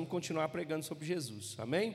vamos 0.00 0.10
continuar 0.10 0.48
pregando 0.48 0.82
sobre 0.82 1.04
Jesus, 1.04 1.54
amém? 1.58 1.94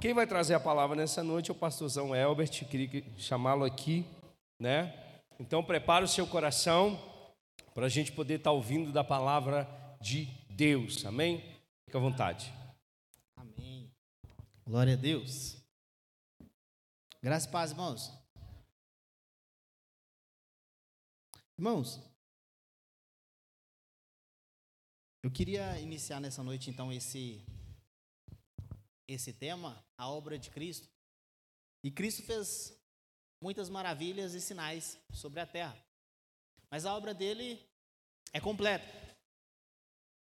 Quem 0.00 0.14
vai 0.14 0.26
trazer 0.26 0.54
a 0.54 0.60
palavra 0.60 0.96
nessa 0.96 1.22
noite 1.22 1.50
é 1.50 1.52
o 1.52 1.56
pastorzão 1.56 2.16
Elbert, 2.16 2.64
queria 2.66 3.04
chamá-lo 3.18 3.62
aqui, 3.62 4.06
né? 4.58 5.18
Então 5.38 5.62
prepare 5.62 6.02
o 6.02 6.08
seu 6.08 6.26
coração 6.26 6.98
para 7.74 7.84
a 7.84 7.88
gente 7.90 8.10
poder 8.10 8.36
estar 8.36 8.52
ouvindo 8.52 8.90
da 8.90 9.04
palavra 9.04 9.68
de 10.00 10.24
Deus, 10.48 11.04
amém? 11.04 11.40
Fique 11.84 11.94
à 11.94 12.00
vontade. 12.00 12.50
Amém. 13.36 13.92
Glória 14.66 14.94
a 14.94 14.96
Deus. 14.96 15.62
Graças 17.22 17.46
e 17.46 17.52
paz, 17.52 17.70
irmãos. 17.72 18.10
Irmãos, 21.58 22.00
eu 25.22 25.30
queria 25.30 25.78
iniciar 25.78 26.20
nessa 26.20 26.42
noite 26.42 26.68
então 26.68 26.92
esse 26.92 27.44
esse 29.06 29.32
tema, 29.32 29.84
a 29.96 30.08
obra 30.08 30.38
de 30.38 30.50
Cristo. 30.50 30.88
E 31.84 31.90
Cristo 31.90 32.22
fez 32.22 32.76
muitas 33.42 33.68
maravilhas 33.68 34.34
e 34.34 34.40
sinais 34.40 34.98
sobre 35.12 35.40
a 35.40 35.46
terra. 35.46 35.76
Mas 36.70 36.86
a 36.86 36.94
obra 36.96 37.12
dele 37.12 37.60
é 38.32 38.40
completa. 38.40 38.86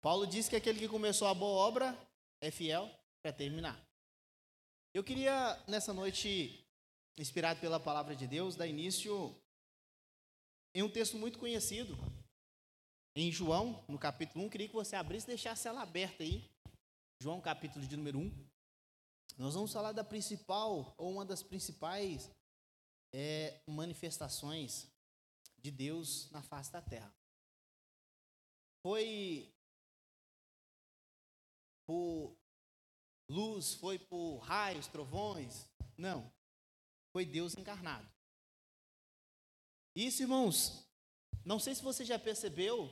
Paulo 0.03 0.27
diz 0.27 0.49
que 0.49 0.57
aquele 0.57 0.79
que 0.79 0.89
começou 0.89 1.27
a 1.29 1.35
boa 1.35 1.67
obra 1.67 1.97
é 2.41 2.51
fiel 2.51 2.91
para 3.23 3.33
terminar. 3.33 3.83
Eu 4.93 5.03
queria 5.03 5.57
nessa 5.67 5.95
noite, 5.95 6.63
inspirado 7.17 7.61
pela 7.61 7.81
palavra 7.81 8.15
de 8.15 8.27
Deus, 8.27 8.55
dar 8.55 8.67
início 8.67 9.35
em 10.75 10.83
um 10.83 10.91
texto 10.91 11.17
muito 11.17 11.39
conhecido, 11.39 11.97
em 13.15 13.31
João, 13.31 13.85
no 13.89 13.99
capítulo 13.99 14.45
1. 14.45 14.51
Queria 14.51 14.69
que 14.69 14.75
você 14.75 14.97
abrisse 14.97 15.27
e 15.27 15.29
deixasse 15.29 15.69
ela 15.69 15.83
aberta 15.83 16.23
aí. 16.23 16.51
João, 17.21 17.41
capítulo 17.41 17.87
de 17.87 17.97
número 17.97 18.19
1. 18.19 18.49
Nós 19.39 19.55
vamos 19.55 19.73
falar 19.73 19.93
da 19.93 20.05
principal, 20.05 20.95
ou 20.97 21.13
uma 21.13 21.25
das 21.25 21.43
principais 21.43 22.31
é, 23.13 23.61
manifestações 23.67 24.87
de 25.59 25.71
Deus 25.71 26.31
na 26.31 26.43
face 26.43 26.73
da 26.73 26.83
terra. 26.83 27.13
Foi 28.83 29.53
por 31.87 32.37
luz, 33.31 33.75
foi 33.75 33.99
por 33.99 34.39
raios, 34.39 34.87
trovões? 34.87 35.67
Não. 35.97 36.31
Foi 37.13 37.25
Deus 37.25 37.57
encarnado. 37.57 38.09
Isso, 39.97 40.23
irmãos, 40.23 40.85
não 41.45 41.59
sei 41.59 41.75
se 41.75 41.83
você 41.83 42.05
já 42.05 42.19
percebeu, 42.19 42.91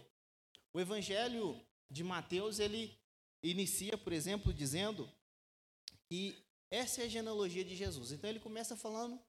o 0.74 0.80
evangelho 0.80 1.60
de 1.90 2.02
Mateus, 2.02 2.58
ele 2.58 2.96
inicia, 3.42 3.98
por 3.98 4.12
exemplo, 4.12 4.52
dizendo 4.52 5.08
que 6.08 6.36
essa 6.70 7.02
é 7.02 7.04
a 7.04 7.08
genealogia 7.08 7.64
de 7.64 7.76
Jesus. 7.76 8.12
Então 8.12 8.30
ele 8.30 8.40
começa 8.40 8.76
falando, 8.76 9.20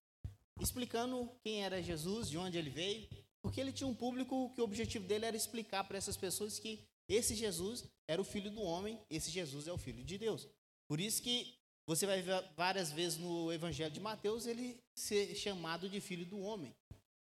explicando 0.60 1.30
quem 1.44 1.64
era 1.64 1.82
Jesus, 1.82 2.30
de 2.30 2.38
onde 2.38 2.58
ele 2.58 2.70
veio, 2.70 3.08
porque 3.42 3.60
ele 3.60 3.74
tinha 3.74 3.88
um 3.88 3.96
público 3.96 4.52
que 4.54 4.62
o 4.62 4.64
objetivo 4.64 5.06
dele 5.06 5.26
era 5.26 5.36
explicar 5.36 5.84
para 5.84 5.98
essas 5.98 6.16
pessoas 6.16 6.60
que 6.60 6.80
esse 7.10 7.36
Jesus 7.36 7.84
era 8.08 8.22
o 8.22 8.26
filho 8.26 8.50
do 8.50 8.62
homem, 8.62 8.98
esse 9.10 9.30
Jesus 9.30 9.68
é 9.68 9.74
o 9.74 9.78
filho 9.78 10.04
de 10.04 10.18
Deus. 10.18 10.48
Por 10.88 11.02
isso 11.02 11.22
que 11.22 11.54
você 11.86 12.06
vai 12.06 12.22
ver 12.22 12.42
várias 12.56 12.92
vezes 12.92 13.18
no 13.20 13.52
evangelho 13.52 13.92
de 13.92 14.00
Mateus 14.00 14.46
ele 14.46 14.82
ser 14.96 15.36
chamado 15.36 15.90
de 15.90 16.00
filho 16.00 16.26
do 16.26 16.40
homem. 16.40 16.74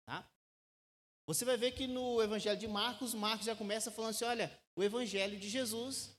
Tá? 0.07 0.29
Você 1.27 1.45
vai 1.45 1.57
ver 1.57 1.73
que 1.73 1.87
no 1.87 2.23
Evangelho 2.23 2.59
de 2.59 2.69
Marcos, 2.69 3.15
Marcos 3.15 3.47
já 3.47 3.57
começa 3.57 3.91
falando 3.91 4.11
assim: 4.11 4.25
olha, 4.25 4.53
o 4.77 4.83
Evangelho 4.83 5.39
de 5.39 5.49
Jesus, 5.49 6.15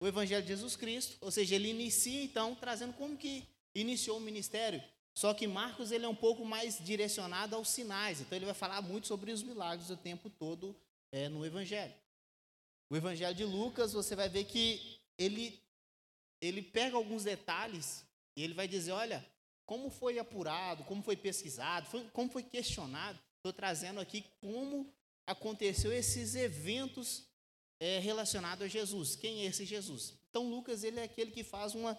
o 0.00 0.06
Evangelho 0.06 0.42
de 0.42 0.48
Jesus 0.48 0.76
Cristo, 0.76 1.16
ou 1.20 1.30
seja, 1.30 1.54
ele 1.54 1.68
inicia 1.68 2.22
então 2.22 2.54
trazendo 2.54 2.94
como 2.94 3.16
que 3.16 3.46
iniciou 3.74 4.16
o 4.16 4.20
ministério. 4.20 4.82
Só 5.14 5.34
que 5.34 5.46
Marcos 5.46 5.90
ele 5.90 6.06
é 6.06 6.08
um 6.08 6.14
pouco 6.14 6.44
mais 6.44 6.82
direcionado 6.82 7.54
aos 7.54 7.68
sinais, 7.68 8.20
então 8.20 8.36
ele 8.36 8.46
vai 8.46 8.54
falar 8.54 8.80
muito 8.80 9.06
sobre 9.06 9.32
os 9.32 9.42
milagres 9.42 9.90
o 9.90 9.96
tempo 9.96 10.30
todo 10.30 10.74
é, 11.12 11.28
no 11.28 11.44
Evangelho. 11.44 11.94
O 12.88 12.96
Evangelho 12.96 13.34
de 13.34 13.44
Lucas, 13.44 13.92
você 13.92 14.16
vai 14.16 14.28
ver 14.28 14.44
que 14.44 14.98
ele, 15.18 15.60
ele 16.40 16.62
pega 16.62 16.96
alguns 16.96 17.24
detalhes 17.24 18.04
e 18.34 18.42
ele 18.42 18.54
vai 18.54 18.66
dizer: 18.66 18.92
olha, 18.92 19.24
como 19.66 19.90
foi 19.90 20.18
apurado, 20.18 20.82
como 20.84 21.02
foi 21.02 21.16
pesquisado, 21.16 21.86
foi, 21.86 22.04
como 22.08 22.30
foi 22.30 22.42
questionado. 22.42 23.18
Estou 23.40 23.54
trazendo 23.54 24.00
aqui 24.00 24.26
como 24.38 24.92
aconteceu 25.26 25.90
esses 25.90 26.34
eventos 26.34 27.26
é, 27.80 27.98
relacionados 27.98 28.64
a 28.64 28.68
Jesus. 28.68 29.16
Quem 29.16 29.40
é 29.40 29.44
esse 29.46 29.64
Jesus? 29.64 30.12
Então, 30.28 30.50
Lucas 30.50 30.84
ele 30.84 31.00
é 31.00 31.04
aquele 31.04 31.30
que 31.30 31.42
faz 31.42 31.74
uma, 31.74 31.98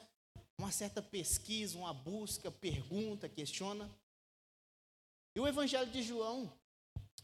uma 0.55 0.71
certa 0.71 1.01
pesquisa, 1.01 1.79
uma 1.79 1.93
busca, 1.93 2.51
pergunta, 2.51 3.27
questiona. 3.27 3.89
E 5.35 5.39
o 5.39 5.47
Evangelho 5.47 5.89
de 5.89 6.03
João, 6.03 6.53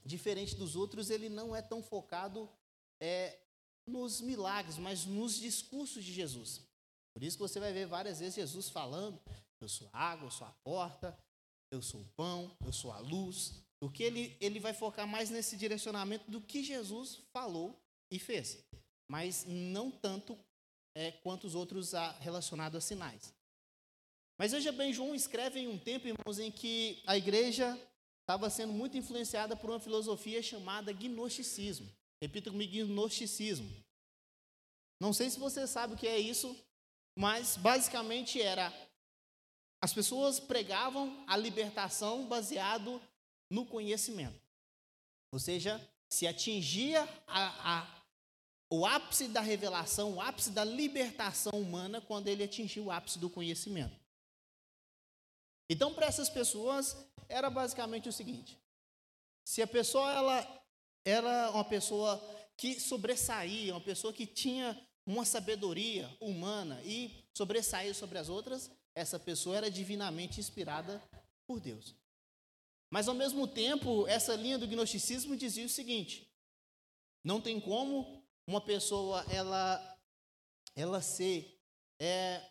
diferente 0.03 0.55
dos 0.55 0.75
outros, 0.75 1.11
ele 1.11 1.29
não 1.29 1.55
é 1.55 1.61
tão 1.61 1.83
focado 1.83 2.49
é, 2.99 3.37
nos 3.85 4.19
milagres, 4.19 4.79
mas 4.79 5.05
nos 5.05 5.35
discursos 5.35 6.03
de 6.03 6.11
Jesus. 6.11 6.61
Por 7.13 7.23
isso 7.23 7.37
que 7.37 7.43
você 7.43 7.59
vai 7.59 7.71
ver 7.71 7.85
várias 7.85 8.19
vezes 8.19 8.33
Jesus 8.33 8.69
falando: 8.69 9.21
Eu 9.61 9.69
sou 9.69 9.87
a 9.93 9.99
água, 9.99 10.25
eu 10.25 10.31
sou 10.31 10.47
a 10.47 10.51
porta, 10.63 11.15
eu 11.71 11.83
sou 11.83 12.01
o 12.01 12.09
pão, 12.15 12.51
eu 12.65 12.73
sou 12.73 12.91
a 12.91 12.99
luz. 12.99 13.66
Porque 13.79 14.03
ele, 14.03 14.35
ele 14.41 14.59
vai 14.59 14.73
focar 14.73 15.07
mais 15.07 15.29
nesse 15.29 15.55
direcionamento 15.55 16.29
do 16.29 16.41
que 16.41 16.63
Jesus 16.63 17.19
falou 17.31 17.79
e 18.11 18.17
fez, 18.17 18.63
mas 19.07 19.45
não 19.45 19.91
tanto 19.91 20.37
é, 20.95 21.11
quanto 21.11 21.45
os 21.45 21.53
outros 21.53 21.91
relacionados 22.19 22.77
a 22.77 22.81
sinais. 22.81 23.33
Mas 24.39 24.51
veja 24.51 24.71
bem, 24.71 24.93
João 24.93 25.15
escreve 25.15 25.59
em 25.59 25.67
um 25.67 25.77
tempo, 25.77 26.07
irmãos, 26.07 26.39
em 26.39 26.51
que 26.51 27.01
a 27.05 27.17
igreja 27.17 27.79
estava 28.21 28.49
sendo 28.49 28.73
muito 28.73 28.97
influenciada 28.97 29.55
por 29.55 29.69
uma 29.69 29.79
filosofia 29.79 30.41
chamada 30.41 30.91
gnosticismo. 30.91 31.89
Repita 32.21 32.51
comigo, 32.51 32.73
gnosticismo. 32.73 33.69
Não 34.99 35.13
sei 35.13 35.29
se 35.29 35.39
você 35.39 35.67
sabe 35.67 35.93
o 35.93 35.97
que 35.97 36.07
é 36.07 36.19
isso, 36.19 36.55
mas 37.17 37.57
basicamente 37.57 38.41
era 38.41 38.73
as 39.81 39.93
pessoas 39.93 40.39
pregavam 40.39 41.23
a 41.27 41.37
libertação 41.37 42.27
baseado 42.27 42.99
no 43.49 43.65
conhecimento. 43.65 44.39
Ou 45.31 45.39
seja, 45.39 45.81
se 46.09 46.25
atingia 46.25 47.07
a, 47.27 47.79
a, 47.79 48.03
o 48.69 48.85
ápice 48.85 49.27
da 49.27 49.41
revelação, 49.41 50.15
o 50.15 50.21
ápice 50.21 50.51
da 50.51 50.63
libertação 50.63 51.53
humana 51.53 52.01
quando 52.01 52.27
ele 52.27 52.43
atingiu 52.43 52.85
o 52.85 52.91
ápice 52.91 53.19
do 53.19 53.29
conhecimento. 53.29 53.95
Então, 55.69 55.93
para 55.93 56.07
essas 56.07 56.29
pessoas, 56.29 56.95
era 57.27 57.49
basicamente 57.49 58.07
o 58.07 58.13
seguinte: 58.13 58.57
se 59.45 59.61
a 59.61 59.67
pessoa 59.67 60.11
ela 60.11 60.63
era 61.05 61.51
uma 61.51 61.65
pessoa 61.65 62.21
que 62.55 62.79
sobressaía, 62.79 63.73
uma 63.73 63.81
pessoa 63.81 64.13
que 64.13 64.25
tinha 64.25 64.79
uma 65.05 65.23
sabedoria 65.23 66.09
humana 66.19 66.81
e 66.83 67.23
sobressaía 67.33 67.93
sobre 67.93 68.17
as 68.17 68.27
outras, 68.27 68.69
essa 68.93 69.19
pessoa 69.19 69.55
era 69.55 69.71
divinamente 69.71 70.39
inspirada 70.39 71.01
por 71.45 71.59
Deus. 71.59 71.95
Mas 72.89 73.07
ao 73.07 73.15
mesmo 73.15 73.47
tempo, 73.47 74.07
essa 74.07 74.35
linha 74.35 74.57
do 74.57 74.67
gnosticismo 74.67 75.35
dizia 75.35 75.65
o 75.65 75.69
seguinte: 75.69 76.31
não 77.23 77.41
tem 77.41 77.59
como 77.59 78.23
uma 78.45 78.61
pessoa 78.61 79.25
ela 79.29 79.97
ela 80.75 81.01
ser 81.01 81.59
é, 81.99 82.47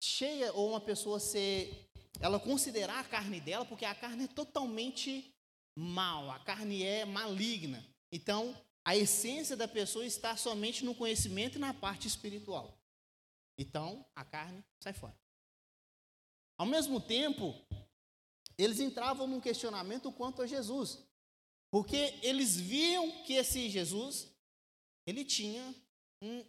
cheia 0.00 0.52
ou 0.52 0.70
uma 0.70 0.80
pessoa 0.80 1.20
ser 1.20 1.88
ela 2.20 2.40
considerar 2.40 2.98
a 2.98 3.04
carne 3.04 3.40
dela, 3.40 3.64
porque 3.64 3.84
a 3.84 3.94
carne 3.94 4.24
é 4.24 4.28
totalmente 4.28 5.34
mal, 5.76 6.30
a 6.30 6.38
carne 6.40 6.82
é 6.82 7.04
maligna. 7.04 7.86
Então, 8.10 8.56
a 8.84 8.96
essência 8.96 9.56
da 9.56 9.68
pessoa 9.68 10.04
está 10.06 10.36
somente 10.36 10.84
no 10.84 10.94
conhecimento 10.94 11.56
e 11.56 11.60
na 11.60 11.74
parte 11.74 12.08
espiritual. 12.08 12.78
Então, 13.58 14.04
a 14.14 14.24
carne 14.24 14.64
sai 14.80 14.92
fora. 14.92 15.16
Ao 16.58 16.66
mesmo 16.66 17.00
tempo, 17.00 17.54
eles 18.58 18.80
entravam 18.80 19.26
num 19.26 19.40
questionamento 19.40 20.10
quanto 20.12 20.42
a 20.42 20.46
Jesus. 20.46 20.98
Porque 21.70 22.14
eles 22.22 22.56
viam 22.56 23.22
que 23.24 23.34
esse 23.34 23.68
Jesus, 23.68 24.28
ele 25.06 25.24
tinha 25.24 25.74
um, 26.22 26.44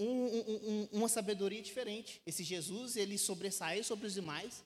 um, 0.00 0.26
um, 0.26 0.88
uma 0.92 1.08
sabedoria 1.08 1.62
diferente. 1.62 2.20
Esse 2.26 2.42
Jesus, 2.42 2.96
ele 2.96 3.16
sobressaía 3.16 3.84
sobre 3.84 4.06
os 4.06 4.14
demais. 4.14 4.64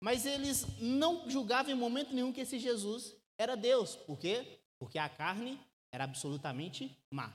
Mas 0.00 0.26
eles 0.26 0.66
não 0.80 1.28
julgavam 1.28 1.72
em 1.72 1.76
momento 1.76 2.12
nenhum 2.12 2.32
que 2.32 2.42
esse 2.42 2.58
Jesus 2.58 3.16
era 3.38 3.56
Deus. 3.56 3.96
Por 3.96 4.18
quê? 4.18 4.60
Porque 4.78 4.98
a 4.98 5.08
carne 5.08 5.58
era 5.90 6.04
absolutamente 6.04 6.96
má. 7.10 7.32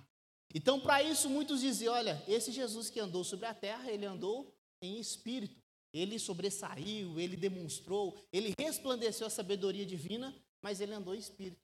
Então, 0.54 0.80
para 0.80 1.02
isso, 1.02 1.30
muitos 1.30 1.62
diziam: 1.62 1.94
olha, 1.94 2.24
esse 2.28 2.52
Jesus 2.52 2.90
que 2.90 3.00
andou 3.00 3.24
sobre 3.24 3.46
a 3.46 3.54
terra, 3.54 3.92
ele 3.92 4.06
andou 4.06 4.54
em 4.82 5.00
espírito. 5.00 5.60
Ele 5.92 6.20
sobressaiu, 6.20 7.20
ele 7.20 7.36
demonstrou, 7.36 8.18
ele 8.32 8.54
resplandeceu 8.60 9.26
a 9.26 9.30
sabedoria 9.30 9.86
divina, 9.86 10.36
mas 10.62 10.80
ele 10.80 10.94
andou 10.94 11.16
em 11.16 11.20
espírito. 11.20 11.62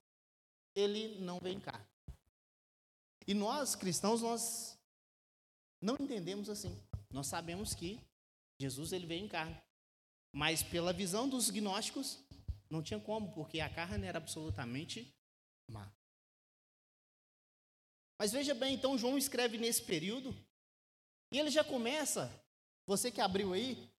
Ele 0.73 1.19
não 1.19 1.39
vem 1.39 1.59
cá. 1.59 1.85
E 3.27 3.33
nós, 3.33 3.75
cristãos, 3.75 4.21
nós 4.21 4.77
não 5.81 5.95
entendemos 5.99 6.49
assim. 6.49 6.75
Nós 7.11 7.27
sabemos 7.27 7.73
que 7.73 7.99
Jesus 8.59 8.91
ele 8.91 9.05
veio 9.05 9.23
em 9.23 9.27
carne. 9.27 9.59
Mas 10.31 10.61
pela 10.61 10.91
visão 10.91 11.29
dos 11.29 11.49
gnósticos, 11.49 12.19
não 12.69 12.83
tinha 12.83 12.99
como, 12.99 13.31
porque 13.31 13.59
a 13.59 13.69
carne 13.69 14.07
era 14.07 14.17
absolutamente 14.17 15.15
má. 15.69 15.91
Mas 18.19 18.31
veja 18.31 18.53
bem, 18.53 18.75
então 18.75 18.97
João 18.97 19.17
escreve 19.17 19.57
nesse 19.57 19.83
período, 19.83 20.35
e 21.31 21.39
ele 21.39 21.49
já 21.49 21.63
começa, 21.63 22.31
você 22.85 23.11
que 23.11 23.19
abriu 23.19 23.53
aí, 23.53 23.89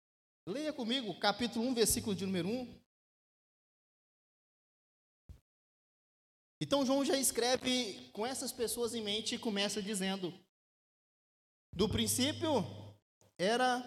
leia 0.46 0.72
comigo, 0.72 1.18
capítulo 1.18 1.66
1, 1.66 1.74
versículo 1.74 2.14
de 2.14 2.24
número 2.24 2.48
1. 2.48 2.80
Então 6.60 6.86
João 6.86 7.04
já 7.04 7.18
escreve 7.18 8.08
com 8.12 8.24
essas 8.24 8.52
pessoas 8.52 8.94
em 8.94 9.02
mente 9.02 9.34
e 9.34 9.38
começa 9.38 9.82
dizendo: 9.82 10.32
Do 11.72 11.88
princípio 11.88 12.64
era 13.36 13.82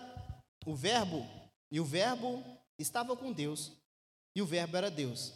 o 0.66 0.76
Verbo, 0.76 1.26
e 1.72 1.80
o 1.80 1.86
Verbo 1.86 2.44
estava 2.78 3.16
com 3.16 3.32
Deus, 3.32 3.72
e 4.36 4.42
o 4.42 4.46
Verbo 4.46 4.78
era 4.78 4.92
Deus. 4.92 5.34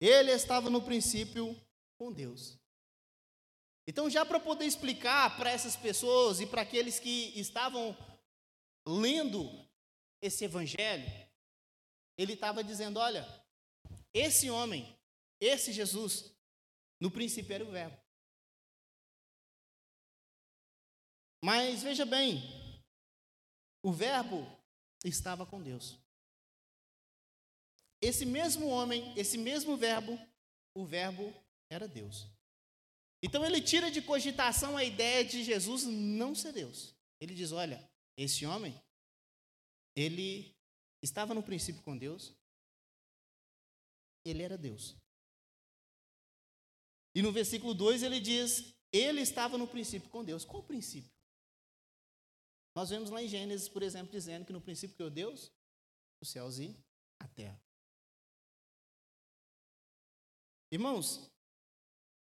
Ele 0.00 0.32
estava 0.32 0.70
no 0.70 0.82
princípio 0.82 1.54
com 1.98 2.12
Deus. 2.12 2.58
Então, 3.88 4.10
já 4.10 4.26
para 4.26 4.40
poder 4.40 4.64
explicar 4.64 5.36
para 5.36 5.50
essas 5.50 5.76
pessoas 5.76 6.40
e 6.40 6.46
para 6.46 6.62
aqueles 6.62 6.98
que 6.98 7.38
estavam 7.38 7.96
lendo 8.84 9.65
esse 10.26 10.44
evangelho, 10.44 11.06
ele 12.18 12.34
estava 12.34 12.62
dizendo: 12.62 12.98
olha, 12.98 13.26
esse 14.12 14.50
homem, 14.50 14.96
esse 15.40 15.72
Jesus, 15.72 16.34
no 17.00 17.10
princípio 17.10 17.54
era 17.54 17.64
o 17.64 17.70
Verbo. 17.70 17.96
Mas 21.42 21.82
veja 21.82 22.04
bem, 22.04 22.42
o 23.82 23.92
Verbo 23.92 24.44
estava 25.04 25.46
com 25.46 25.62
Deus. 25.62 25.98
Esse 28.00 28.26
mesmo 28.26 28.68
homem, 28.68 29.12
esse 29.16 29.38
mesmo 29.38 29.76
Verbo, 29.76 30.18
o 30.74 30.84
Verbo 30.84 31.32
era 31.70 31.86
Deus. 31.86 32.26
Então 33.22 33.44
ele 33.44 33.60
tira 33.60 33.90
de 33.90 34.02
cogitação 34.02 34.76
a 34.76 34.84
ideia 34.84 35.24
de 35.24 35.42
Jesus 35.42 35.84
não 35.84 36.34
ser 36.34 36.52
Deus. 36.52 36.94
Ele 37.20 37.34
diz: 37.34 37.52
olha, 37.52 37.88
esse 38.16 38.44
homem, 38.46 38.80
ele 39.96 40.54
estava 41.02 41.32
no 41.32 41.42
princípio 41.42 41.82
com 41.82 41.96
Deus, 41.96 42.32
ele 44.24 44.42
era 44.42 44.58
Deus. 44.58 44.94
E 47.14 47.22
no 47.22 47.32
versículo 47.32 47.72
2 47.72 48.02
ele 48.02 48.20
diz: 48.20 48.76
ele 48.92 49.22
estava 49.22 49.56
no 49.56 49.66
princípio 49.66 50.10
com 50.10 50.22
Deus. 50.22 50.44
Qual 50.44 50.62
o 50.62 50.66
princípio? 50.66 51.10
Nós 52.74 52.90
vemos 52.90 53.08
lá 53.08 53.22
em 53.22 53.28
Gênesis, 53.28 53.68
por 53.68 53.82
exemplo, 53.82 54.12
dizendo 54.12 54.44
que 54.44 54.52
no 54.52 54.60
princípio 54.60 54.94
criou 54.94 55.10
Deus, 55.10 55.50
os 56.20 56.28
céus 56.28 56.58
e 56.58 56.76
a 57.18 57.26
terra. 57.28 57.58
Irmãos, 60.70 61.30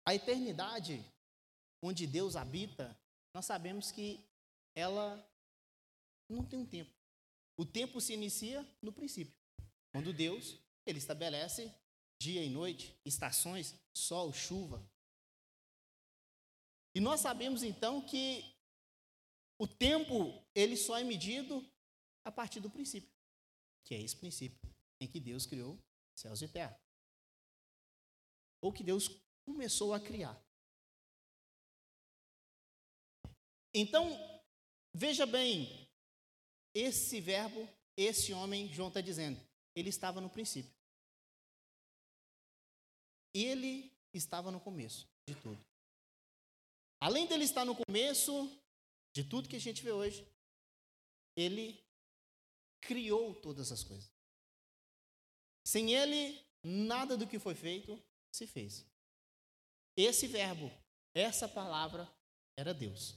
a 0.06 0.14
eternidade 0.14 1.04
onde 1.82 2.06
Deus 2.06 2.34
habita, 2.34 2.98
nós 3.34 3.44
sabemos 3.44 3.92
que 3.92 4.24
ela 4.74 5.22
não 6.30 6.44
tem 6.44 6.58
um 6.58 6.66
tempo. 6.66 6.97
O 7.58 7.66
tempo 7.66 8.00
se 8.00 8.12
inicia 8.12 8.64
no 8.80 8.92
princípio, 8.92 9.34
quando 9.90 10.12
Deus 10.12 10.60
ele 10.86 10.98
estabelece 10.98 11.74
dia 12.20 12.44
e 12.44 12.48
noite, 12.48 12.96
estações, 13.04 13.74
sol, 13.92 14.32
chuva. 14.32 14.88
E 16.94 17.00
nós 17.00 17.20
sabemos 17.20 17.64
então 17.64 18.00
que 18.00 18.56
o 19.58 19.66
tempo, 19.66 20.40
ele 20.54 20.76
só 20.76 20.96
é 20.96 21.02
medido 21.02 21.68
a 22.24 22.30
partir 22.30 22.60
do 22.60 22.70
princípio, 22.70 23.12
que 23.84 23.92
é 23.92 24.00
esse 24.00 24.16
princípio 24.16 24.58
em 25.00 25.08
que 25.08 25.18
Deus 25.18 25.44
criou 25.44 25.76
céus 26.14 26.40
e 26.42 26.48
terra. 26.48 26.80
Ou 28.60 28.72
que 28.72 28.84
Deus 28.84 29.08
começou 29.44 29.92
a 29.92 30.00
criar. 30.00 30.40
Então, 33.74 34.10
veja 34.94 35.26
bem, 35.26 35.87
esse 36.78 37.20
verbo, 37.20 37.68
esse 37.96 38.32
homem, 38.32 38.72
João 38.72 38.88
está 38.88 39.00
dizendo, 39.00 39.40
ele 39.74 39.88
estava 39.88 40.20
no 40.20 40.30
princípio. 40.30 40.72
Ele 43.34 43.92
estava 44.12 44.50
no 44.50 44.60
começo 44.60 45.08
de 45.26 45.34
tudo. 45.34 45.58
Além 47.00 47.26
dele 47.26 47.44
estar 47.44 47.64
no 47.64 47.76
começo, 47.76 48.32
de 49.12 49.24
tudo 49.24 49.48
que 49.48 49.56
a 49.56 49.60
gente 49.60 49.82
vê 49.82 49.90
hoje, 49.90 50.26
ele 51.36 51.84
criou 52.80 53.34
todas 53.34 53.72
as 53.72 53.82
coisas. 53.82 54.10
Sem 55.64 55.94
ele, 55.94 56.40
nada 56.64 57.16
do 57.16 57.26
que 57.26 57.38
foi 57.38 57.54
feito 57.54 58.00
se 58.32 58.46
fez. 58.46 58.86
Esse 59.96 60.26
verbo, 60.26 60.70
essa 61.12 61.48
palavra 61.48 62.08
era 62.56 62.72
Deus. 62.72 63.16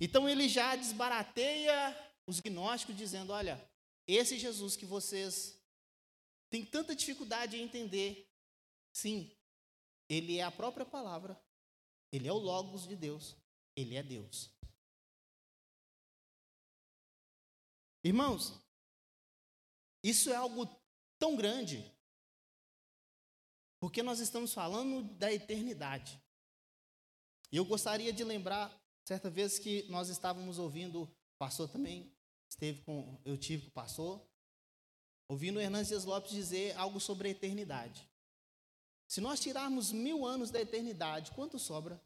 Então 0.00 0.28
ele 0.28 0.48
já 0.48 0.74
desbarateia 0.74 2.13
os 2.26 2.40
gnósticos 2.40 2.96
dizendo: 2.96 3.32
olha, 3.32 3.62
esse 4.06 4.38
Jesus 4.38 4.76
que 4.76 4.86
vocês 4.86 5.58
têm 6.50 6.64
tanta 6.64 6.94
dificuldade 6.94 7.56
em 7.56 7.62
entender, 7.62 8.30
sim, 8.92 9.34
ele 10.08 10.38
é 10.38 10.42
a 10.42 10.50
própria 10.50 10.84
palavra, 10.84 11.40
ele 12.12 12.28
é 12.28 12.32
o 12.32 12.38
Logos 12.38 12.86
de 12.86 12.96
Deus, 12.96 13.36
ele 13.76 13.96
é 13.96 14.02
Deus. 14.02 14.50
Irmãos, 18.02 18.52
isso 20.02 20.30
é 20.30 20.36
algo 20.36 20.68
tão 21.18 21.34
grande, 21.34 21.90
porque 23.80 24.02
nós 24.02 24.20
estamos 24.20 24.52
falando 24.52 25.02
da 25.14 25.32
eternidade. 25.32 26.22
E 27.50 27.56
eu 27.56 27.64
gostaria 27.64 28.12
de 28.12 28.22
lembrar, 28.22 28.70
certa 29.06 29.30
vez 29.30 29.58
que 29.58 29.84
nós 29.84 30.08
estávamos 30.08 30.58
ouvindo, 30.58 31.04
o 31.04 31.38
pastor 31.38 31.68
também 31.68 32.13
esteve 32.54 32.80
com, 32.82 33.20
eu 33.24 33.36
tive 33.36 33.64
com 33.64 33.68
o 33.68 33.72
pastor, 33.72 34.24
ouvindo 35.28 35.60
Hernandes 35.60 36.04
Lopes 36.04 36.30
dizer 36.30 36.76
algo 36.76 37.00
sobre 37.00 37.28
a 37.28 37.30
eternidade. 37.30 38.08
Se 39.06 39.20
nós 39.20 39.40
tirarmos 39.40 39.92
mil 39.92 40.24
anos 40.24 40.50
da 40.50 40.60
eternidade, 40.60 41.32
quanto 41.32 41.58
sobra? 41.58 42.00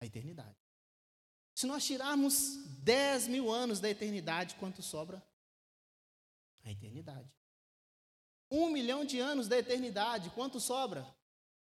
A 0.00 0.06
eternidade. 0.06 0.56
Se 1.54 1.66
nós 1.66 1.84
tirarmos 1.84 2.56
10 2.82 3.28
mil 3.28 3.50
anos 3.50 3.80
da 3.80 3.88
eternidade, 3.88 4.56
quanto 4.56 4.82
sobra? 4.82 5.22
A 6.64 6.70
eternidade. 6.70 7.32
Um 8.50 8.68
milhão 8.70 9.04
de 9.04 9.18
anos 9.18 9.48
da 9.48 9.58
eternidade, 9.58 10.30
quanto 10.30 10.60
sobra? 10.60 11.06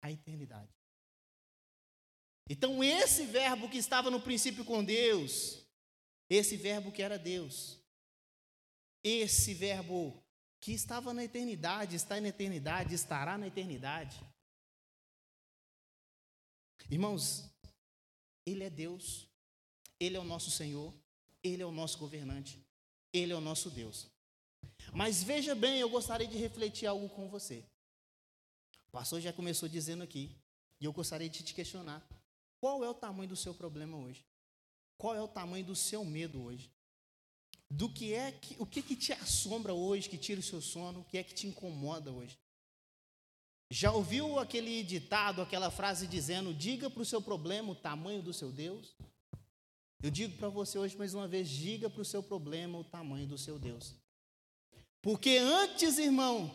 A 0.00 0.10
eternidade. 0.10 0.72
Então, 2.48 2.82
esse 2.82 3.26
verbo 3.26 3.68
que 3.68 3.78
estava 3.78 4.10
no 4.10 4.20
princípio 4.20 4.64
com 4.64 4.84
Deus, 4.84 5.67
esse 6.28 6.56
verbo 6.56 6.92
que 6.92 7.02
era 7.02 7.18
Deus, 7.18 7.78
esse 9.02 9.54
verbo 9.54 10.22
que 10.60 10.72
estava 10.72 11.14
na 11.14 11.24
eternidade, 11.24 11.96
está 11.96 12.20
na 12.20 12.28
eternidade, 12.28 12.94
estará 12.94 13.38
na 13.38 13.46
eternidade. 13.46 14.20
Irmãos, 16.90 17.44
Ele 18.46 18.64
é 18.64 18.70
Deus. 18.70 19.28
Ele 20.00 20.16
é 20.16 20.20
o 20.20 20.24
nosso 20.24 20.50
Senhor, 20.50 20.94
Ele 21.42 21.62
é 21.62 21.66
o 21.66 21.72
nosso 21.72 21.98
governante, 21.98 22.64
Ele 23.12 23.32
é 23.32 23.36
o 23.36 23.40
nosso 23.40 23.70
Deus. 23.70 24.06
Mas 24.92 25.22
veja 25.22 25.54
bem, 25.54 25.80
eu 25.80 25.90
gostaria 25.90 26.26
de 26.26 26.38
refletir 26.38 26.86
algo 26.86 27.08
com 27.08 27.28
você. 27.28 27.64
O 28.88 28.90
pastor 28.92 29.20
já 29.20 29.32
começou 29.32 29.68
dizendo 29.68 30.02
aqui, 30.02 30.36
e 30.80 30.84
eu 30.84 30.92
gostaria 30.92 31.28
de 31.28 31.42
te 31.42 31.52
questionar: 31.52 32.06
qual 32.60 32.84
é 32.84 32.88
o 32.88 32.94
tamanho 32.94 33.28
do 33.28 33.36
seu 33.36 33.54
problema 33.54 33.96
hoje? 33.96 34.24
Qual 34.98 35.14
é 35.14 35.22
o 35.22 35.28
tamanho 35.28 35.64
do 35.64 35.76
seu 35.76 36.04
medo 36.04 36.42
hoje? 36.42 36.70
Do 37.70 37.88
que 37.88 38.12
é 38.12 38.32
que, 38.32 38.56
o 38.58 38.66
que, 38.66 38.82
que 38.82 38.96
te 38.96 39.12
assombra 39.12 39.72
hoje, 39.72 40.08
que 40.08 40.18
tira 40.18 40.40
o 40.40 40.42
seu 40.42 40.60
sono, 40.60 41.00
o 41.00 41.04
que 41.04 41.16
é 41.16 41.22
que 41.22 41.34
te 41.34 41.46
incomoda 41.46 42.10
hoje? 42.10 42.36
Já 43.70 43.92
ouviu 43.92 44.38
aquele 44.38 44.82
ditado, 44.82 45.40
aquela 45.40 45.70
frase 45.70 46.06
dizendo: 46.06 46.52
diga 46.52 46.90
para 46.90 47.02
o 47.02 47.06
seu 47.06 47.22
problema 47.22 47.70
o 47.70 47.76
tamanho 47.76 48.22
do 48.22 48.32
seu 48.32 48.50
Deus? 48.50 48.96
Eu 50.02 50.10
digo 50.10 50.36
para 50.36 50.48
você 50.48 50.78
hoje 50.78 50.96
mais 50.96 51.14
uma 51.14 51.28
vez: 51.28 51.48
diga 51.48 51.88
para 51.88 52.00
o 52.00 52.04
seu 52.04 52.22
problema 52.22 52.78
o 52.78 52.84
tamanho 52.84 53.26
do 53.26 53.38
seu 53.38 53.58
Deus. 53.58 53.94
Porque 55.02 55.36
antes, 55.36 55.98
irmão, 55.98 56.50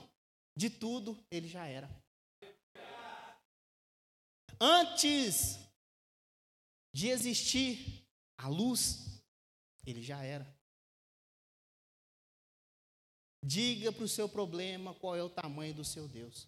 de 0.56 0.70
tudo, 0.70 1.18
ele 1.32 1.48
já 1.48 1.66
era. 1.66 1.90
Antes 4.60 5.60
de 6.92 7.10
existir 7.10 8.02
a 8.44 8.48
luz, 8.48 9.24
ele 9.86 10.02
já 10.02 10.24
era. 10.24 10.46
Diga 13.44 13.92
para 13.92 14.04
o 14.04 14.08
seu 14.08 14.28
problema 14.30 14.94
qual 14.94 15.16
é 15.16 15.24
o 15.24 15.30
tamanho 15.30 15.74
do 15.74 15.84
seu 15.84 16.08
Deus. 16.08 16.48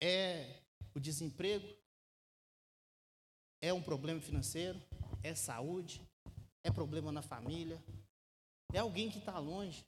É 0.00 0.62
o 0.94 1.00
desemprego? 1.00 1.84
é 3.64 3.72
um 3.72 3.80
problema 3.80 4.20
financeiro, 4.20 4.78
é 5.22 5.34
saúde, 5.34 6.02
é 6.62 6.70
problema 6.70 7.10
na 7.10 7.22
família, 7.22 7.82
é 8.74 8.78
alguém 8.78 9.10
que 9.10 9.16
está 9.16 9.38
longe. 9.38 9.82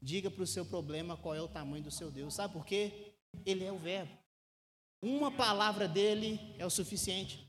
Diga 0.00 0.30
para 0.30 0.42
o 0.42 0.46
seu 0.46 0.64
problema 0.64 1.14
qual 1.14 1.34
é 1.34 1.42
o 1.42 1.46
tamanho 1.46 1.84
do 1.84 1.90
seu 1.90 2.10
Deus. 2.10 2.32
Sabe 2.32 2.54
por 2.54 2.64
quê? 2.64 3.12
Ele 3.44 3.64
é 3.64 3.70
o 3.70 3.78
Verbo. 3.78 4.16
Uma 5.02 5.30
palavra 5.30 5.86
dele 5.86 6.40
é 6.58 6.64
o 6.64 6.70
suficiente. 6.70 7.46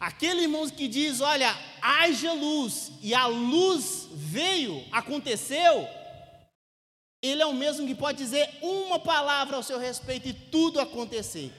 Aquele 0.00 0.42
irmão 0.42 0.68
que 0.68 0.88
diz: 0.88 1.20
Olha, 1.20 1.56
haja 1.80 2.32
luz, 2.32 2.92
e 3.02 3.14
a 3.14 3.26
luz 3.26 4.08
veio, 4.12 4.84
aconteceu. 4.90 5.88
Ele 7.22 7.40
é 7.40 7.46
o 7.46 7.54
mesmo 7.54 7.86
que 7.86 7.94
pode 7.94 8.18
dizer 8.18 8.48
uma 8.60 8.98
palavra 8.98 9.56
ao 9.56 9.62
seu 9.62 9.78
respeito 9.78 10.28
e 10.28 10.34
tudo 10.34 10.80
acontecer. 10.80 11.50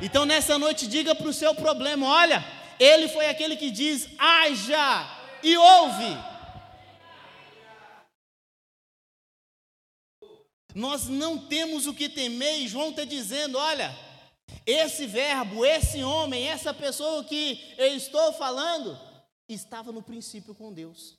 Então, 0.00 0.24
nessa 0.24 0.58
noite, 0.58 0.86
diga 0.86 1.14
para 1.14 1.28
o 1.28 1.32
seu 1.32 1.54
problema: 1.54 2.06
Olha, 2.06 2.44
ele 2.78 3.08
foi 3.08 3.26
aquele 3.26 3.56
que 3.56 3.70
diz: 3.70 4.08
haja 4.18 5.18
e 5.42 5.56
ouve. 5.56 6.30
Nós 10.74 11.08
não 11.08 11.36
temos 11.36 11.86
o 11.86 11.94
que 11.94 12.08
temer, 12.08 12.60
e 12.60 12.68
João 12.68 12.90
está 12.90 13.04
dizendo: 13.04 13.58
olha, 13.58 13.94
esse 14.66 15.06
verbo, 15.06 15.64
esse 15.64 16.02
homem, 16.02 16.46
essa 16.46 16.72
pessoa 16.72 17.24
que 17.24 17.74
eu 17.76 17.94
estou 17.94 18.32
falando, 18.32 18.98
estava 19.48 19.90
no 19.90 20.02
princípio 20.02 20.54
com 20.54 20.72
Deus. 20.72 21.18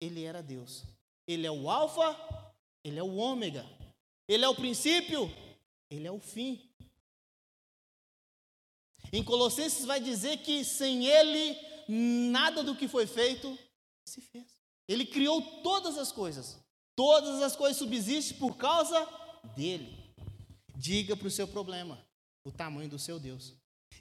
Ele 0.00 0.24
era 0.24 0.42
Deus. 0.42 0.84
Ele 1.26 1.46
é 1.46 1.50
o 1.50 1.70
Alfa, 1.70 2.16
ele 2.84 2.98
é 2.98 3.02
o 3.02 3.16
Ômega. 3.16 3.66
Ele 4.28 4.44
é 4.44 4.48
o 4.48 4.54
princípio, 4.54 5.30
ele 5.90 6.06
é 6.06 6.12
o 6.12 6.18
fim. 6.18 6.68
Em 9.12 9.22
Colossenses 9.22 9.84
vai 9.84 10.00
dizer 10.00 10.38
que 10.38 10.64
sem 10.64 11.06
ele 11.06 11.56
nada 11.88 12.62
do 12.62 12.74
que 12.74 12.88
foi 12.88 13.06
feito 13.06 13.58
se 14.06 14.20
fez. 14.20 14.58
Ele 14.88 15.06
criou 15.06 15.40
todas 15.62 15.96
as 15.98 16.10
coisas. 16.10 16.58
Todas 16.94 17.42
as 17.42 17.56
coisas 17.56 17.78
subsistem 17.78 18.38
por 18.38 18.56
causa 18.56 19.06
dele. 19.56 19.98
Diga 20.76 21.16
para 21.16 21.28
o 21.28 21.30
seu 21.30 21.46
problema 21.46 22.11
o 22.44 22.50
tamanho 22.50 22.88
do 22.88 22.98
seu 22.98 23.18
Deus. 23.18 23.54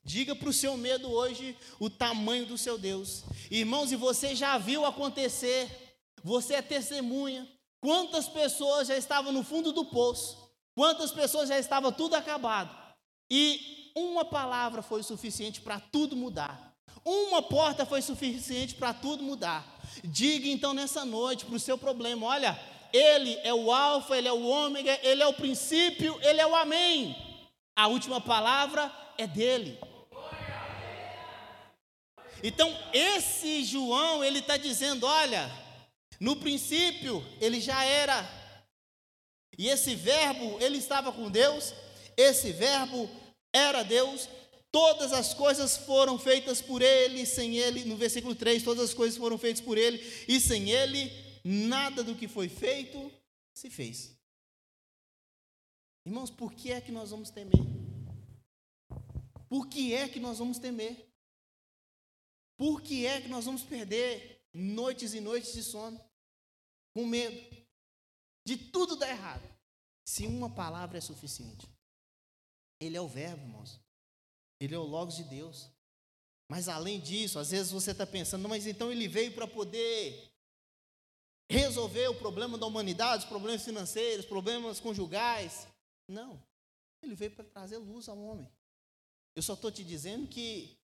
Diga 0.03 0.36
para 0.36 0.50
o 0.50 0.53
seu 0.53 0.75
medo 0.77 1.12
hoje 1.12 1.55
o 1.79 1.89
tamanho 1.89 2.45
do 2.45 2.57
seu 2.57 2.77
Deus. 2.77 3.24
Irmãos, 3.50 3.91
e 3.91 3.95
você 3.95 4.36
já 4.36 4.57
viu 4.57 4.86
acontecer, 4.86 5.98
você 6.24 6.55
é 6.55 6.62
testemunha. 6.62 7.48
Quantas 7.79 8.27
pessoas 8.27 8.88
já 8.88 8.98
estavam 8.98 9.31
no 9.31 9.43
fundo 9.43 9.71
do 9.71 9.86
poço, 9.86 10.38
quantas 10.75 11.12
pessoas 11.12 11.50
já 11.50 11.57
estavam 11.57 11.91
tudo 11.91 12.15
acabado, 12.15 12.75
e 13.29 13.91
uma 13.95 14.24
palavra 14.24 14.81
foi 14.81 15.03
suficiente 15.03 15.62
para 15.62 15.79
tudo 15.79 16.15
mudar. 16.15 16.75
Uma 17.03 17.41
porta 17.41 17.86
foi 17.86 18.01
suficiente 18.01 18.75
para 18.75 18.93
tudo 18.93 19.24
mudar. 19.24 19.65
Diga 20.03 20.48
então 20.48 20.74
nessa 20.74 21.03
noite 21.03 21.45
para 21.45 21.55
o 21.55 21.60
seu 21.60 21.77
problema: 21.77 22.27
olha, 22.27 22.60
ele 22.93 23.39
é 23.43 23.53
o 23.53 23.71
Alfa, 23.71 24.17
Ele 24.17 24.27
é 24.27 24.33
o 24.33 24.45
Ômega, 24.45 25.00
Ele 25.01 25.24
é 25.24 25.27
o 25.27 25.33
princípio, 25.33 26.19
Ele 26.21 26.41
é 26.41 26.45
o 26.45 26.55
Amém. 26.55 27.30
A 27.75 27.88
última 27.88 28.20
palavra 28.20 28.92
é 29.18 29.25
dele. 29.25 29.80
Então, 32.44 32.75
esse 32.94 33.63
João, 33.63 34.24
ele 34.24 34.40
está 34.40 34.58
dizendo: 34.58 35.06
olha, 35.06 35.50
no 36.20 36.36
princípio 36.36 37.24
ele 37.40 37.60
já 37.60 37.84
era, 37.84 38.28
e 39.58 39.68
esse 39.68 39.96
verbo, 39.96 40.58
ele 40.60 40.78
estava 40.78 41.12
com 41.12 41.30
Deus, 41.30 41.74
esse 42.18 42.51
verbo 42.51 43.10
era 43.54 43.84
Deus, 43.84 44.28
todas 44.72 45.13
as 45.13 45.34
coisas 45.34 45.78
foram 45.78 46.18
feitas 46.18 46.62
por 46.62 46.82
ele, 46.82 47.25
sem 47.25 47.58
ele, 47.58 47.84
no 47.86 47.96
versículo 47.96 48.34
3, 48.34 48.63
todas 48.63 48.90
as 48.90 48.94
coisas 48.94 49.18
foram 49.18 49.38
feitas 49.38 49.62
por 49.62 49.78
ele, 49.78 50.01
e 50.28 50.40
sem 50.40 50.72
ele 50.72 51.12
nada 51.44 52.04
do 52.04 52.16
que 52.16 52.28
foi 52.28 52.50
feito 52.50 53.12
se 53.54 53.70
fez. 53.70 54.21
Irmãos, 56.05 56.31
por 56.31 56.53
que 56.53 56.72
é 56.72 56.81
que 56.81 56.91
nós 56.91 57.12
vamos 57.12 57.29
temer? 57.29 57.60
Por 59.48 59.67
que 59.67 59.93
é 59.93 60.08
que 60.08 60.20
nós 60.20 60.39
vamos 60.39 60.60
temer? 60.60 61.08
Por 62.58 62.81
que 62.81 63.05
é 63.05 63.22
que 63.22 63.27
nós 63.27 63.46
vamos 63.46 63.63
perder 63.63 64.41
noites 64.53 65.13
e 65.13 65.20
noites 65.20 65.53
de 65.53 65.63
sono? 65.63 66.00
Com 66.93 67.05
medo 67.05 67.62
de 68.46 68.58
tudo 68.58 68.96
dar 68.96 69.10
errado. 69.10 69.48
Se 70.05 70.25
uma 70.25 70.50
palavra 70.50 70.98
é 70.98 71.01
suficiente. 71.01 71.67
Ele 72.79 72.98
é 72.98 73.01
o 73.01 73.08
verbo, 73.08 73.43
irmãos. 73.43 73.79
Ele 74.60 74.75
é 74.75 74.77
o 74.77 74.84
Logos 74.84 75.15
de 75.15 75.24
Deus. 75.24 75.70
Mas 76.50 76.67
além 76.67 77.00
disso, 77.00 77.39
às 77.39 77.51
vezes 77.51 77.72
você 77.72 77.91
está 77.91 78.05
pensando, 78.05 78.50
mas 78.50 78.65
então 78.67 78.91
ele 78.91 79.08
veio 79.08 79.34
para 79.34 79.48
poder 79.48 80.29
resolver 81.50 82.08
o 82.10 82.15
problema 82.15 82.58
da 82.58 82.65
humanidade, 82.65 83.24
os 83.24 83.29
problemas 83.29 83.63
financeiros, 83.63 84.25
problemas 84.25 84.79
conjugais. 84.79 85.67
Não. 86.12 86.44
Ele 87.01 87.15
veio 87.15 87.32
para 87.32 87.46
trazer 87.46 87.77
luz 87.77 88.08
ao 88.08 88.22
homem. 88.22 88.51
Eu 89.36 89.41
só 89.41 89.53
estou 89.53 89.72
te 89.72 89.84
dizendo 89.84 90.27
que 90.27 90.77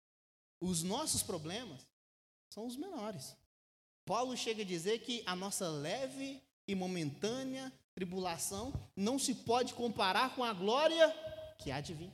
os 0.60 0.82
nossos 0.84 1.22
problemas 1.22 1.86
são 2.50 2.66
os 2.66 2.76
menores. 2.76 3.36
Paulo 4.06 4.36
chega 4.38 4.62
a 4.62 4.66
dizer 4.66 5.00
que 5.00 5.22
a 5.26 5.36
nossa 5.36 5.70
leve 5.70 6.42
e 6.68 6.74
momentânea 6.74 7.72
tribulação 7.94 8.72
não 8.96 9.20
se 9.20 9.36
pode 9.36 9.74
comparar 9.74 10.36
com 10.36 10.44
a 10.44 10.54
glória 10.54 11.14
que 11.60 11.72
há 11.72 11.82
de 11.82 11.94
vir. 11.94 12.12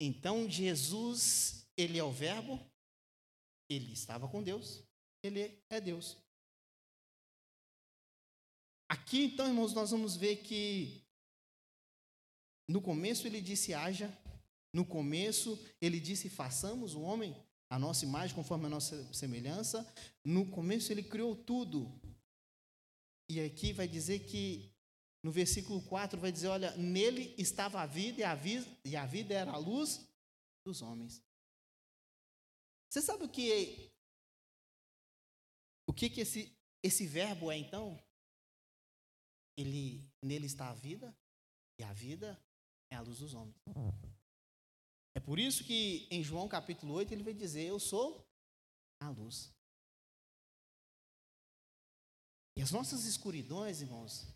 Então 0.00 0.48
Jesus, 0.48 1.68
ele 1.76 1.98
é 1.98 2.04
o 2.04 2.10
verbo, 2.10 2.58
ele 3.68 3.92
estava 3.92 4.28
com 4.28 4.42
Deus, 4.42 4.82
ele 5.22 5.62
é 5.68 5.80
Deus. 5.80 6.16
Aqui, 8.94 9.24
então, 9.24 9.48
irmãos, 9.48 9.72
nós 9.72 9.90
vamos 9.90 10.14
ver 10.14 10.36
que 10.36 11.04
no 12.68 12.80
começo 12.80 13.26
ele 13.26 13.40
disse 13.40 13.74
haja, 13.74 14.08
no 14.72 14.86
começo 14.86 15.58
ele 15.80 15.98
disse 15.98 16.30
façamos 16.30 16.94
o 16.94 17.00
homem 17.00 17.34
a 17.68 17.76
nossa 17.76 18.04
imagem 18.04 18.36
conforme 18.36 18.66
a 18.66 18.68
nossa 18.68 19.12
semelhança. 19.12 19.84
No 20.24 20.48
começo 20.48 20.92
ele 20.92 21.02
criou 21.02 21.34
tudo. 21.34 22.00
E 23.28 23.40
aqui 23.40 23.72
vai 23.72 23.88
dizer 23.88 24.20
que 24.26 24.72
no 25.24 25.32
versículo 25.32 25.82
4 25.82 26.20
vai 26.20 26.30
dizer, 26.30 26.46
olha, 26.46 26.70
nele 26.76 27.34
estava 27.36 27.80
a 27.80 27.86
vida 27.86 28.20
e 28.20 28.24
a 28.24 28.36
vida, 28.36 28.78
e 28.84 28.94
a 28.94 29.04
vida 29.04 29.34
era 29.34 29.50
a 29.50 29.58
luz 29.58 30.08
dos 30.64 30.82
homens. 30.82 31.20
Você 32.88 33.02
sabe 33.02 33.24
o 33.24 33.28
que 33.28 33.90
o 35.88 35.92
que, 35.92 36.08
que 36.08 36.20
esse, 36.20 36.56
esse 36.80 37.08
verbo 37.08 37.50
é 37.50 37.58
então? 37.58 38.00
Ele 39.56 40.08
nele 40.22 40.46
está 40.46 40.70
a 40.70 40.74
vida 40.74 41.16
e 41.78 41.84
a 41.84 41.92
vida 41.92 42.40
é 42.90 42.96
a 42.96 43.00
luz 43.00 43.18
dos 43.18 43.34
homens. 43.34 43.56
É 45.14 45.20
por 45.20 45.38
isso 45.38 45.64
que 45.64 46.08
em 46.10 46.22
João 46.22 46.48
capítulo 46.48 46.94
8 46.94 47.12
ele 47.12 47.22
vai 47.22 47.34
dizer: 47.34 47.64
Eu 47.64 47.78
sou 47.78 48.26
a 49.00 49.08
luz. 49.08 49.52
E 52.56 52.62
as 52.62 52.70
nossas 52.70 53.04
escuridões, 53.04 53.80
irmãos, 53.80 54.26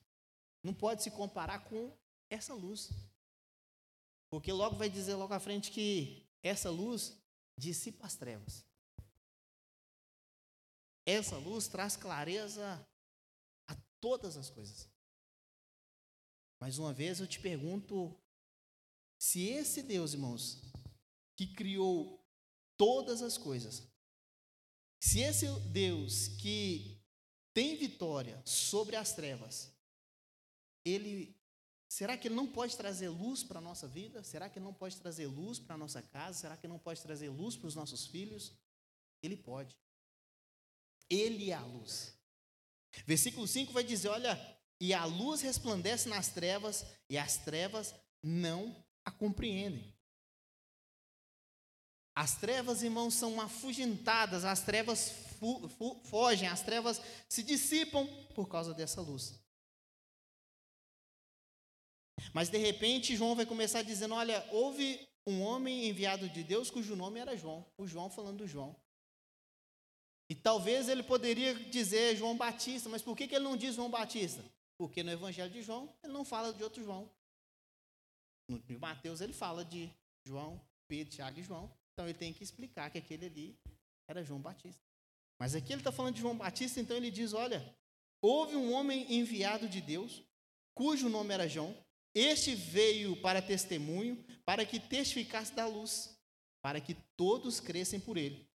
não 0.62 0.74
pode 0.74 1.02
se 1.02 1.10
comparar 1.10 1.64
com 1.68 1.96
essa 2.30 2.54
luz. 2.54 2.90
Porque 4.30 4.52
logo 4.52 4.76
vai 4.76 4.90
dizer 4.90 5.14
logo 5.14 5.32
à 5.32 5.40
frente 5.40 5.70
que 5.70 6.26
essa 6.42 6.70
luz 6.70 7.16
dissipa 7.56 8.06
as 8.06 8.14
trevas. 8.14 8.64
Essa 11.06 11.38
luz 11.38 11.68
traz 11.68 11.96
clareza 11.96 12.86
a 13.66 13.74
todas 14.00 14.36
as 14.36 14.50
coisas. 14.50 14.88
Mais 16.60 16.78
uma 16.78 16.92
vez 16.92 17.20
eu 17.20 17.26
te 17.26 17.38
pergunto: 17.40 18.16
se 19.18 19.46
esse 19.46 19.82
Deus, 19.82 20.12
irmãos, 20.12 20.60
que 21.36 21.46
criou 21.46 22.24
todas 22.76 23.22
as 23.22 23.38
coisas, 23.38 23.82
se 25.00 25.20
esse 25.20 25.46
Deus 25.70 26.28
que 26.28 27.00
tem 27.54 27.76
vitória 27.76 28.40
sobre 28.44 28.96
as 28.96 29.14
trevas, 29.14 29.72
ele 30.84 31.38
Será 31.88 32.18
que 32.18 32.28
ele 32.28 32.34
não 32.34 32.46
pode 32.46 32.76
trazer 32.76 33.08
luz 33.08 33.42
para 33.42 33.58
a 33.58 33.62
nossa 33.62 33.88
vida? 33.88 34.22
Será 34.22 34.48
que 34.50 34.58
ele 34.58 34.64
não 34.66 34.74
pode 34.74 34.98
trazer 34.98 35.26
luz 35.26 35.58
para 35.58 35.74
a 35.74 35.78
nossa 35.78 36.02
casa? 36.02 36.40
Será 36.40 36.54
que 36.54 36.66
ele 36.66 36.72
não 36.74 36.78
pode 36.78 37.00
trazer 37.00 37.30
luz 37.30 37.56
para 37.56 37.66
os 37.66 37.74
nossos 37.74 38.06
filhos? 38.06 38.52
Ele 39.22 39.36
pode. 39.36 39.74
Ele 41.08 41.50
é 41.50 41.54
a 41.54 41.64
luz. 41.64 42.14
Versículo 43.06 43.48
5 43.48 43.72
vai 43.72 43.82
dizer: 43.82 44.08
Olha, 44.08 44.57
e 44.80 44.94
a 44.94 45.04
luz 45.04 45.40
resplandece 45.40 46.08
nas 46.08 46.28
trevas, 46.28 46.86
e 47.10 47.18
as 47.18 47.38
trevas 47.38 47.94
não 48.22 48.76
a 49.04 49.10
compreendem. 49.10 49.94
As 52.14 52.36
trevas, 52.36 52.82
irmãos, 52.82 53.14
são 53.14 53.40
afugentadas, 53.40 54.44
as 54.44 54.62
trevas 54.62 55.12
fogem, 56.04 56.48
as 56.48 56.62
trevas 56.62 57.00
se 57.28 57.42
dissipam 57.42 58.06
por 58.34 58.48
causa 58.48 58.74
dessa 58.74 59.00
luz. 59.00 59.40
Mas 62.32 62.48
de 62.48 62.58
repente 62.58 63.16
João 63.16 63.36
vai 63.36 63.46
começar 63.46 63.82
dizendo: 63.82 64.14
olha, 64.14 64.44
houve 64.50 65.08
um 65.26 65.42
homem 65.42 65.88
enviado 65.88 66.28
de 66.28 66.42
Deus 66.42 66.70
cujo 66.70 66.96
nome 66.96 67.20
era 67.20 67.36
João. 67.36 67.64
O 67.76 67.86
João 67.86 68.10
falando 68.10 68.38
do 68.38 68.46
João. 68.48 68.74
E 70.28 70.34
talvez 70.34 70.88
ele 70.88 71.02
poderia 71.02 71.54
dizer 71.54 72.16
João 72.16 72.36
Batista, 72.36 72.88
mas 72.88 73.00
por 73.00 73.16
que, 73.16 73.26
que 73.26 73.34
ele 73.34 73.44
não 73.44 73.56
diz 73.56 73.76
João 73.76 73.88
Batista? 73.88 74.44
Porque 74.78 75.02
no 75.02 75.10
Evangelho 75.10 75.52
de 75.52 75.60
João 75.60 75.92
ele 76.02 76.12
não 76.12 76.24
fala 76.24 76.52
de 76.52 76.62
outro 76.62 76.82
João. 76.82 77.10
No 78.48 78.78
Mateus 78.78 79.20
ele 79.20 79.32
fala 79.32 79.64
de 79.64 79.92
João, 80.24 80.60
Pedro, 80.86 81.12
Tiago 81.12 81.38
e 81.40 81.42
João. 81.42 81.70
Então 81.92 82.06
ele 82.06 82.16
tem 82.16 82.32
que 82.32 82.44
explicar 82.44 82.90
que 82.90 82.98
aquele 82.98 83.26
ali 83.26 83.58
era 84.08 84.22
João 84.22 84.40
Batista. 84.40 84.80
Mas 85.38 85.54
aqui 85.54 85.72
ele 85.72 85.80
está 85.80 85.92
falando 85.92 86.14
de 86.14 86.20
João 86.20 86.36
Batista, 86.36 86.80
então 86.80 86.96
ele 86.96 87.10
diz: 87.10 87.32
olha, 87.32 87.76
houve 88.22 88.56
um 88.56 88.72
homem 88.72 89.12
enviado 89.12 89.68
de 89.68 89.80
Deus, 89.80 90.22
cujo 90.74 91.08
nome 91.08 91.34
era 91.34 91.48
João. 91.48 91.76
Este 92.14 92.54
veio 92.54 93.20
para 93.20 93.42
testemunho, 93.42 94.24
para 94.44 94.64
que 94.64 94.80
testificasse 94.80 95.52
da 95.54 95.66
luz, 95.66 96.16
para 96.62 96.80
que 96.80 96.94
todos 97.16 97.60
crescem 97.60 98.00
por 98.00 98.16
ele. 98.16 98.48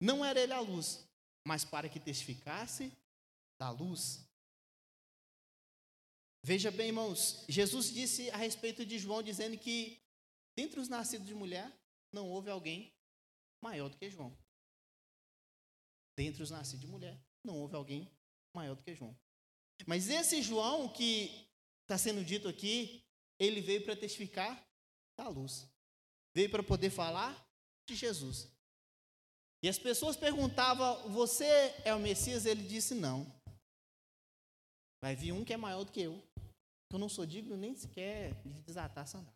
Não 0.00 0.24
era 0.24 0.40
ele 0.40 0.52
a 0.52 0.60
luz, 0.60 1.06
mas 1.46 1.64
para 1.64 1.88
que 1.88 2.00
testificasse 2.00 2.92
da 3.58 3.70
luz. 3.70 4.26
Veja 6.46 6.70
bem, 6.70 6.88
irmãos, 6.88 7.42
Jesus 7.48 7.90
disse 7.90 8.28
a 8.28 8.36
respeito 8.36 8.84
de 8.84 8.98
João, 8.98 9.22
dizendo 9.22 9.56
que 9.56 9.98
dentre 10.54 10.78
os 10.78 10.90
nascidos 10.90 11.26
de 11.26 11.32
mulher, 11.32 11.72
não 12.12 12.28
houve 12.28 12.50
alguém 12.50 12.92
maior 13.62 13.88
do 13.88 13.96
que 13.96 14.10
João. 14.10 14.36
Dentre 16.14 16.42
os 16.42 16.50
nascidos 16.50 16.82
de 16.82 16.86
mulher, 16.86 17.18
não 17.42 17.58
houve 17.58 17.74
alguém 17.74 18.10
maior 18.54 18.74
do 18.76 18.82
que 18.82 18.94
João. 18.94 19.18
Mas 19.86 20.10
esse 20.10 20.42
João 20.42 20.86
que 20.86 21.48
está 21.80 21.96
sendo 21.96 22.22
dito 22.22 22.46
aqui, 22.46 23.02
ele 23.38 23.62
veio 23.62 23.82
para 23.82 23.96
testificar 23.96 24.62
da 25.16 25.26
luz. 25.28 25.66
Veio 26.34 26.50
para 26.50 26.62
poder 26.62 26.90
falar 26.90 27.34
de 27.88 27.96
Jesus. 27.96 28.50
E 29.62 29.68
as 29.70 29.78
pessoas 29.78 30.14
perguntavam: 30.14 31.08
Você 31.08 31.46
é 31.86 31.94
o 31.94 32.00
Messias? 32.00 32.44
Ele 32.44 32.68
disse: 32.68 32.94
Não. 32.94 33.24
Vai 35.00 35.16
vir 35.16 35.32
um 35.32 35.42
que 35.42 35.54
é 35.54 35.56
maior 35.56 35.84
do 35.84 35.90
que 35.90 36.02
eu. 36.02 36.33
Eu 36.94 36.98
não 37.00 37.08
sou 37.08 37.26
digno 37.26 37.56
nem 37.56 37.74
sequer 37.74 38.32
de 38.44 38.62
desatar 38.62 39.02
a 39.02 39.06
sandália. 39.06 39.34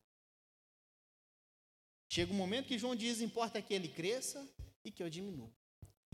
Chega 2.08 2.32
um 2.32 2.36
momento 2.36 2.68
que 2.68 2.78
João 2.78 2.94
diz: 2.94 3.20
Importa 3.20 3.60
que 3.60 3.74
ele 3.74 3.88
cresça 3.88 4.48
e 4.84 4.92
que 4.92 5.02
eu 5.02 5.10
diminua. 5.10 5.50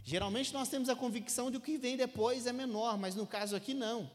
Geralmente 0.02 0.54
nós 0.54 0.70
temos 0.70 0.88
a 0.88 0.96
convicção 0.96 1.50
de 1.50 1.58
que 1.58 1.62
o 1.62 1.64
que 1.66 1.76
vem 1.76 1.98
depois 1.98 2.46
é 2.46 2.52
menor, 2.52 2.96
mas 2.96 3.14
no 3.14 3.26
caso 3.26 3.54
aqui 3.54 3.74
não. 3.74 4.10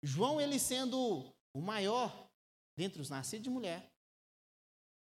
João, 0.00 0.40
ele 0.40 0.60
sendo 0.60 1.34
o 1.52 1.60
maior 1.60 2.30
dentre 2.76 3.02
os 3.02 3.10
nascidos 3.10 3.42
de 3.42 3.50
mulher, 3.50 3.92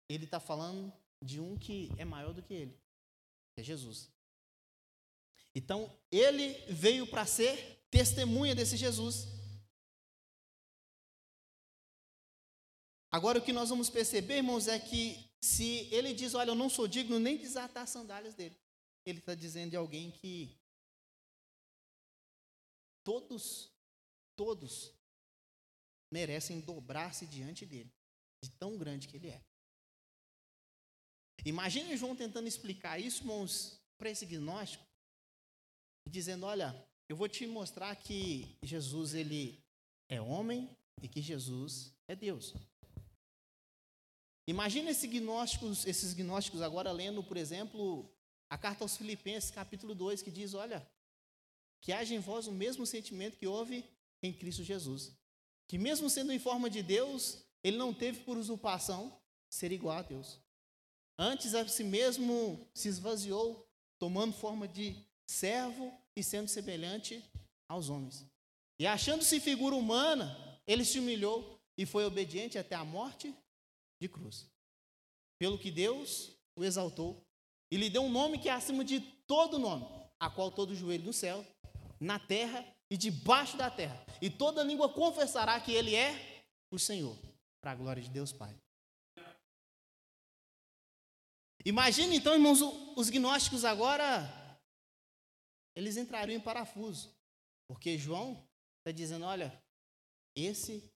ele 0.10 0.26
está 0.26 0.42
falando 0.42 0.92
de 1.24 1.40
um 1.40 1.58
que 1.58 1.90
é 1.98 2.04
maior 2.04 2.34
do 2.34 2.44
que 2.44 2.54
ele, 2.54 2.78
que 3.56 3.62
é 3.62 3.64
Jesus. 3.64 4.12
Então, 5.56 5.90
ele 6.12 6.54
veio 6.68 7.08
para 7.08 7.26
ser 7.26 7.86
testemunha 7.90 8.54
desse 8.54 8.76
Jesus. 8.76 9.37
Agora, 13.12 13.40
o 13.40 13.42
que 13.42 13.54
nós 13.54 13.70
vamos 13.70 13.90
perceber, 13.90 14.38
irmãos, 14.38 14.68
é 14.68 14.80
que 14.80 15.30
se 15.42 15.88
ele 15.94 16.14
diz, 16.14 16.34
olha, 16.34 16.52
eu 16.52 16.56
não 16.56 16.70
sou 16.70 16.88
digno 16.88 17.20
nem 17.20 17.38
de 17.38 17.44
desatar 17.44 17.84
as 17.84 17.90
sandálias 17.90 18.36
dele, 18.36 18.58
ele 19.06 19.20
está 19.20 19.34
dizendo 19.34 19.72
de 19.72 19.78
alguém 19.78 20.12
que 20.12 20.58
todos, 23.04 23.72
todos 24.36 24.92
merecem 26.12 26.60
dobrar-se 26.60 27.26
diante 27.26 27.66
dele, 27.66 27.92
de 28.44 28.50
tão 28.52 28.78
grande 28.78 29.08
que 29.08 29.16
ele 29.16 29.30
é. 29.30 29.42
Imagine 31.46 31.96
João 31.96 32.16
tentando 32.16 32.48
explicar 32.48 33.00
isso, 33.00 33.22
irmãos, 33.22 33.80
para 33.98 34.10
esse 34.10 34.26
gnóstico, 34.26 34.86
dizendo: 36.10 36.46
Olha, 36.46 36.76
eu 37.08 37.16
vou 37.16 37.30
te 37.30 37.48
mostrar 37.48 37.96
que 37.96 38.58
Jesus 38.62 39.14
ele 39.14 39.64
é 40.10 40.20
homem 40.20 40.70
e 41.02 41.08
que 41.08 41.22
Jesus 41.22 41.94
é 42.08 42.16
Deus. 42.16 42.54
Imagina 44.48 44.90
esses 44.90 45.10
gnósticos, 45.10 45.86
esses 45.86 46.14
gnósticos 46.14 46.62
agora 46.62 46.92
lendo, 46.92 47.22
por 47.22 47.38
exemplo, 47.38 48.10
a 48.50 48.58
carta 48.58 48.84
aos 48.84 48.96
Filipenses, 48.96 49.52
capítulo 49.52 49.94
2, 49.94 50.22
que 50.22 50.32
diz: 50.32 50.54
Olha, 50.54 50.88
que 51.82 51.92
haja 51.92 52.16
em 52.16 52.20
vós 52.20 52.48
o 52.48 52.52
mesmo 52.52 52.86
sentimento 52.86 53.38
que 53.38 53.46
houve 53.46 53.84
em 54.24 54.32
Cristo 54.34 54.64
Jesus 54.64 55.18
que 55.68 55.78
mesmo 55.78 56.10
sendo 56.10 56.32
em 56.32 56.40
forma 56.40 56.70
de 56.70 56.82
Deus, 56.82 57.44
ele 57.64 57.78
não 57.78 57.94
teve 57.94 58.22
por 58.22 58.38
usurpação 58.38 59.20
ser 59.50 59.72
igual 59.72 59.98
a 59.98 60.02
Deus. 60.02 60.40
Antes 61.20 61.54
a 61.54 61.68
si 61.68 61.84
mesmo 61.84 62.68
se 62.74 62.88
esvaziou, 62.88 63.68
tomando 64.00 64.34
forma 64.34 64.68
de 64.68 64.96
servo 65.30 65.94
e 66.16 66.24
sendo 66.24 66.48
semelhante 66.48 67.24
aos 67.68 67.90
homens. 67.90 68.26
E 68.80 68.88
achando-se 68.88 69.40
figura 69.40 69.76
humana, 69.76 70.38
ele 70.66 70.86
se 70.86 71.00
humilhou 71.00 71.60
e 71.78 71.86
foi 71.86 72.06
obediente 72.06 72.58
até 72.58 72.76
a 72.76 72.86
morte 72.86 73.36
de 74.00 74.08
cruz. 74.08 74.50
Pelo 75.40 75.58
que 75.58 75.72
Deus 75.72 76.32
o 76.58 76.64
exaltou 76.64 77.24
e 77.72 77.78
lhe 77.78 77.90
deu 77.90 78.04
um 78.04 78.12
nome 78.12 78.40
que 78.40 78.50
é 78.50 78.54
acima 78.54 78.84
de 78.84 79.00
todo 79.28 79.60
nome, 79.60 79.86
a 80.20 80.30
qual 80.30 80.52
todo 80.52 80.76
joelho 80.76 81.06
no 81.06 81.14
céu, 81.14 81.46
na 82.00 82.18
terra 82.20 82.66
e 82.90 82.98
debaixo 82.98 83.58
da 83.58 83.70
terra, 83.70 84.06
e 84.22 84.30
toda 84.30 84.64
língua 84.64 84.88
confessará 84.90 85.60
que 85.60 85.72
Ele 85.74 85.94
é 85.94 86.46
o 86.72 86.80
Senhor, 86.80 87.18
para 87.62 87.72
a 87.72 87.76
glória 87.76 88.02
de 88.02 88.10
Deus 88.10 88.32
Pai. 88.32 88.56
Imagine 91.66 92.16
então, 92.16 92.34
irmãos, 92.34 92.62
os 92.96 93.10
gnósticos 93.10 93.66
agora, 93.66 94.24
eles 95.76 95.98
entrariam 95.98 96.38
em 96.38 96.42
parafuso, 96.42 97.14
porque 97.68 97.98
João 97.98 98.48
está 98.80 98.92
dizendo: 98.92 99.26
olha, 99.26 99.62
esse. 100.36 100.90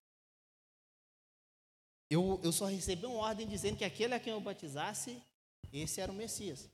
Eu, 2.11 2.41
eu 2.43 2.51
só 2.51 2.65
recebi 2.65 3.05
uma 3.05 3.19
ordem 3.19 3.47
dizendo 3.47 3.77
que 3.77 3.85
aquele 3.85 4.13
a 4.13 4.19
quem 4.19 4.33
eu 4.33 4.41
batizasse, 4.41 5.23
esse 5.71 6.01
era 6.01 6.11
o 6.11 6.15
Messias. 6.15 6.69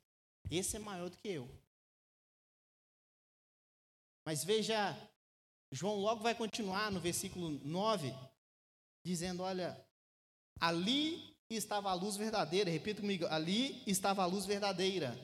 Esse 0.50 0.78
é 0.78 0.80
maior 0.80 1.12
do 1.12 1.18
que 1.18 1.28
eu. 1.28 1.48
Mas 4.26 4.44
veja, 4.44 4.98
João 5.72 5.98
logo 5.98 6.24
vai 6.24 6.34
continuar 6.34 6.92
no 6.92 7.00
versículo 7.00 7.52
9, 7.64 8.12
dizendo: 9.06 9.44
Olha, 9.44 9.80
ali 10.60 11.38
estava 11.52 11.92
a 11.92 11.94
luz 11.94 12.18
verdadeira, 12.18 12.72
repita 12.72 13.02
comigo, 13.02 13.28
ali 13.28 13.84
estava 13.86 14.24
a 14.24 14.26
luz 14.26 14.44
verdadeira, 14.44 15.16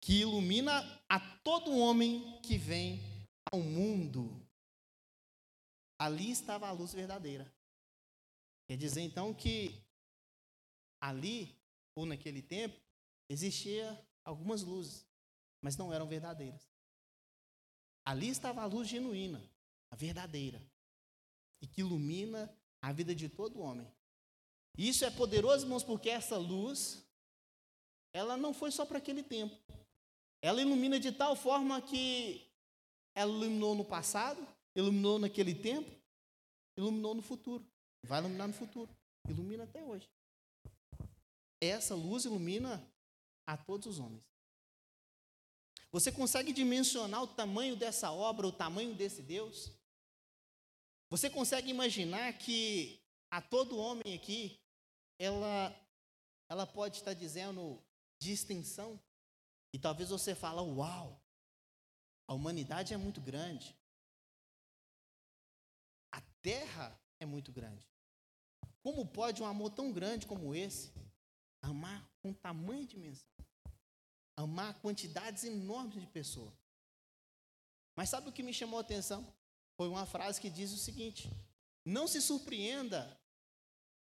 que 0.00 0.22
ilumina 0.22 0.82
a 1.08 1.20
todo 1.44 1.78
homem 1.78 2.40
que 2.42 2.58
vem 2.58 3.00
ao 3.52 3.60
mundo. 3.60 4.44
Ali 5.96 6.32
estava 6.32 6.66
a 6.66 6.72
luz 6.72 6.92
verdadeira. 6.92 7.59
Quer 8.70 8.76
dizer 8.76 9.00
então 9.00 9.34
que 9.34 9.84
ali, 11.00 11.58
ou 11.92 12.06
naquele 12.06 12.40
tempo, 12.40 12.80
existia 13.28 14.00
algumas 14.24 14.62
luzes, 14.62 15.04
mas 15.60 15.76
não 15.76 15.92
eram 15.92 16.06
verdadeiras. 16.06 16.70
Ali 18.04 18.28
estava 18.28 18.62
a 18.62 18.66
luz 18.66 18.86
genuína, 18.86 19.42
a 19.90 19.96
verdadeira, 19.96 20.62
e 21.60 21.66
que 21.66 21.80
ilumina 21.80 22.48
a 22.80 22.92
vida 22.92 23.12
de 23.12 23.28
todo 23.28 23.58
homem. 23.58 23.92
Isso 24.78 25.04
é 25.04 25.10
poderoso, 25.10 25.64
irmãos, 25.64 25.82
porque 25.82 26.08
essa 26.08 26.36
luz, 26.36 27.04
ela 28.12 28.36
não 28.36 28.54
foi 28.54 28.70
só 28.70 28.86
para 28.86 28.98
aquele 28.98 29.24
tempo. 29.24 29.56
Ela 30.40 30.62
ilumina 30.62 31.00
de 31.00 31.10
tal 31.10 31.34
forma 31.34 31.82
que 31.82 32.48
ela 33.16 33.32
iluminou 33.32 33.74
no 33.74 33.84
passado, 33.84 34.46
iluminou 34.76 35.18
naquele 35.18 35.56
tempo, 35.56 35.90
iluminou 36.76 37.16
no 37.16 37.22
futuro. 37.22 37.68
Vai 38.02 38.20
iluminar 38.20 38.48
no 38.48 38.54
futuro. 38.54 38.90
Ilumina 39.28 39.64
até 39.64 39.82
hoje. 39.82 40.08
Essa 41.60 41.94
luz 41.94 42.24
ilumina 42.24 42.82
a 43.46 43.56
todos 43.56 43.86
os 43.86 43.98
homens. 43.98 44.24
Você 45.92 46.12
consegue 46.12 46.52
dimensionar 46.52 47.22
o 47.22 47.26
tamanho 47.26 47.76
dessa 47.76 48.10
obra, 48.12 48.46
o 48.46 48.52
tamanho 48.52 48.94
desse 48.94 49.22
Deus? 49.22 49.72
Você 51.10 51.28
consegue 51.28 51.68
imaginar 51.68 52.32
que 52.38 53.00
a 53.30 53.42
todo 53.42 53.76
homem 53.76 54.14
aqui, 54.14 54.58
ela, 55.18 55.76
ela 56.48 56.66
pode 56.66 56.98
estar 56.98 57.12
dizendo 57.12 57.82
de 58.20 58.32
extinção? 58.32 58.98
E 59.72 59.78
talvez 59.78 60.10
você 60.10 60.34
fale, 60.34 60.60
uau, 60.60 61.20
a 62.28 62.34
humanidade 62.34 62.94
é 62.94 62.96
muito 62.96 63.20
grande. 63.20 63.76
A 66.12 66.20
terra 66.40 66.96
é 67.20 67.26
muito 67.26 67.52
grande. 67.52 67.86
Como 68.82 69.06
pode 69.06 69.42
um 69.42 69.46
amor 69.46 69.70
tão 69.70 69.92
grande 69.92 70.26
como 70.26 70.54
esse 70.54 70.92
amar 71.62 72.04
com 72.22 72.32
tamanha 72.32 72.86
dimensão? 72.86 73.30
amar 74.40 74.80
quantidades 74.80 75.44
enormes 75.44 76.00
de 76.00 76.06
pessoas. 76.06 76.54
Mas 77.96 78.08
sabe 78.08 78.28
o 78.28 78.32
que 78.32 78.42
me 78.42 78.54
chamou 78.54 78.78
a 78.78 78.82
atenção? 78.82 79.26
Foi 79.76 79.88
uma 79.88 80.06
frase 80.06 80.40
que 80.40 80.50
diz 80.50 80.72
o 80.72 80.78
seguinte: 80.78 81.30
Não 81.84 82.06
se 82.06 82.20
surpreenda 82.20 83.18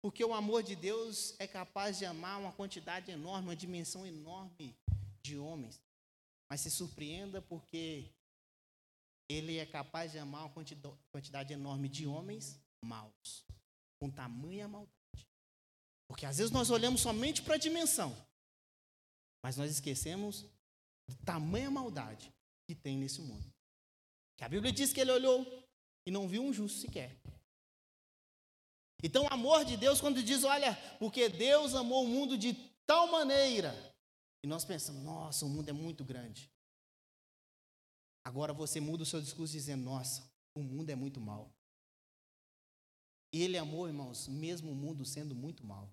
Porque 0.02 0.24
o 0.26 0.34
amor 0.34 0.64
de 0.64 0.76
Deus 0.76 1.36
é 1.40 1.48
capaz 1.48 2.00
de 2.00 2.06
amar 2.06 2.40
uma 2.40 2.52
quantidade 2.52 3.12
enorme, 3.12 3.50
uma 3.50 3.56
dimensão 3.56 4.06
enorme 4.06 4.76
de 5.22 5.38
homens. 5.38 5.80
Mas 6.50 6.62
se 6.62 6.72
surpreenda 6.72 7.42
porque 7.42 8.10
ele 9.30 9.58
é 9.58 9.66
capaz 9.66 10.12
de 10.12 10.18
amar 10.18 10.46
uma 10.46 10.54
quantidade 11.12 11.54
enorme 11.54 11.88
de 11.88 12.08
homens 12.08 12.60
maus, 12.84 13.46
com 14.00 14.10
tamanha 14.10 14.68
maldade. 14.68 14.92
Porque 16.08 16.26
às 16.26 16.38
vezes 16.38 16.52
nós 16.52 16.70
olhamos 16.70 17.02
somente 17.02 17.42
para 17.42 17.56
a 17.56 17.60
dimensão, 17.60 18.16
mas 19.44 19.56
nós 19.58 19.72
esquecemos 19.72 20.46
da 21.08 21.16
tamanha 21.26 21.72
maldade 21.72 22.34
que 22.68 22.76
tem 22.76 22.98
nesse 22.98 23.22
mundo. 23.22 23.52
Que 24.38 24.44
a 24.44 24.50
Bíblia 24.50 24.72
diz 24.72 24.92
que 24.92 25.00
ele 25.00 25.12
olhou 25.12 25.46
e 26.06 26.12
não 26.12 26.28
viu 26.28 26.44
um 26.44 26.54
justo 26.54 26.80
sequer. 26.80 27.16
Então, 29.04 29.24
o 29.24 29.34
amor 29.34 29.66
de 29.66 29.78
Deus, 29.78 30.00
quando 30.00 30.22
diz, 30.22 30.44
olha, 30.44 30.76
porque 31.00 31.28
Deus 31.28 31.74
amou 31.74 32.04
o 32.04 32.08
mundo 32.08 32.38
de 32.38 32.54
tal 32.86 33.08
maneira, 33.08 33.74
e 34.44 34.48
nós 34.48 34.66
pensamos, 34.66 35.04
nossa, 35.04 35.46
o 35.46 35.50
mundo 35.50 35.70
é 35.70 35.74
muito 35.74 36.04
grande. 36.04 36.52
Agora 38.24 38.54
você 38.54 38.80
muda 38.80 39.04
o 39.04 39.06
seu 39.06 39.22
discurso 39.22 39.54
dizendo, 39.54 39.84
nossa, 39.84 40.30
o 40.56 40.62
mundo 40.62 40.90
é 40.90 40.96
muito 40.96 41.20
mal. 41.20 41.52
Ele 43.32 43.58
amou, 43.58 43.88
irmãos, 43.88 44.28
mesmo 44.28 44.72
o 44.72 44.76
mundo 44.76 45.06
sendo 45.06 45.34
muito 45.34 45.66
mal. 45.66 45.90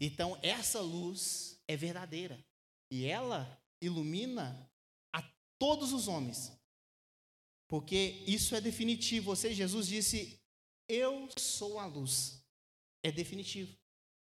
Então, 0.00 0.38
essa 0.42 0.80
luz 0.80 1.60
é 1.68 1.76
verdadeira. 1.76 2.42
E 2.90 3.04
ela 3.04 3.60
ilumina 3.80 4.70
a 5.14 5.22
todos 5.58 5.92
os 5.92 6.08
homens. 6.08 6.52
Porque 7.68 8.24
isso 8.26 8.56
é 8.56 8.60
definitivo. 8.60 9.34
Você, 9.34 9.54
Jesus 9.54 9.86
disse: 9.86 10.40
Eu 10.88 11.28
sou 11.38 11.78
a 11.78 11.86
luz. 11.86 12.42
É 13.02 13.12
definitivo. 13.12 13.76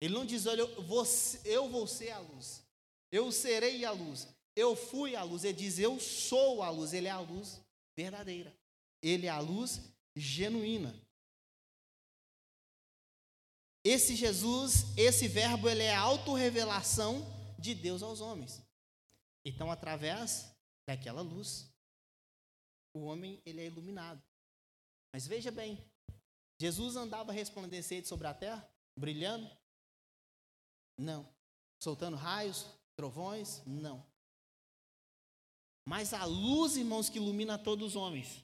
Ele 0.00 0.14
não 0.14 0.26
diz: 0.26 0.46
Olha, 0.46 0.60
eu 0.60 0.82
vou, 0.82 1.04
eu 1.44 1.68
vou 1.68 1.86
ser 1.86 2.10
a 2.10 2.20
luz. 2.20 2.62
Eu 3.10 3.32
serei 3.32 3.84
a 3.84 3.90
luz. 3.90 4.28
Eu 4.54 4.76
fui 4.76 5.16
a 5.16 5.22
luz. 5.22 5.44
Ele 5.44 5.56
diz: 5.56 5.78
Eu 5.78 5.98
sou 5.98 6.62
a 6.62 6.70
luz. 6.70 6.92
Ele 6.92 7.08
é 7.08 7.10
a 7.10 7.20
luz 7.20 7.60
verdadeira. 7.96 8.54
Ele 9.02 9.26
é 9.26 9.30
a 9.30 9.40
luz 9.40 9.80
genuína. 10.14 10.94
Esse 13.84 14.16
Jesus, 14.16 14.86
esse 14.96 15.28
verbo, 15.28 15.68
ele 15.68 15.82
é 15.82 15.94
a 15.94 16.00
autorrevelação 16.00 17.22
de 17.58 17.74
Deus 17.74 18.02
aos 18.02 18.22
homens. 18.22 18.62
Então, 19.44 19.70
através 19.70 20.50
daquela 20.88 21.20
luz, 21.20 21.70
o 22.94 23.00
homem 23.00 23.42
ele 23.44 23.60
é 23.60 23.66
iluminado. 23.66 24.22
Mas 25.12 25.26
veja 25.26 25.50
bem, 25.50 25.78
Jesus 26.58 26.96
andava 26.96 27.30
resplandecente 27.30 28.08
sobre 28.08 28.26
a 28.26 28.32
terra, 28.32 28.66
brilhando? 28.98 29.50
Não. 30.98 31.28
Soltando 31.82 32.16
raios, 32.16 32.66
trovões? 32.96 33.62
Não. 33.66 34.04
Mas 35.86 36.14
a 36.14 36.24
luz, 36.24 36.76
irmãos, 36.76 37.10
que 37.10 37.18
ilumina 37.18 37.58
todos 37.58 37.88
os 37.88 37.96
homens. 37.96 38.42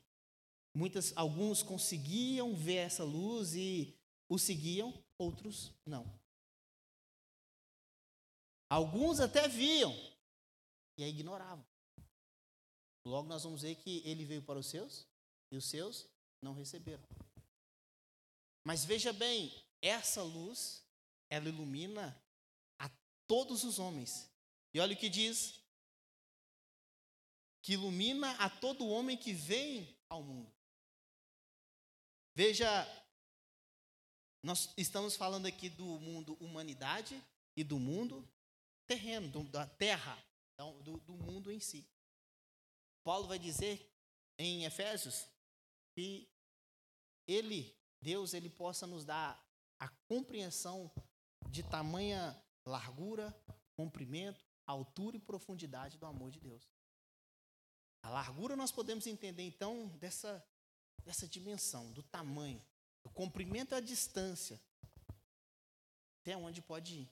Muitas, 0.74 1.16
alguns 1.16 1.62
conseguiam 1.62 2.54
ver 2.54 2.76
essa 2.76 3.02
luz 3.02 3.54
e 3.54 3.96
o 4.28 4.38
seguiam, 4.38 4.92
outros 5.20 5.72
não. 5.84 6.04
Alguns 8.68 9.20
até 9.20 9.46
viam 9.46 9.92
e 10.96 11.04
a 11.04 11.08
ignoravam. 11.08 11.64
Logo 13.04 13.28
nós 13.28 13.42
vamos 13.42 13.62
ver 13.62 13.74
que 13.76 14.02
ele 14.04 14.24
veio 14.24 14.42
para 14.42 14.58
os 14.58 14.66
seus 14.66 15.06
e 15.50 15.56
os 15.56 15.64
seus 15.64 16.08
não 16.40 16.54
receberam. 16.54 17.06
Mas 18.64 18.84
veja 18.84 19.12
bem, 19.12 19.52
essa 19.82 20.22
luz, 20.22 20.84
ela 21.28 21.48
ilumina 21.48 22.16
a 22.78 22.88
todos 23.26 23.64
os 23.64 23.78
homens. 23.78 24.30
E 24.72 24.80
olha 24.80 24.94
o 24.94 24.98
que 24.98 25.08
diz: 25.08 25.60
que 27.62 27.74
ilumina 27.74 28.32
a 28.36 28.48
todo 28.48 28.88
homem 28.88 29.16
que 29.16 29.32
vem 29.32 29.96
ao 30.08 30.22
mundo. 30.22 30.52
Veja 32.34 32.68
nós 34.42 34.72
estamos 34.76 35.16
falando 35.16 35.46
aqui 35.46 35.68
do 35.68 35.84
mundo 35.84 36.36
humanidade 36.40 37.22
e 37.56 37.62
do 37.62 37.78
mundo 37.78 38.26
terreno, 38.86 39.28
do, 39.28 39.44
da 39.44 39.66
terra, 39.66 40.18
então, 40.54 40.80
do, 40.82 40.98
do 41.00 41.14
mundo 41.14 41.52
em 41.52 41.60
si. 41.60 41.86
Paulo 43.04 43.28
vai 43.28 43.38
dizer 43.38 43.90
em 44.38 44.64
Efésios 44.64 45.26
que 45.94 46.28
ele, 47.26 47.76
Deus, 48.00 48.34
ele 48.34 48.48
possa 48.48 48.86
nos 48.86 49.04
dar 49.04 49.42
a 49.78 49.88
compreensão 50.08 50.90
de 51.50 51.62
tamanha 51.62 52.36
largura, 52.64 53.34
comprimento, 53.74 54.44
altura 54.66 55.16
e 55.16 55.20
profundidade 55.20 55.98
do 55.98 56.06
amor 56.06 56.30
de 56.30 56.40
Deus. 56.40 56.68
A 58.02 58.08
largura 58.08 58.56
nós 58.56 58.72
podemos 58.72 59.06
entender 59.06 59.42
então 59.42 59.88
dessa, 59.98 60.44
dessa 61.04 61.28
dimensão, 61.28 61.92
do 61.92 62.02
tamanho. 62.02 62.64
O 63.04 63.10
comprimento 63.10 63.74
é 63.74 63.78
a 63.78 63.80
distância. 63.80 64.60
Até 66.20 66.36
onde 66.36 66.60
pode 66.60 67.00
ir. 67.00 67.10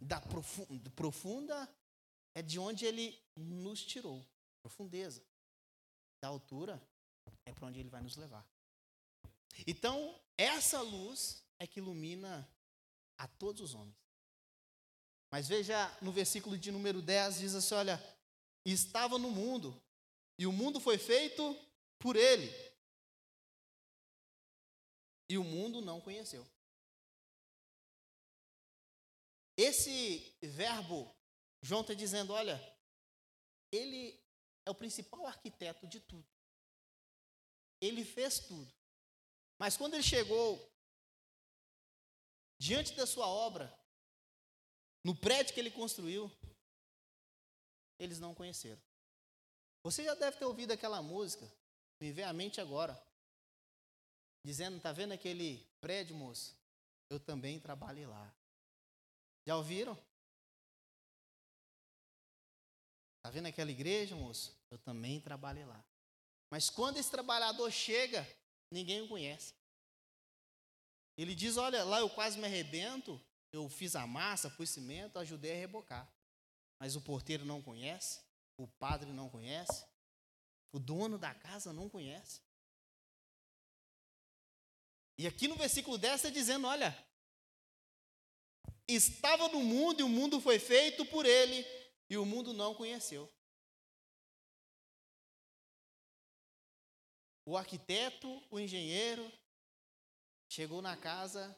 Da 0.00 0.20
profunda, 0.20 0.90
profunda 0.90 1.76
é 2.34 2.42
de 2.42 2.58
onde 2.58 2.84
ele 2.84 3.18
nos 3.36 3.84
tirou. 3.84 4.24
Profundeza. 4.62 5.22
Da 6.20 6.28
altura 6.28 6.82
é 7.44 7.52
para 7.52 7.66
onde 7.66 7.80
ele 7.80 7.88
vai 7.88 8.02
nos 8.02 8.16
levar. 8.16 8.46
Então, 9.66 10.20
essa 10.36 10.80
luz 10.80 11.44
é 11.58 11.66
que 11.66 11.78
ilumina 11.78 12.48
a 13.16 13.28
todos 13.28 13.60
os 13.60 13.74
homens. 13.74 13.96
Mas 15.30 15.48
veja 15.48 15.96
no 16.00 16.12
versículo 16.12 16.56
de 16.56 16.70
número 16.70 17.02
10, 17.02 17.38
diz 17.38 17.54
assim: 17.54 17.74
olha, 17.74 18.02
estava 18.64 19.18
no 19.18 19.30
mundo, 19.30 19.80
e 20.38 20.46
o 20.46 20.52
mundo 20.52 20.80
foi 20.80 20.98
feito 20.98 21.56
por 21.98 22.16
ele, 22.16 22.50
e 25.28 25.38
o 25.38 25.44
mundo 25.44 25.80
não 25.80 26.00
conheceu. 26.00 26.46
Esse 29.56 30.36
verbo, 30.42 31.14
João 31.62 31.82
está 31.82 31.94
dizendo: 31.94 32.32
olha, 32.32 32.60
ele 33.70 34.20
é 34.64 34.70
o 34.70 34.74
principal 34.74 35.26
arquiteto 35.26 35.86
de 35.86 36.00
tudo. 36.00 36.26
Ele 37.80 38.04
fez 38.04 38.40
tudo. 38.40 38.72
Mas 39.58 39.76
quando 39.76 39.94
ele 39.94 40.02
chegou 40.02 40.72
diante 42.58 42.94
da 42.94 43.06
sua 43.06 43.26
obra, 43.26 43.72
no 45.02 45.14
prédio 45.14 45.54
que 45.54 45.60
ele 45.60 45.70
construiu, 45.70 46.30
eles 47.98 48.18
não 48.18 48.34
conheceram. 48.34 48.82
Você 49.82 50.02
já 50.02 50.14
deve 50.14 50.38
ter 50.38 50.44
ouvido 50.46 50.72
aquela 50.72 51.02
música, 51.02 51.50
me 52.00 52.10
vem 52.10 52.24
à 52.24 52.32
mente 52.32 52.60
agora 52.60 52.94
dizendo: 54.44 54.76
Está 54.76 54.92
vendo 54.92 55.12
aquele 55.12 55.66
prédio, 55.80 56.14
moço? 56.14 56.56
Eu 57.08 57.18
também 57.18 57.58
trabalhei 57.58 58.06
lá. 58.06 58.32
Já 59.46 59.56
ouviram? 59.56 59.98
Está 63.16 63.30
vendo 63.30 63.46
aquela 63.46 63.70
igreja, 63.70 64.14
moço? 64.14 64.54
Eu 64.70 64.78
também 64.78 65.20
trabalhei 65.20 65.64
lá. 65.64 65.82
Mas 66.50 66.68
quando 66.68 66.98
esse 66.98 67.10
trabalhador 67.10 67.70
chega, 67.70 68.26
ninguém 68.70 69.00
o 69.00 69.08
conhece. 69.08 69.54
Ele 71.16 71.34
diz: 71.34 71.56
Olha, 71.56 71.82
lá 71.84 72.00
eu 72.00 72.10
quase 72.10 72.38
me 72.38 72.44
arrebento. 72.44 73.20
Eu 73.52 73.68
fiz 73.68 73.94
a 73.94 74.06
massa, 74.06 74.50
pus 74.50 74.68
cimento, 74.70 75.18
ajudei 75.18 75.52
a 75.52 75.56
rebocar. 75.56 76.12
Mas 76.78 76.96
o 76.96 77.00
porteiro 77.00 77.44
não 77.44 77.62
conhece, 77.62 78.20
o 78.58 78.66
padre 78.66 79.12
não 79.12 79.30
conhece, 79.30 79.86
o 80.72 80.78
dono 80.78 81.16
da 81.16 81.32
casa 81.32 81.72
não 81.72 81.88
conhece. 81.88 82.40
E 85.16 85.26
aqui 85.26 85.46
no 85.46 85.56
versículo 85.56 85.96
10 85.96 86.14
está 86.16 86.30
dizendo: 86.30 86.66
olha, 86.66 86.96
estava 88.88 89.48
no 89.48 89.60
mundo 89.60 90.00
e 90.00 90.02
o 90.02 90.08
mundo 90.08 90.40
foi 90.40 90.58
feito 90.58 91.04
por 91.06 91.24
ele 91.24 91.64
e 92.10 92.16
o 92.16 92.24
mundo 92.24 92.52
não 92.52 92.74
conheceu. 92.74 93.32
O 97.46 97.56
arquiteto, 97.56 98.42
o 98.50 98.58
engenheiro, 98.58 99.30
chegou 100.48 100.80
na 100.80 100.96
casa 100.96 101.56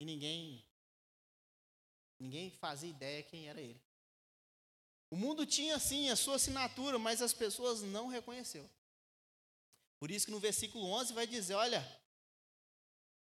e 0.00 0.04
ninguém 0.04 0.64
ninguém 2.20 2.50
fazia 2.50 2.90
ideia 2.90 3.22
quem 3.22 3.48
era 3.48 3.60
ele. 3.60 3.80
O 5.10 5.16
mundo 5.16 5.46
tinha 5.46 5.78
sim 5.78 6.10
a 6.10 6.16
sua 6.16 6.36
assinatura, 6.36 6.98
mas 6.98 7.22
as 7.22 7.32
pessoas 7.32 7.82
não 7.82 8.08
reconheceu. 8.08 8.68
Por 9.98 10.10
isso 10.10 10.26
que 10.26 10.32
no 10.32 10.40
versículo 10.40 10.84
11 10.90 11.12
vai 11.12 11.26
dizer, 11.26 11.54
olha, 11.54 11.80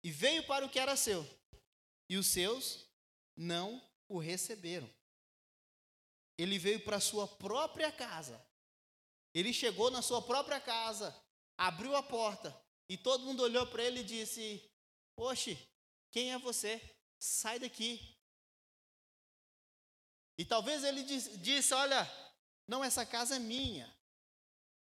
e 0.04 0.12
veio 0.12 0.46
para 0.46 0.66
o 0.66 0.70
que 0.70 0.80
era 0.80 0.96
seu, 0.96 1.28
e 2.10 2.18
os 2.18 2.28
seus 2.28 2.88
não 3.36 3.82
o 4.08 4.20
receberam. 4.20 4.90
Ele 6.38 6.60
veio 6.60 6.84
para 6.84 6.98
a 6.98 7.02
sua 7.02 7.28
própria 7.28 7.92
casa. 7.92 8.40
Ele 9.34 9.52
chegou 9.52 9.92
na 9.92 10.02
sua 10.02 10.22
própria 10.22 10.60
casa, 10.60 11.16
abriu 11.58 11.96
a 11.96 12.04
porta, 12.04 12.56
e 12.90 12.98
todo 12.98 13.26
mundo 13.26 13.44
olhou 13.44 13.66
para 13.68 13.84
ele 13.84 14.02
e 14.02 14.04
disse: 14.04 14.64
Oxe, 15.16 15.58
quem 16.12 16.32
é 16.32 16.38
você? 16.38 16.82
Sai 17.20 17.60
daqui. 17.60 18.16
E 20.38 20.46
talvez 20.46 20.84
ele 20.84 21.04
disse: 21.04 21.74
Olha, 21.74 22.10
não, 22.68 22.84
essa 22.84 23.06
casa 23.06 23.36
é 23.36 23.40
minha. 23.40 23.92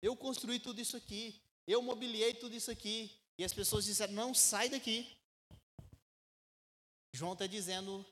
Eu 0.01 0.15
construí 0.15 0.59
tudo 0.59 0.81
isso 0.81 0.95
aqui. 0.97 1.41
Eu 1.65 1.81
mobiliei 1.81 2.33
tudo 2.33 2.55
isso 2.55 2.69
aqui. 2.69 3.19
E 3.37 3.43
as 3.43 3.53
pessoas 3.53 3.85
disseram: 3.85 4.13
Não, 4.13 4.33
sai 4.33 4.69
daqui. 4.69 5.15
João 7.13 7.33
está 7.33 7.45
dizendo: 7.45 8.05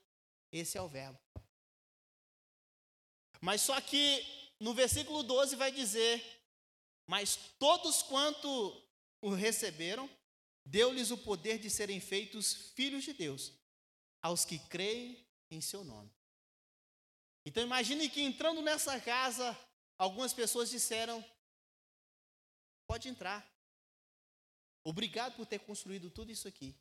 Esse 0.51 0.77
é 0.77 0.81
o 0.81 0.87
verbo. 0.87 1.19
Mas 3.41 3.61
só 3.61 3.79
que 3.81 4.23
no 4.59 4.73
versículo 4.73 5.23
12 5.23 5.55
vai 5.55 5.71
dizer: 5.71 6.23
Mas 7.07 7.37
todos 7.59 8.03
quanto 8.03 8.83
o 9.21 9.33
receberam, 9.33 10.09
deu-lhes 10.65 11.11
o 11.11 11.17
poder 11.17 11.57
de 11.57 11.69
serem 11.69 11.99
feitos 11.99 12.53
filhos 12.73 13.03
de 13.03 13.13
Deus, 13.13 13.51
aos 14.21 14.45
que 14.45 14.59
creem 14.59 15.25
em 15.49 15.61
seu 15.61 15.83
nome. 15.83 16.11
Então 17.45 17.63
imagine 17.63 18.09
que 18.09 18.21
entrando 18.21 18.61
nessa 18.61 18.99
casa, 18.99 19.57
algumas 19.97 20.33
pessoas 20.33 20.69
disseram: 20.69 21.23
Pode 22.87 23.09
entrar. 23.09 23.54
Obrigado 24.85 25.35
por 25.35 25.47
ter 25.47 25.59
construído 25.59 26.11
tudo 26.11 26.31
isso 26.31 26.47
aqui. 26.47 26.73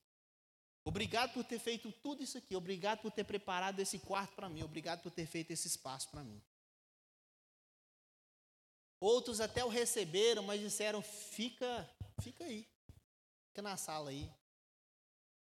Obrigado 0.85 1.33
por 1.33 1.43
ter 1.43 1.59
feito 1.59 1.91
tudo 1.91 2.23
isso 2.23 2.37
aqui. 2.37 2.55
Obrigado 2.55 3.01
por 3.01 3.11
ter 3.11 3.25
preparado 3.25 3.81
esse 3.81 3.99
quarto 3.99 4.35
para 4.35 4.51
mim. 4.51 4.63
Obrigado 4.63 5.03
por 5.03 5.11
ter 5.11 5.27
feito 5.27 5.51
esse 5.51 5.67
espaço 5.67 6.11
para 6.11 6.23
mim. 6.23 6.41
Outros 9.01 9.41
até 9.41 9.65
o 9.65 9.69
receberam, 9.69 10.43
mas 10.43 10.61
disseram: 10.61 11.01
fica, 11.01 11.91
fica 12.21 12.45
aí. 12.45 12.69
Fica 13.49 13.63
na 13.63 13.79
sala 13.79 14.11
aí. 14.11 14.31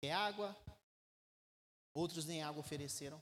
É 0.02 0.13
água. 0.13 0.56
Outros 1.93 2.26
nem 2.26 2.41
água 2.41 2.62
ofereceram. 2.62 3.21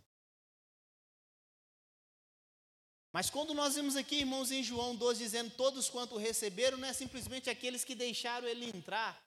Mas 3.12 3.30
quando 3.30 3.54
nós 3.56 3.76
vemos 3.76 3.96
aqui, 3.96 4.18
irmãos, 4.18 4.52
em 4.52 4.64
João 4.64 4.96
12, 4.96 5.24
dizendo 5.24 5.52
todos 5.52 5.90
quanto 5.90 6.16
receberam, 6.16 6.78
não 6.78 6.88
é 6.88 6.94
simplesmente 6.94 7.50
aqueles 7.50 7.84
que 7.84 7.94
deixaram 7.94 8.48
ele 8.48 8.70
entrar, 8.70 9.22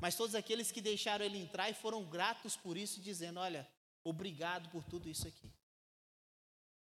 mas 0.00 0.16
todos 0.16 0.34
aqueles 0.34 0.70
que 0.70 0.80
deixaram 0.80 1.24
ele 1.24 1.38
entrar 1.38 1.70
e 1.70 1.74
foram 1.74 2.04
gratos 2.04 2.56
por 2.56 2.76
isso, 2.76 3.00
dizendo: 3.00 3.40
Olha, 3.40 3.68
obrigado 4.04 4.68
por 4.70 4.84
tudo 4.84 5.08
isso 5.08 5.26
aqui. 5.26 5.50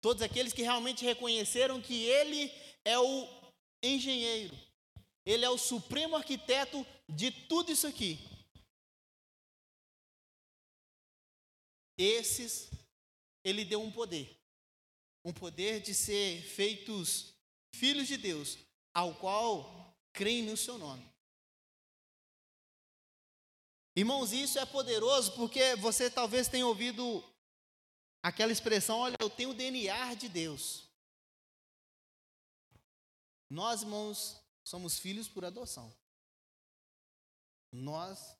Todos 0.00 0.22
aqueles 0.22 0.52
que 0.52 0.62
realmente 0.62 1.04
reconheceram 1.04 1.80
que 1.80 2.04
ele 2.04 2.50
é 2.84 2.98
o 2.98 3.28
engenheiro, 3.82 4.56
ele 5.24 5.44
é 5.44 5.50
o 5.50 5.58
supremo 5.58 6.16
arquiteto 6.16 6.84
de 7.08 7.30
tudo 7.30 7.70
isso 7.70 7.86
aqui. 7.86 8.18
Esses, 11.96 12.70
ele 13.44 13.64
deu 13.64 13.80
um 13.80 13.92
poder 13.92 14.42
um 15.24 15.32
poder 15.32 15.80
de 15.80 15.94
ser 15.94 16.42
feitos 16.42 17.32
filhos 17.74 18.08
de 18.08 18.16
Deus, 18.16 18.58
ao 18.94 19.14
qual 19.14 19.96
creem 20.12 20.42
no 20.42 20.56
seu 20.56 20.78
nome. 20.78 21.11
Irmãos, 23.94 24.32
isso 24.32 24.58
é 24.58 24.64
poderoso 24.64 25.32
porque 25.32 25.76
você 25.76 26.10
talvez 26.10 26.48
tenha 26.48 26.66
ouvido 26.66 27.22
aquela 28.22 28.50
expressão: 28.50 28.98
olha, 28.98 29.16
eu 29.20 29.28
tenho 29.28 29.50
o 29.50 29.54
DNA 29.54 30.14
de 30.14 30.28
Deus. 30.28 30.88
Nós, 33.50 33.82
irmãos, 33.82 34.40
somos 34.64 34.98
filhos 34.98 35.28
por 35.28 35.44
adoção. 35.44 35.94
Nós, 37.70 38.34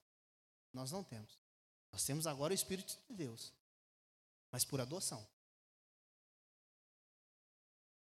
nós 0.73 0.91
não 0.91 1.03
temos. 1.03 1.37
Nós 1.91 2.03
temos 2.03 2.25
agora 2.25 2.51
o 2.51 2.55
Espírito 2.55 2.97
de 3.07 3.13
Deus, 3.13 3.53
mas 4.51 4.65
por 4.65 4.81
adoção. 4.81 5.27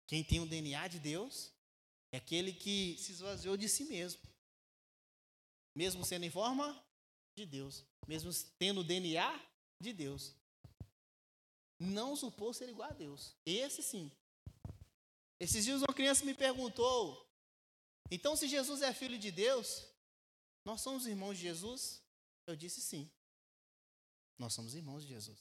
Quem 0.07 0.23
tem 0.23 0.39
o 0.39 0.45
DNA 0.45 0.87
de 0.87 0.99
Deus 0.99 1.51
é 2.13 2.17
aquele 2.17 2.53
que 2.53 2.97
se 2.97 3.11
esvaziou 3.11 3.57
de 3.57 3.67
si 3.67 3.85
mesmo. 3.85 4.21
Mesmo 5.75 6.05
sendo 6.05 6.25
em 6.25 6.29
forma 6.29 6.81
de 7.35 7.45
Deus, 7.45 7.83
mesmo 8.07 8.31
tendo 8.57 8.81
o 8.81 8.83
DNA 8.83 9.39
de 9.79 9.93
Deus. 9.93 10.35
Não 11.79 12.15
supôs 12.15 12.57
ser 12.57 12.69
igual 12.69 12.89
a 12.89 12.93
Deus. 12.93 13.35
Esse 13.45 13.81
sim. 13.81 14.11
Esses 15.39 15.65
dias 15.65 15.81
uma 15.81 15.93
criança 15.93 16.23
me 16.23 16.33
perguntou: 16.33 17.31
então, 18.11 18.35
se 18.35 18.45
Jesus 18.45 18.81
é 18.81 18.93
filho 18.93 19.17
de 19.17 19.31
Deus, 19.31 19.87
nós 20.65 20.81
somos 20.81 21.07
irmãos 21.07 21.35
de 21.37 21.43
Jesus? 21.43 22.03
Eu 22.45 22.57
disse 22.57 22.81
sim. 22.81 23.09
Nós 24.37 24.53
somos 24.53 24.75
irmãos 24.75 25.03
de 25.03 25.09
Jesus. 25.09 25.39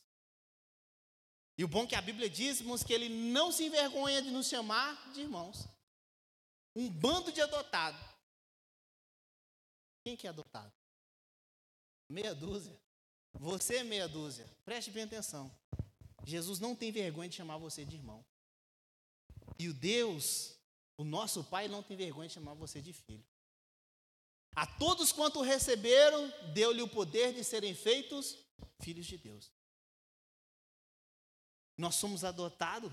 E 1.59 1.65
o 1.65 1.69
bom 1.69 1.83
é 1.83 1.87
que 1.89 1.95
a 1.97 2.01
Bíblia 2.01 2.31
diz, 2.31 2.61
irmãos, 2.61 2.85
que 2.85 2.93
ele 2.93 3.09
não 3.09 3.51
se 3.51 3.65
envergonha 3.65 4.23
de 4.23 4.31
nos 4.31 4.49
chamar 4.49 5.13
de 5.13 5.23
irmãos. 5.23 5.67
Um 6.77 6.89
bando 6.89 7.33
de 7.33 7.41
adotado. 7.41 7.99
Quem 10.05 10.17
que 10.17 10.29
é 10.29 10.31
adotado? 10.31 10.73
Meia 12.11 12.35
dúzia. 12.35 12.77
Você 13.35 13.77
é 13.77 13.85
meia 13.85 14.09
dúzia. 14.09 14.45
Preste 14.65 14.91
bem 14.91 15.05
atenção. 15.05 15.49
Jesus 16.25 16.59
não 16.59 16.75
tem 16.75 16.91
vergonha 16.91 17.29
de 17.29 17.37
chamar 17.37 17.57
você 17.57 17.85
de 17.85 17.95
irmão. 17.95 18.27
E 19.57 19.69
o 19.69 19.73
Deus, 19.73 20.59
o 20.97 21.05
nosso 21.05 21.45
Pai, 21.45 21.69
não 21.69 21.85
tem 21.85 21.97
vergonha 21.97 22.27
de 22.27 22.35
chamar 22.35 22.55
você 22.55 22.83
de 22.83 22.93
filho. 22.93 23.25
A 24.57 24.67
todos 24.67 25.13
quanto 25.13 25.41
receberam, 25.41 26.29
deu-lhe 26.53 26.83
o 26.83 26.89
poder 26.89 27.33
de 27.33 27.45
serem 27.45 27.75
feitos 27.77 28.37
filhos 28.81 29.07
de 29.07 29.17
Deus. 29.17 29.53
Nós 31.79 31.95
somos 31.95 32.25
adotados. 32.25 32.93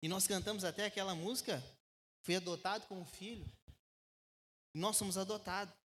E 0.00 0.08
nós 0.08 0.28
cantamos 0.28 0.62
até 0.62 0.86
aquela 0.86 1.16
música, 1.16 1.62
fui 2.22 2.36
adotado 2.36 2.86
como 2.86 3.04
filho. 3.04 3.44
Nós 4.72 4.96
somos 4.96 5.18
adotados. 5.18 5.81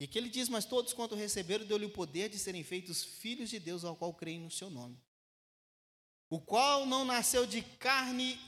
E 0.00 0.06
que 0.06 0.18
ele 0.18 0.28
diz, 0.30 0.48
mas 0.48 0.64
todos 0.64 0.92
quanto 0.92 1.14
receberam, 1.14 1.64
deu-lhe 1.64 1.84
o 1.84 1.92
poder 1.92 2.28
de 2.28 2.38
serem 2.38 2.64
feitos 2.64 3.04
filhos 3.04 3.50
de 3.50 3.60
Deus, 3.60 3.84
ao 3.84 3.94
qual 3.94 4.12
creem 4.14 4.40
no 4.40 4.50
seu 4.50 4.70
nome. 4.70 4.98
O 6.30 6.40
qual 6.40 6.86
não 6.86 7.04
nasceu 7.04 7.46
de 7.46 7.60
carne, 7.60 8.40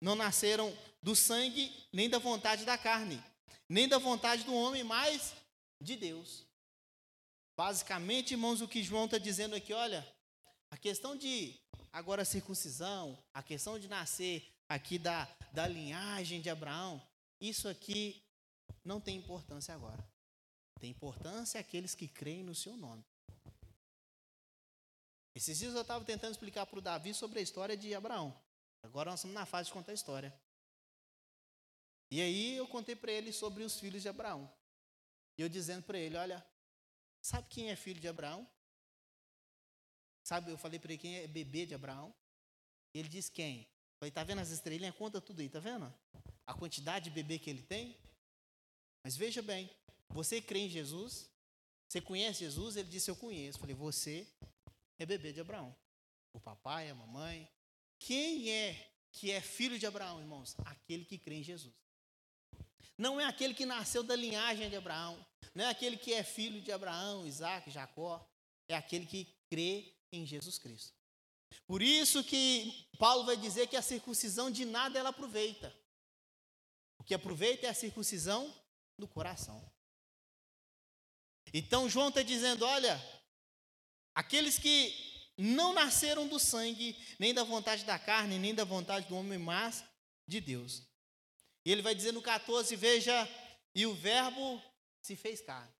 não 0.00 0.16
nasceram 0.16 0.76
do 1.00 1.14
sangue, 1.14 1.72
nem 1.92 2.10
da 2.10 2.18
vontade 2.18 2.64
da 2.64 2.76
carne, 2.76 3.22
nem 3.68 3.86
da 3.86 3.98
vontade 3.98 4.42
do 4.42 4.52
homem, 4.52 4.82
mas 4.82 5.32
de 5.80 5.94
Deus. 5.96 6.44
Basicamente, 7.56 8.32
irmãos, 8.32 8.60
o 8.60 8.68
que 8.68 8.82
João 8.82 9.04
está 9.04 9.16
dizendo 9.16 9.54
aqui, 9.54 9.72
olha, 9.72 10.06
a 10.70 10.76
questão 10.76 11.16
de 11.16 11.58
Agora, 11.96 12.20
a 12.20 12.26
circuncisão, 12.26 13.18
a 13.32 13.42
questão 13.42 13.78
de 13.78 13.88
nascer 13.88 14.52
aqui 14.68 14.98
da, 14.98 15.26
da 15.50 15.66
linhagem 15.66 16.42
de 16.42 16.50
Abraão, 16.50 17.00
isso 17.40 17.66
aqui 17.66 18.22
não 18.84 19.00
tem 19.00 19.16
importância 19.16 19.74
agora. 19.74 20.06
Tem 20.80 20.90
importância 20.90 21.60
aqueles 21.60 21.94
que 21.94 22.08
creem 22.08 22.42
no 22.42 22.54
seu 22.54 22.76
nome. 22.76 23.04
Esses 25.34 25.58
dias 25.58 25.74
eu 25.74 25.82
estava 25.82 26.04
tentando 26.04 26.32
explicar 26.32 26.66
para 26.66 26.78
o 26.78 26.82
Davi 26.82 27.12
sobre 27.12 27.38
a 27.38 27.42
história 27.42 27.76
de 27.76 27.94
Abraão. 27.94 28.34
Agora 28.82 29.10
nós 29.10 29.20
estamos 29.20 29.34
na 29.34 29.44
fase 29.44 29.68
de 29.68 29.72
contar 29.72 29.92
a 29.92 29.94
história. 29.94 30.34
E 32.10 32.20
aí 32.20 32.56
eu 32.56 32.66
contei 32.68 32.94
para 32.94 33.12
ele 33.12 33.32
sobre 33.32 33.64
os 33.64 33.78
filhos 33.78 34.02
de 34.02 34.08
Abraão. 34.08 34.50
E 35.36 35.42
eu 35.42 35.48
dizendo 35.48 35.82
para 35.82 35.98
ele: 35.98 36.16
olha, 36.16 36.44
sabe 37.20 37.48
quem 37.48 37.70
é 37.70 37.76
filho 37.76 38.00
de 38.00 38.08
Abraão? 38.08 38.48
Sabe, 40.22 40.50
eu 40.50 40.58
falei 40.58 40.78
para 40.78 40.92
ele 40.92 41.00
quem 41.00 41.16
é 41.18 41.26
bebê 41.26 41.66
de 41.66 41.74
Abraão. 41.74 42.14
Ele 42.92 43.08
disse 43.08 43.30
quem? 43.30 43.60
Eu 43.60 43.98
falei, 44.00 44.10
tá 44.10 44.24
vendo 44.24 44.40
as 44.40 44.50
estrelinhas? 44.50 44.96
Conta 44.96 45.20
tudo 45.20 45.40
aí, 45.40 45.48
tá 45.48 45.60
vendo? 45.60 45.92
A 46.46 46.54
quantidade 46.54 47.04
de 47.04 47.10
bebê 47.10 47.38
que 47.38 47.48
ele 47.48 47.62
tem. 47.62 47.96
Mas 49.04 49.16
veja 49.16 49.40
bem, 49.40 49.70
você 50.08 50.40
crê 50.40 50.60
em 50.60 50.68
Jesus? 50.68 51.30
Você 51.88 52.00
conhece 52.00 52.40
Jesus? 52.40 52.76
Ele 52.76 52.88
disse, 52.88 53.10
eu 53.10 53.16
conheço. 53.16 53.58
Falei, 53.58 53.74
você 53.74 54.26
é 54.98 55.06
bebê 55.06 55.32
de 55.32 55.40
Abraão. 55.40 55.74
O 56.32 56.40
papai, 56.40 56.90
a 56.90 56.94
mamãe. 56.94 57.48
Quem 57.98 58.50
é 58.50 58.92
que 59.12 59.30
é 59.30 59.40
filho 59.40 59.78
de 59.78 59.86
Abraão, 59.86 60.20
irmãos? 60.20 60.54
Aquele 60.64 61.04
que 61.04 61.18
crê 61.18 61.36
em 61.36 61.42
Jesus. 61.42 61.74
Não 62.98 63.20
é 63.20 63.24
aquele 63.24 63.54
que 63.54 63.66
nasceu 63.66 64.02
da 64.02 64.16
linhagem 64.16 64.68
de 64.70 64.76
Abraão. 64.76 65.24
Não 65.54 65.64
é 65.64 65.68
aquele 65.68 65.96
que 65.96 66.12
é 66.12 66.22
filho 66.22 66.60
de 66.60 66.72
Abraão, 66.72 67.26
Isaac, 67.26 67.70
Jacó. 67.70 68.26
É 68.68 68.74
aquele 68.74 69.06
que 69.06 69.24
crê 69.48 69.94
em 70.10 70.26
Jesus 70.26 70.58
Cristo. 70.58 70.94
Por 71.66 71.82
isso 71.82 72.24
que 72.24 72.88
Paulo 72.98 73.24
vai 73.24 73.36
dizer 73.36 73.68
que 73.68 73.76
a 73.76 73.82
circuncisão 73.82 74.50
de 74.50 74.64
nada 74.64 74.98
ela 74.98 75.10
aproveita. 75.10 75.74
O 76.98 77.04
que 77.04 77.14
aproveita 77.14 77.66
é 77.66 77.70
a 77.70 77.74
circuncisão 77.74 78.52
do 78.98 79.06
coração. 79.06 79.62
Então 81.52 81.88
João 81.88 82.08
está 82.08 82.22
dizendo: 82.22 82.64
olha, 82.64 83.00
aqueles 84.14 84.58
que 84.58 84.94
não 85.38 85.72
nasceram 85.72 86.26
do 86.26 86.38
sangue, 86.38 86.96
nem 87.18 87.34
da 87.34 87.44
vontade 87.44 87.84
da 87.84 87.98
carne, 87.98 88.38
nem 88.38 88.54
da 88.54 88.64
vontade 88.64 89.06
do 89.08 89.16
homem, 89.16 89.38
mas 89.38 89.84
de 90.26 90.40
Deus. 90.40 90.82
E 91.64 91.72
ele 91.72 91.82
vai 91.82 91.94
dizer 91.94 92.12
no 92.12 92.22
14: 92.22 92.74
veja, 92.76 93.28
e 93.74 93.84
o 93.86 93.94
Verbo 93.94 94.62
se 95.02 95.14
fez 95.16 95.40
carne. 95.40 95.74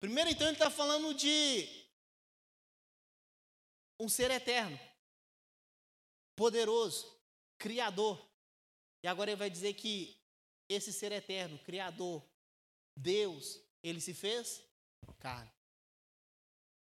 Primeiro, 0.00 0.30
então, 0.30 0.48
ele 0.48 0.56
está 0.56 0.68
falando 0.68 1.14
de 1.14 1.68
um 4.00 4.08
ser 4.08 4.32
eterno, 4.32 4.78
poderoso, 6.34 7.06
criador. 7.56 8.28
E 9.04 9.06
agora 9.06 9.30
ele 9.30 9.38
vai 9.38 9.48
dizer 9.48 9.74
que 9.74 10.20
esse 10.68 10.92
ser 10.92 11.12
eterno, 11.12 11.58
criador, 11.60 12.28
Deus, 12.96 13.60
ele 13.82 14.00
se 14.00 14.14
fez 14.14 14.62
carne. 15.18 15.50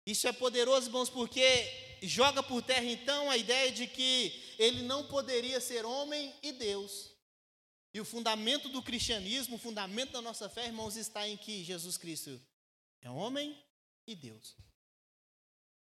Isso 0.06 0.28
é 0.28 0.32
poderoso, 0.32 0.88
irmãos, 0.88 1.08
porque 1.08 1.98
joga 2.02 2.42
por 2.42 2.62
terra 2.62 2.84
então 2.84 3.30
a 3.30 3.36
ideia 3.36 3.72
de 3.72 3.86
que 3.86 4.54
ele 4.58 4.82
não 4.82 5.06
poderia 5.06 5.60
ser 5.60 5.84
homem 5.84 6.34
e 6.42 6.52
Deus. 6.52 7.10
E 7.92 8.00
o 8.00 8.04
fundamento 8.04 8.68
do 8.68 8.82
cristianismo, 8.82 9.56
o 9.56 9.58
fundamento 9.58 10.12
da 10.12 10.20
nossa 10.20 10.48
fé, 10.48 10.66
irmãos, 10.66 10.96
está 10.96 11.26
em 11.28 11.36
que 11.36 11.64
Jesus 11.64 11.96
Cristo 11.96 12.40
é 13.00 13.08
homem 13.08 13.56
e 14.06 14.14
Deus. 14.14 14.56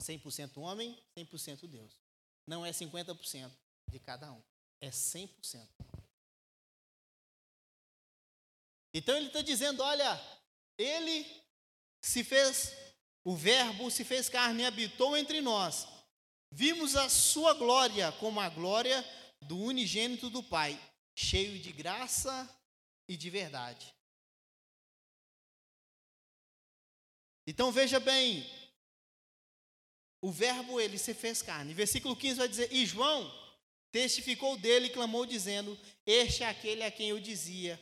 100% 0.02 0.58
homem, 0.58 0.98
100% 1.18 1.68
Deus. 1.68 2.00
Não 2.48 2.66
é 2.66 2.72
50% 2.72 3.52
de 3.90 4.00
cada 4.00 4.32
um, 4.32 4.42
é 4.82 4.90
100%. 4.90 5.68
Então 8.94 9.16
ele 9.16 9.28
está 9.28 9.42
dizendo: 9.42 9.84
olha, 9.84 10.39
ele 10.80 11.26
se 12.02 12.24
fez, 12.24 12.74
o 13.24 13.36
Verbo 13.36 13.92
se 13.92 14.04
fez 14.04 14.30
carne 14.30 14.64
e 14.64 14.66
habitou 14.66 15.16
entre 15.16 15.42
nós. 15.42 15.88
Vimos 16.52 16.96
a 16.96 17.08
sua 17.10 17.54
glória 17.54 18.12
como 18.14 18.40
a 18.40 18.50
glória 18.50 19.06
do 19.42 19.58
unigênito 19.58 20.30
do 20.30 20.42
Pai, 20.42 20.80
cheio 21.16 21.60
de 21.60 21.72
graça 21.72 22.50
e 23.08 23.16
de 23.16 23.30
verdade. 23.30 23.94
Então 27.46 27.72
veja 27.72 28.00
bem, 28.00 28.48
o 30.22 30.32
verbo 30.32 30.80
ele 30.80 30.98
se 30.98 31.14
fez 31.14 31.42
carne. 31.42 31.74
Versículo 31.74 32.16
15 32.16 32.36
vai 32.36 32.48
dizer: 32.48 32.72
E 32.72 32.86
João 32.86 33.32
testificou 33.92 34.58
dele 34.58 34.88
e 34.88 34.92
clamou, 34.92 35.26
dizendo: 35.26 35.78
Este 36.06 36.44
é 36.44 36.48
aquele 36.48 36.84
a 36.84 36.92
quem 36.92 37.10
eu 37.10 37.20
dizia: 37.20 37.80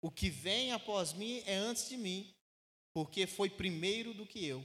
O 0.00 0.10
que 0.10 0.30
vem 0.30 0.72
após 0.72 1.12
mim 1.12 1.42
é 1.44 1.54
antes 1.54 1.88
de 1.88 1.96
mim, 1.96 2.31
porque 2.92 3.26
foi 3.26 3.48
primeiro 3.48 4.12
do 4.14 4.26
que 4.26 4.44
eu. 4.44 4.64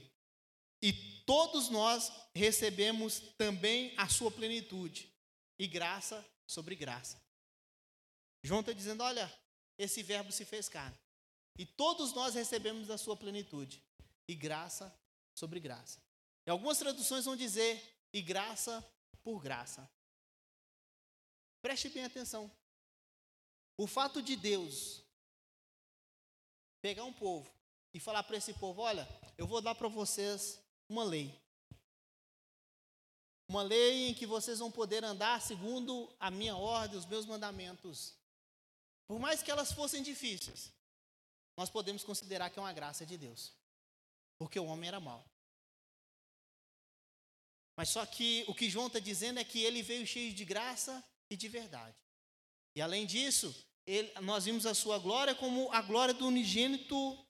E 0.80 0.92
todos 1.24 1.68
nós 1.68 2.12
recebemos 2.34 3.20
também 3.36 3.92
a 3.96 4.08
sua 4.08 4.30
plenitude, 4.30 5.12
e 5.58 5.66
graça 5.66 6.24
sobre 6.46 6.76
graça. 6.76 7.20
João 8.44 8.60
está 8.60 8.72
dizendo: 8.72 9.02
olha, 9.02 9.32
esse 9.76 10.02
verbo 10.02 10.30
se 10.30 10.44
fez 10.44 10.68
carne. 10.68 10.96
E 11.58 11.66
todos 11.66 12.12
nós 12.12 12.34
recebemos 12.34 12.86
da 12.86 12.96
sua 12.96 13.16
plenitude, 13.16 13.82
e 14.28 14.34
graça 14.34 14.94
sobre 15.34 15.58
graça. 15.58 16.00
E 16.46 16.50
algumas 16.50 16.78
traduções 16.78 17.24
vão 17.24 17.34
dizer, 17.34 17.82
e 18.12 18.22
graça 18.22 18.84
por 19.24 19.42
graça. 19.42 19.90
Preste 21.60 21.88
bem 21.88 22.04
atenção. 22.04 22.50
O 23.76 23.86
fato 23.86 24.22
de 24.22 24.36
Deus 24.36 25.02
pegar 26.80 27.04
um 27.04 27.12
povo 27.12 27.57
e 27.98 28.00
falar 28.00 28.22
para 28.22 28.36
esse 28.36 28.54
povo: 28.54 28.80
olha, 28.80 29.06
eu 29.36 29.46
vou 29.46 29.60
dar 29.60 29.74
para 29.74 29.88
vocês 29.88 30.60
uma 30.88 31.02
lei. 31.02 31.36
Uma 33.48 33.62
lei 33.62 34.08
em 34.08 34.14
que 34.14 34.24
vocês 34.24 34.60
vão 34.60 34.70
poder 34.70 35.02
andar 35.04 35.42
segundo 35.42 36.08
a 36.20 36.30
minha 36.30 36.56
ordem, 36.56 36.98
os 36.98 37.06
meus 37.06 37.26
mandamentos. 37.26 38.14
Por 39.08 39.18
mais 39.18 39.42
que 39.42 39.50
elas 39.50 39.72
fossem 39.72 40.02
difíceis, 40.02 40.72
nós 41.56 41.70
podemos 41.70 42.04
considerar 42.04 42.50
que 42.50 42.58
é 42.58 42.62
uma 42.62 42.72
graça 42.72 43.04
de 43.04 43.16
Deus. 43.16 43.52
Porque 44.38 44.60
o 44.60 44.66
homem 44.66 44.86
era 44.86 45.00
mau. 45.00 45.24
Mas 47.76 47.88
só 47.88 48.06
que 48.06 48.44
o 48.46 48.54
que 48.54 48.70
João 48.70 48.86
está 48.86 48.98
dizendo 48.98 49.40
é 49.40 49.44
que 49.44 49.60
ele 49.64 49.82
veio 49.82 50.06
cheio 50.06 50.32
de 50.32 50.44
graça 50.44 51.02
e 51.28 51.36
de 51.36 51.48
verdade. 51.48 51.96
E 52.76 52.82
além 52.82 53.06
disso, 53.06 53.52
ele, 53.86 54.12
nós 54.20 54.44
vimos 54.44 54.66
a 54.66 54.74
sua 54.74 54.98
glória 54.98 55.34
como 55.34 55.72
a 55.72 55.80
glória 55.80 56.14
do 56.14 56.26
unigênito 56.26 57.27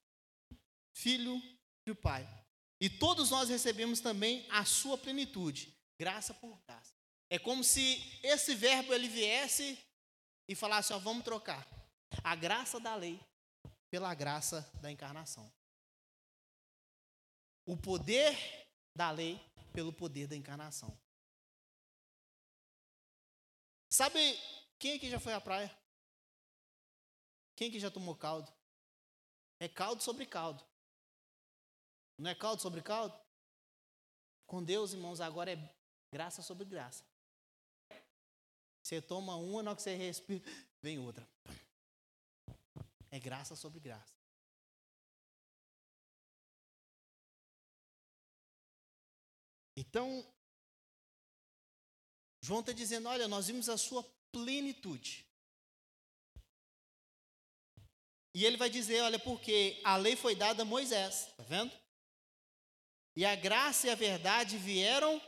Filho 0.99 1.41
do 1.87 1.95
Pai. 1.95 2.27
E 2.81 2.91
todos 2.91 3.31
nós 3.31 3.49
recebemos 3.49 4.01
também 4.01 4.45
a 4.51 4.65
sua 4.65 4.99
plenitude, 4.99 5.73
graça 5.97 6.35
por 6.35 6.61
graça. 6.67 6.93
É 7.31 7.39
como 7.39 7.63
se 7.63 8.03
esse 8.21 8.53
verbo 8.57 8.93
ele 8.93 9.09
viesse 9.09 9.79
e 10.49 10.57
falasse: 10.57 10.93
ó, 10.93 10.99
vamos 10.99 11.23
trocar 11.23 11.65
a 12.25 12.35
graça 12.35 12.81
da 12.81 12.97
lei 12.97 13.21
pela 13.89 14.13
graça 14.13 14.69
da 14.81 14.91
encarnação. 14.91 15.53
O 17.65 17.77
poder 17.77 18.37
da 18.93 19.13
lei 19.13 19.41
pelo 19.73 19.93
poder 19.93 20.27
da 20.27 20.35
encarnação. 20.35 20.99
Sabe 23.89 24.19
quem 24.81 24.97
aqui 24.97 25.09
já 25.09 25.21
foi 25.21 25.33
à 25.33 25.41
praia? 25.41 25.71
Quem 27.55 27.69
aqui 27.69 27.79
já 27.79 27.91
tomou 27.91 28.17
caldo? 28.17 28.53
É 29.61 29.69
caldo 29.69 30.03
sobre 30.03 30.27
caldo. 30.27 30.68
Não 32.19 32.31
é 32.31 32.35
caldo 32.35 32.61
sobre 32.61 32.83
caldo? 32.83 33.17
Com 34.45 34.63
Deus, 34.63 34.93
irmãos, 34.93 35.21
agora 35.21 35.53
é 35.53 35.75
graça 36.11 36.43
sobre 36.43 36.65
graça. 36.65 37.05
Você 38.83 39.01
toma 39.01 39.37
uma, 39.37 39.63
na 39.63 39.71
hora 39.71 39.77
que 39.77 39.83
você 39.83 39.95
respira, 39.95 40.43
vem 40.83 40.99
outra. 40.99 41.29
É 43.11 43.21
graça 43.21 43.55
sobre 43.55 43.79
graça. 43.79 44.13
Então, 49.77 50.27
João 52.41 52.61
está 52.61 52.73
dizendo: 52.73 53.09
olha, 53.09 53.29
nós 53.29 53.47
vimos 53.47 53.69
a 53.69 53.79
sua 53.79 54.03
plenitude. 54.33 55.25
E 58.35 58.45
ele 58.45 58.57
vai 58.57 58.69
dizer: 58.69 59.03
olha, 59.03 59.19
porque 59.19 59.81
a 59.85 59.97
lei 59.97 60.17
foi 60.17 60.35
dada 60.35 60.63
a 60.63 60.67
Moisés, 60.67 61.29
está 61.29 61.43
vendo? 61.45 61.88
E 63.19 63.25
a 63.25 63.35
graça 63.35 63.89
e 63.89 63.91
a 63.91 63.97
verdade 63.97 64.57
vieram 64.57 65.21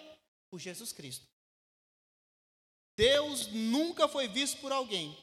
por 0.48 0.60
Jesus 0.60 0.92
Cristo. 0.92 1.26
Deus 2.96 3.48
nunca 3.48 4.06
foi 4.06 4.28
visto 4.28 4.60
por 4.60 4.70
alguém. 4.70 5.18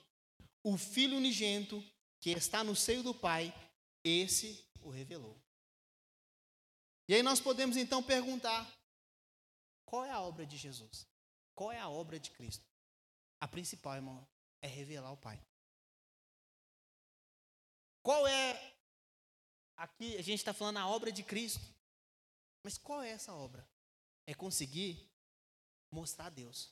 O 0.61 0.77
Filho 0.77 1.15
unigênito, 1.15 1.81
que 2.19 2.31
está 2.31 2.65
no 2.65 2.75
seio 2.75 3.01
do 3.01 3.15
Pai, 3.15 3.53
esse 4.03 4.69
o 4.81 4.89
revelou. 4.89 5.41
E 7.07 7.15
aí 7.15 7.23
nós 7.23 7.39
podemos 7.39 7.77
então 7.77 8.03
perguntar: 8.03 8.69
qual 9.85 10.03
é 10.03 10.11
a 10.11 10.19
obra 10.19 10.45
de 10.45 10.57
Jesus? 10.57 11.07
Qual 11.55 11.71
é 11.71 11.79
a 11.79 11.87
obra 11.87 12.19
de 12.19 12.31
Cristo? 12.31 12.65
A 13.39 13.47
principal, 13.47 13.95
irmão, 13.95 14.27
é 14.61 14.67
revelar 14.67 15.13
o 15.13 15.17
Pai. 15.17 15.41
Qual 18.03 18.27
é. 18.27 18.75
Aqui 19.77 20.17
a 20.17 20.21
gente 20.21 20.39
está 20.39 20.53
falando 20.53 20.79
a 20.79 20.87
obra 20.89 21.13
de 21.13 21.23
Cristo. 21.23 21.76
Mas 22.67 22.77
qual 22.77 23.01
é 23.01 23.11
essa 23.11 23.33
obra? 23.33 23.65
É 24.25 24.33
conseguir 24.33 25.09
mostrar 25.89 26.25
a 26.25 26.29
Deus. 26.29 26.69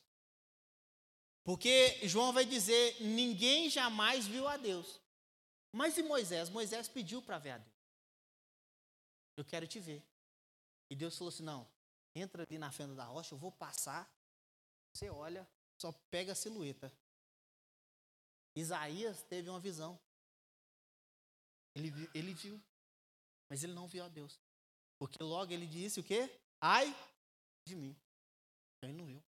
Porque 1.42 2.06
João 2.06 2.34
vai 2.34 2.44
dizer: 2.44 3.02
ninguém 3.02 3.70
jamais 3.70 4.28
viu 4.28 4.46
a 4.46 4.58
Deus. 4.58 5.00
Mas 5.72 5.98
e 5.98 6.04
Moisés? 6.04 6.50
Moisés 6.50 6.90
pediu 6.90 7.22
para 7.22 7.40
ver 7.40 7.52
a 7.52 7.58
Deus. 7.60 7.78
Eu 9.38 9.46
quero 9.46 9.66
te 9.66 9.80
ver. 9.80 10.06
E 10.90 10.98
Deus 10.98 11.18
falou 11.18 11.30
assim: 11.30 11.44
não, 11.44 11.66
entra 12.14 12.44
ali 12.44 12.58
na 12.58 12.74
fenda 12.74 12.94
da 12.94 13.06
rocha, 13.06 13.34
eu 13.34 13.40
vou 13.40 13.54
passar. 13.54 14.06
Você 14.92 15.10
olha, 15.10 15.48
só 15.78 15.94
pega 16.12 16.34
a 16.34 16.36
silhueta. 16.36 16.92
Isaías 18.54 19.24
teve 19.24 19.50
uma 19.50 19.62
visão. 19.62 19.98
Ele, 21.74 21.90
ele 22.14 22.34
viu, 22.34 22.62
mas 23.50 23.64
ele 23.64 23.72
não 23.72 23.88
viu 23.88 24.04
a 24.04 24.10
Deus. 24.10 24.38
Porque 24.98 25.22
logo 25.24 25.52
ele 25.52 25.68
disse 25.68 26.00
o 26.00 26.04
quê? 26.04 26.30
Ai 26.62 26.96
de 27.68 27.76
mim. 27.76 27.96
Ele 28.82 28.94
não 28.94 29.06
viu. 29.06 29.24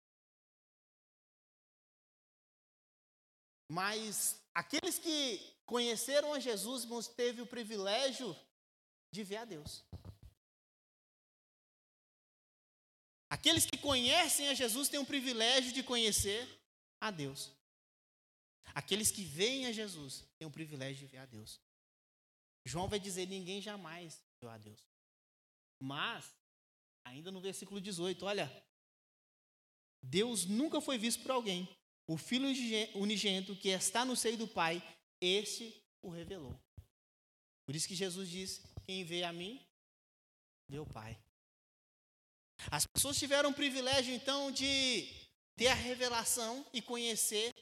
Mas 3.69 4.41
aqueles 4.55 4.99
que 4.99 5.39
conheceram 5.64 6.33
a 6.33 6.39
Jesus, 6.39 6.85
irmãos, 6.85 7.09
teve 7.09 7.43
o 7.43 7.47
privilégio 7.47 8.37
de 9.12 9.25
ver 9.25 9.39
a 9.39 9.45
Deus. 9.45 9.85
Aqueles 13.29 13.67
que 13.67 13.77
conhecem 13.77 14.49
a 14.49 14.55
Jesus 14.55 14.89
têm 14.89 15.01
o 15.01 15.07
privilégio 15.07 15.73
de 15.73 15.83
conhecer 15.83 16.49
a 17.01 17.11
Deus. 17.11 17.51
Aqueles 18.75 19.11
que 19.11 19.25
veem 19.25 19.67
a 19.67 19.73
Jesus 19.73 20.25
têm 20.39 20.47
o 20.47 20.51
privilégio 20.51 21.07
de 21.07 21.07
ver 21.07 21.19
a 21.19 21.27
Deus. 21.27 21.61
João 22.64 22.89
vai 22.89 23.01
dizer: 23.01 23.27
ninguém 23.27 23.61
jamais 23.61 24.23
viu 24.41 24.49
a 24.49 24.59
Deus. 24.59 24.85
Mas, 25.81 26.35
ainda 27.05 27.31
no 27.31 27.41
versículo 27.41 27.81
18, 27.81 28.24
olha. 28.24 28.66
Deus 30.03 30.45
nunca 30.45 30.81
foi 30.81 30.99
visto 30.99 31.22
por 31.22 31.33
alguém. 31.33 31.68
O 32.07 32.16
Filho 32.16 32.49
unigênito 32.95 33.57
que 33.57 33.68
está 33.68 34.05
no 34.05 34.14
seio 34.14 34.37
do 34.37 34.47
Pai, 34.47 34.81
este 35.20 35.83
o 36.01 36.11
revelou. 36.11 36.59
Por 37.64 37.74
isso 37.74 37.89
que 37.89 37.97
Jesus 37.97 38.29
diz: 38.29 38.62
Quem 38.85 39.03
vê 39.03 39.24
a 39.24 39.33
mim, 39.33 39.61
vê 40.68 40.79
o 40.79 40.87
Pai. 40.87 41.20
As 42.70 42.87
pessoas 42.87 43.18
tiveram 43.18 43.51
o 43.51 43.55
privilégio, 43.55 44.14
então, 44.14 44.53
de 44.53 45.09
ter 45.57 45.68
a 45.68 45.74
revelação 45.74 46.64
e 46.72 46.81
conhecer 46.81 47.53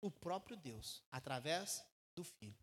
o 0.00 0.10
próprio 0.10 0.56
Deus 0.56 1.02
através 1.10 1.84
do 2.14 2.24
Filho. 2.24 2.58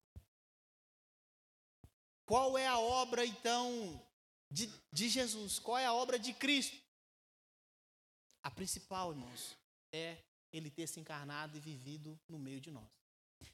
Qual 2.25 2.57
é 2.57 2.67
a 2.67 2.77
obra, 2.77 3.25
então, 3.25 4.05
de, 4.49 4.69
de 4.91 5.09
Jesus? 5.09 5.59
Qual 5.59 5.77
é 5.77 5.85
a 5.85 5.93
obra 5.93 6.17
de 6.17 6.33
Cristo? 6.33 6.77
A 8.43 8.49
principal, 8.49 9.11
irmãos, 9.11 9.57
é 9.91 10.17
ele 10.51 10.71
ter 10.71 10.87
se 10.87 10.99
encarnado 10.99 11.57
e 11.57 11.59
vivido 11.59 12.19
no 12.27 12.39
meio 12.39 12.59
de 12.59 12.71
nós, 12.71 12.89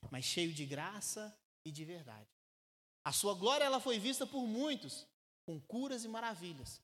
mas 0.10 0.24
cheio 0.24 0.54
de 0.54 0.66
graça 0.66 1.38
e 1.66 1.72
de 1.72 1.84
verdade. 1.84 2.30
A 3.04 3.12
sua 3.12 3.34
glória 3.34 3.66
ela 3.66 3.80
foi 3.80 4.00
vista 4.00 4.26
por 4.26 4.48
muitos, 4.48 5.06
com 5.46 5.60
curas 5.60 6.04
e 6.06 6.08
maravilhas, 6.08 6.82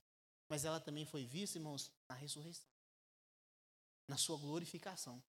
mas 0.49 0.65
ela 0.65 0.79
também 0.79 1.05
foi 1.05 1.25
vista, 1.25 1.57
irmãos, 1.57 1.91
na 2.09 2.15
ressurreição, 2.15 2.67
na 4.07 4.17
sua 4.17 4.37
glorificação. 4.37 5.23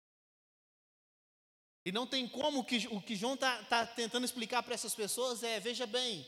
E 1.85 1.93
não 1.93 2.07
tem 2.07 2.29
como 2.29 2.65
que 2.65 2.87
o 2.89 3.01
que 3.01 3.17
João 3.17 3.35
está 3.35 3.65
tá 3.65 3.87
tentando 3.87 4.25
explicar 4.25 4.63
para 4.63 4.75
essas 4.75 4.95
pessoas 4.95 5.43
é: 5.43 5.59
veja 5.59 5.87
bem, 5.87 6.27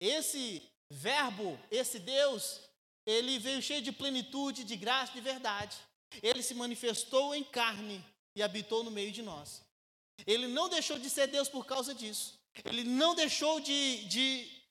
esse 0.00 0.71
Verbo, 0.92 1.58
esse 1.70 1.98
Deus, 1.98 2.60
ele 3.06 3.38
veio 3.38 3.62
cheio 3.62 3.80
de 3.80 3.90
plenitude, 3.90 4.62
de 4.62 4.76
graça, 4.76 5.14
de 5.14 5.22
verdade. 5.22 5.78
Ele 6.22 6.42
se 6.42 6.54
manifestou 6.54 7.34
em 7.34 7.42
carne 7.42 8.04
e 8.36 8.42
habitou 8.42 8.84
no 8.84 8.90
meio 8.90 9.10
de 9.10 9.22
nós. 9.22 9.62
Ele 10.26 10.46
não 10.46 10.68
deixou 10.68 10.98
de 10.98 11.08
ser 11.08 11.28
Deus 11.28 11.48
por 11.48 11.64
causa 11.64 11.94
disso. 11.94 12.38
Ele 12.66 12.84
não 12.84 13.14
deixou 13.14 13.58
de, 13.58 14.04
de, 14.04 14.62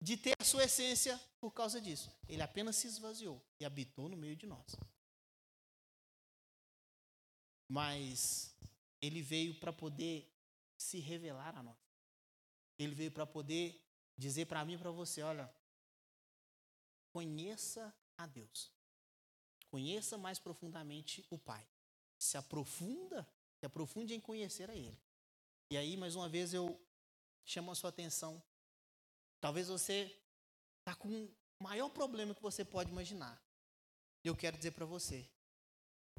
de 0.00 0.16
ter 0.16 0.34
a 0.38 0.44
sua 0.44 0.62
essência 0.62 1.20
por 1.40 1.50
causa 1.50 1.80
disso. 1.80 2.08
Ele 2.28 2.40
apenas 2.40 2.76
se 2.76 2.86
esvaziou 2.86 3.42
e 3.58 3.64
habitou 3.64 4.08
no 4.08 4.16
meio 4.16 4.36
de 4.36 4.46
nós. 4.46 4.76
Mas 7.68 8.54
ele 9.02 9.20
veio 9.22 9.58
para 9.58 9.72
poder 9.72 10.32
se 10.76 11.00
revelar 11.00 11.58
a 11.58 11.64
nós. 11.64 11.76
Ele 12.78 12.94
veio 12.94 13.10
para 13.10 13.26
poder 13.26 13.87
dizer 14.18 14.46
para 14.46 14.64
mim 14.64 14.74
e 14.74 14.78
para 14.78 14.90
você: 14.90 15.22
olha, 15.22 15.50
conheça 17.12 17.94
a 18.16 18.26
Deus. 18.26 18.70
Conheça 19.70 20.18
mais 20.18 20.38
profundamente 20.38 21.24
o 21.30 21.38
Pai. 21.38 21.66
Se 22.18 22.36
aprofunda, 22.36 23.26
se 23.60 23.66
aprofunde 23.66 24.14
em 24.14 24.20
conhecer 24.20 24.68
a 24.68 24.74
Ele. 24.74 24.98
E 25.70 25.76
aí, 25.76 25.96
mais 25.96 26.16
uma 26.16 26.28
vez, 26.28 26.52
eu 26.52 26.80
chamo 27.44 27.70
a 27.70 27.74
sua 27.74 27.90
atenção. 27.90 28.42
Talvez 29.40 29.68
você 29.68 30.18
está 30.80 30.94
com 30.94 31.08
o 31.08 31.34
maior 31.62 31.90
problema 31.90 32.34
que 32.34 32.42
você 32.42 32.64
pode 32.64 32.90
imaginar. 32.90 33.40
Eu 34.24 34.34
quero 34.34 34.56
dizer 34.56 34.72
para 34.72 34.86
você: 34.86 35.28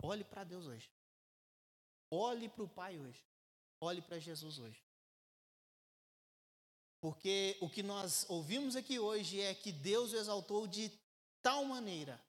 olhe 0.02 0.24
para 0.24 0.44
Deus 0.44 0.66
hoje. 0.66 0.90
Olhe 2.12 2.48
para 2.48 2.64
o 2.64 2.70
Pai 2.70 2.98
hoje. 2.98 3.24
Olhe 3.82 4.02
para 4.02 4.20
Jesus 4.20 4.58
hoje. 4.58 4.89
Porque 7.02 7.58
o 7.62 7.70
que 7.70 7.82
nós 7.82 8.26
ouvimos 8.30 8.76
aqui 8.76 9.00
hoje 9.00 9.40
é 9.40 9.54
que 9.54 9.72
Deus 9.72 10.12
o 10.12 10.18
exaltou 10.18 10.68
de 10.68 10.92
tal 11.42 11.64
maneira 11.64 12.22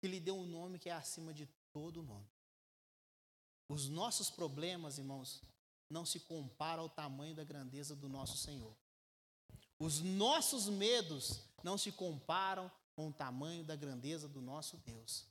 que 0.00 0.08
lhe 0.08 0.18
deu 0.18 0.36
um 0.36 0.46
nome 0.46 0.78
que 0.78 0.88
é 0.88 0.92
acima 0.92 1.32
de 1.32 1.46
todo 1.72 2.02
nome. 2.02 2.26
Os 3.68 3.88
nossos 3.88 4.30
problemas, 4.30 4.98
irmãos, 4.98 5.40
não 5.88 6.04
se 6.04 6.18
comparam 6.20 6.82
ao 6.84 6.88
tamanho 6.88 7.34
da 7.34 7.44
grandeza 7.44 7.94
do 7.94 8.08
nosso 8.08 8.36
Senhor. 8.36 8.74
Os 9.78 10.00
nossos 10.00 10.68
medos 10.68 11.40
não 11.62 11.78
se 11.78 11.92
comparam 11.92 12.70
com 12.96 13.08
o 13.08 13.12
tamanho 13.12 13.64
da 13.64 13.76
grandeza 13.76 14.28
do 14.28 14.40
nosso 14.42 14.76
Deus. 14.78 15.24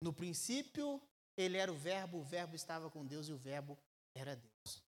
No 0.00 0.12
princípio, 0.12 1.00
ele 1.36 1.56
era 1.56 1.72
o 1.72 1.76
Verbo, 1.76 2.18
o 2.18 2.24
Verbo 2.24 2.56
estava 2.56 2.90
com 2.90 3.06
Deus 3.06 3.28
e 3.28 3.32
o 3.32 3.36
Verbo 3.36 3.78
era 4.14 4.34
Deus. 4.34 4.82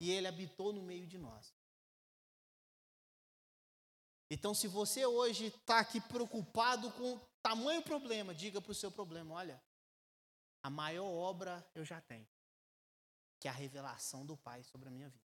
E 0.00 0.10
ele 0.10 0.28
habitou 0.28 0.72
no 0.72 0.82
meio 0.82 1.06
de 1.06 1.18
nós. 1.18 1.52
Então, 4.30 4.54
se 4.54 4.68
você 4.68 5.06
hoje 5.06 5.46
está 5.46 5.78
aqui 5.78 6.00
preocupado 6.00 6.90
com 6.92 7.18
tamanho 7.42 7.82
problema, 7.82 8.34
diga 8.34 8.60
para 8.60 8.72
o 8.72 8.74
seu 8.74 8.90
problema: 8.90 9.34
olha, 9.34 9.62
a 10.62 10.68
maior 10.68 11.06
obra 11.06 11.66
eu 11.74 11.84
já 11.84 12.00
tenho, 12.00 12.28
que 13.40 13.48
é 13.48 13.50
a 13.50 13.54
revelação 13.54 14.26
do 14.26 14.36
Pai 14.36 14.62
sobre 14.64 14.88
a 14.88 14.90
minha 14.90 15.08
vida. 15.08 15.24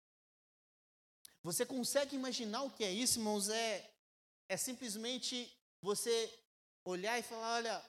Você 1.41 1.65
consegue 1.65 2.15
imaginar 2.15 2.63
o 2.63 2.71
que 2.71 2.83
é 2.83 2.91
isso, 2.91 3.19
irmãos? 3.19 3.49
É, 3.49 3.93
é 4.47 4.55
simplesmente 4.55 5.53
você 5.81 6.33
olhar 6.85 7.19
e 7.19 7.23
falar: 7.23 7.55
olha, 7.55 7.85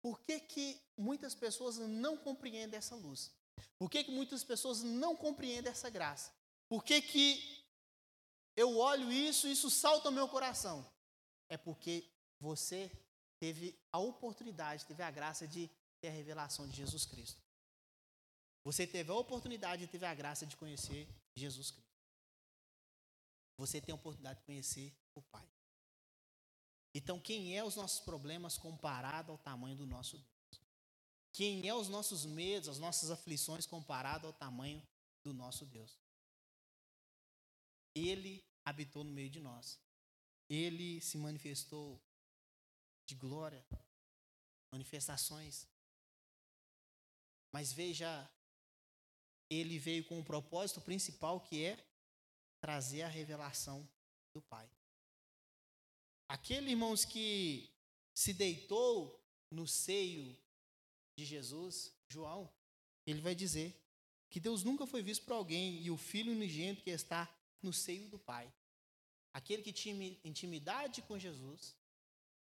por 0.00 0.20
que, 0.20 0.40
que 0.40 0.80
muitas 0.96 1.34
pessoas 1.34 1.76
não 1.76 2.16
compreendem 2.16 2.78
essa 2.78 2.94
luz? 2.94 3.30
Por 3.78 3.90
que, 3.90 4.04
que 4.04 4.10
muitas 4.10 4.42
pessoas 4.42 4.82
não 4.82 5.14
compreendem 5.14 5.70
essa 5.70 5.90
graça? 5.90 6.32
Por 6.68 6.82
que, 6.82 7.02
que 7.02 7.63
eu 8.56 8.78
olho 8.78 9.12
isso, 9.12 9.48
isso 9.48 9.70
salta 9.70 10.08
ao 10.08 10.12
meu 10.12 10.28
coração. 10.28 10.86
É 11.48 11.56
porque 11.56 12.08
você 12.40 12.90
teve 13.38 13.78
a 13.92 13.98
oportunidade, 13.98 14.86
teve 14.86 15.02
a 15.02 15.10
graça 15.10 15.46
de 15.46 15.70
ter 16.00 16.08
a 16.08 16.12
revelação 16.12 16.68
de 16.68 16.76
Jesus 16.76 17.04
Cristo. 17.04 17.42
Você 18.64 18.86
teve 18.86 19.10
a 19.10 19.14
oportunidade, 19.14 19.86
teve 19.86 20.06
a 20.06 20.14
graça 20.14 20.46
de 20.46 20.56
conhecer 20.56 21.08
Jesus 21.34 21.70
Cristo. 21.70 21.84
Você 23.58 23.80
tem 23.80 23.92
a 23.92 23.96
oportunidade 23.96 24.40
de 24.40 24.46
conhecer 24.46 24.92
o 25.14 25.22
Pai. 25.22 25.46
Então, 26.94 27.20
quem 27.20 27.56
é 27.56 27.64
os 27.64 27.76
nossos 27.76 28.00
problemas 28.00 28.56
comparado 28.56 29.32
ao 29.32 29.38
tamanho 29.38 29.76
do 29.76 29.86
nosso 29.86 30.16
Deus? 30.16 30.62
Quem 31.32 31.68
é 31.68 31.74
os 31.74 31.88
nossos 31.88 32.24
medos, 32.24 32.68
as 32.68 32.78
nossas 32.78 33.10
aflições 33.10 33.66
comparado 33.66 34.26
ao 34.26 34.32
tamanho 34.32 34.82
do 35.24 35.34
nosso 35.34 35.66
Deus? 35.66 35.98
Ele 37.94 38.44
habitou 38.64 39.04
no 39.04 39.12
meio 39.12 39.30
de 39.30 39.40
nós. 39.40 39.80
Ele 40.48 41.00
se 41.00 41.16
manifestou 41.16 42.00
de 43.06 43.14
glória, 43.14 43.64
manifestações. 44.72 45.66
Mas 47.52 47.72
veja, 47.72 48.30
ele 49.48 49.78
veio 49.78 50.04
com 50.04 50.18
o 50.18 50.24
propósito 50.24 50.80
principal 50.80 51.40
que 51.40 51.64
é 51.64 51.86
trazer 52.60 53.02
a 53.02 53.08
revelação 53.08 53.88
do 54.34 54.42
Pai. 54.42 54.68
Aquele, 56.28 56.70
irmãos, 56.70 57.04
que 57.04 57.70
se 58.14 58.32
deitou 58.32 59.22
no 59.50 59.66
seio 59.66 60.36
de 61.16 61.24
Jesus, 61.24 61.94
João, 62.08 62.52
ele 63.06 63.20
vai 63.20 63.34
dizer 63.34 63.78
que 64.30 64.40
Deus 64.40 64.64
nunca 64.64 64.86
foi 64.86 65.02
visto 65.02 65.24
por 65.24 65.34
alguém 65.34 65.80
e 65.82 65.90
o 65.90 65.96
Filho 65.96 66.32
unigênito 66.32 66.82
que 66.82 66.90
está 66.90 67.32
no 67.64 67.72
seio 67.72 68.08
do 68.08 68.18
Pai. 68.18 68.52
Aquele 69.32 69.62
que 69.62 69.72
tinha 69.72 69.94
intimidade 70.22 71.02
com 71.02 71.18
Jesus, 71.18 71.76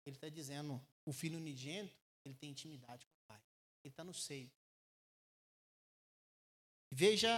ele 0.07 0.17
está 0.17 0.29
dizendo, 0.29 0.81
o 1.05 1.13
filho 1.13 1.39
unigênito, 1.39 1.97
ele 2.25 2.35
tem 2.35 2.51
intimidade 2.51 3.07
com 3.07 3.17
o 3.17 3.27
Pai. 3.27 3.43
Ele 3.83 3.93
está 3.93 4.05
no 4.05 4.15
seio. 4.15 4.51
Veja, 6.91 7.33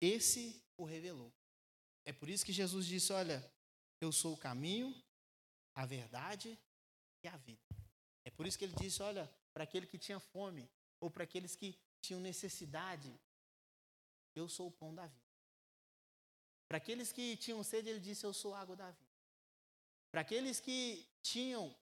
esse 0.00 0.62
o 0.76 0.84
revelou. 0.84 1.32
É 2.04 2.12
por 2.12 2.28
isso 2.28 2.44
que 2.44 2.52
Jesus 2.52 2.86
disse: 2.86 3.12
Olha, 3.12 3.38
eu 4.00 4.12
sou 4.12 4.34
o 4.34 4.36
caminho, 4.38 4.94
a 5.74 5.84
verdade 5.84 6.58
e 7.22 7.28
a 7.28 7.36
vida. 7.36 7.66
É 8.24 8.30
por 8.30 8.46
isso 8.46 8.58
que 8.58 8.64
ele 8.64 8.76
disse: 8.76 9.02
Olha, 9.02 9.30
para 9.52 9.64
aquele 9.64 9.86
que 9.86 9.98
tinha 9.98 10.20
fome, 10.20 10.70
ou 11.00 11.10
para 11.10 11.24
aqueles 11.24 11.56
que 11.56 11.78
tinham 12.00 12.20
necessidade, 12.20 13.12
eu 14.38 14.48
sou 14.48 14.68
o 14.68 14.72
pão 14.72 14.94
da 14.94 15.06
vida. 15.06 15.28
Para 16.68 16.78
aqueles 16.78 17.12
que 17.12 17.36
tinham 17.36 17.62
sede, 17.64 17.88
ele 17.88 18.00
disse: 18.00 18.24
Eu 18.24 18.34
sou 18.34 18.54
a 18.54 18.60
água 18.60 18.76
da 18.76 18.90
vida. 18.90 19.12
Para 20.10 20.20
aqueles 20.20 20.60
que 20.60 21.06
tinham 21.22 21.74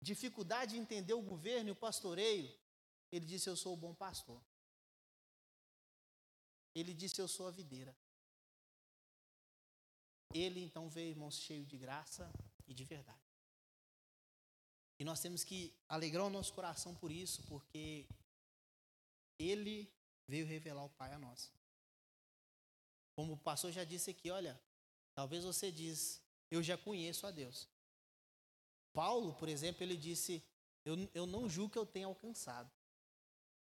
dificuldade 0.00 0.72
de 0.72 0.78
entender 0.78 1.14
o 1.14 1.22
governo 1.22 1.68
e 1.68 1.72
o 1.72 1.76
pastoreio, 1.76 2.52
ele 3.12 3.24
disse: 3.24 3.48
Eu 3.48 3.56
sou 3.56 3.74
o 3.74 3.76
bom 3.76 3.94
pastor. 3.94 4.42
Ele 6.74 6.92
disse: 6.92 7.20
Eu 7.20 7.28
sou 7.28 7.46
a 7.46 7.50
videira. 7.50 7.96
Ele 10.34 10.60
então 10.60 10.88
veio, 10.88 11.10
irmãos, 11.10 11.38
cheio 11.38 11.64
de 11.64 11.78
graça 11.78 12.30
e 12.66 12.74
de 12.74 12.84
verdade. 12.84 13.24
E 14.98 15.04
nós 15.04 15.20
temos 15.20 15.44
que 15.44 15.72
alegrar 15.88 16.24
o 16.26 16.30
nosso 16.30 16.52
coração 16.52 16.94
por 16.94 17.12
isso, 17.12 17.42
porque 17.44 18.08
ele 19.38 19.95
veio 20.26 20.46
revelar 20.46 20.84
o 20.84 20.90
Pai 20.90 21.12
a 21.12 21.18
nós. 21.18 21.52
Como 23.14 23.32
o 23.34 23.38
pastor 23.38 23.72
já 23.72 23.84
disse 23.84 24.10
aqui, 24.10 24.30
olha, 24.30 24.60
talvez 25.14 25.44
você 25.44 25.72
diz, 25.72 26.20
eu 26.50 26.62
já 26.62 26.76
conheço 26.76 27.26
a 27.26 27.30
Deus. 27.30 27.68
Paulo, 28.92 29.34
por 29.34 29.48
exemplo, 29.48 29.82
ele 29.82 29.96
disse, 29.96 30.42
eu, 30.84 30.96
eu 31.14 31.26
não 31.26 31.48
julgo 31.48 31.72
que 31.72 31.78
eu 31.78 31.86
tenha 31.86 32.06
alcançado. 32.06 32.70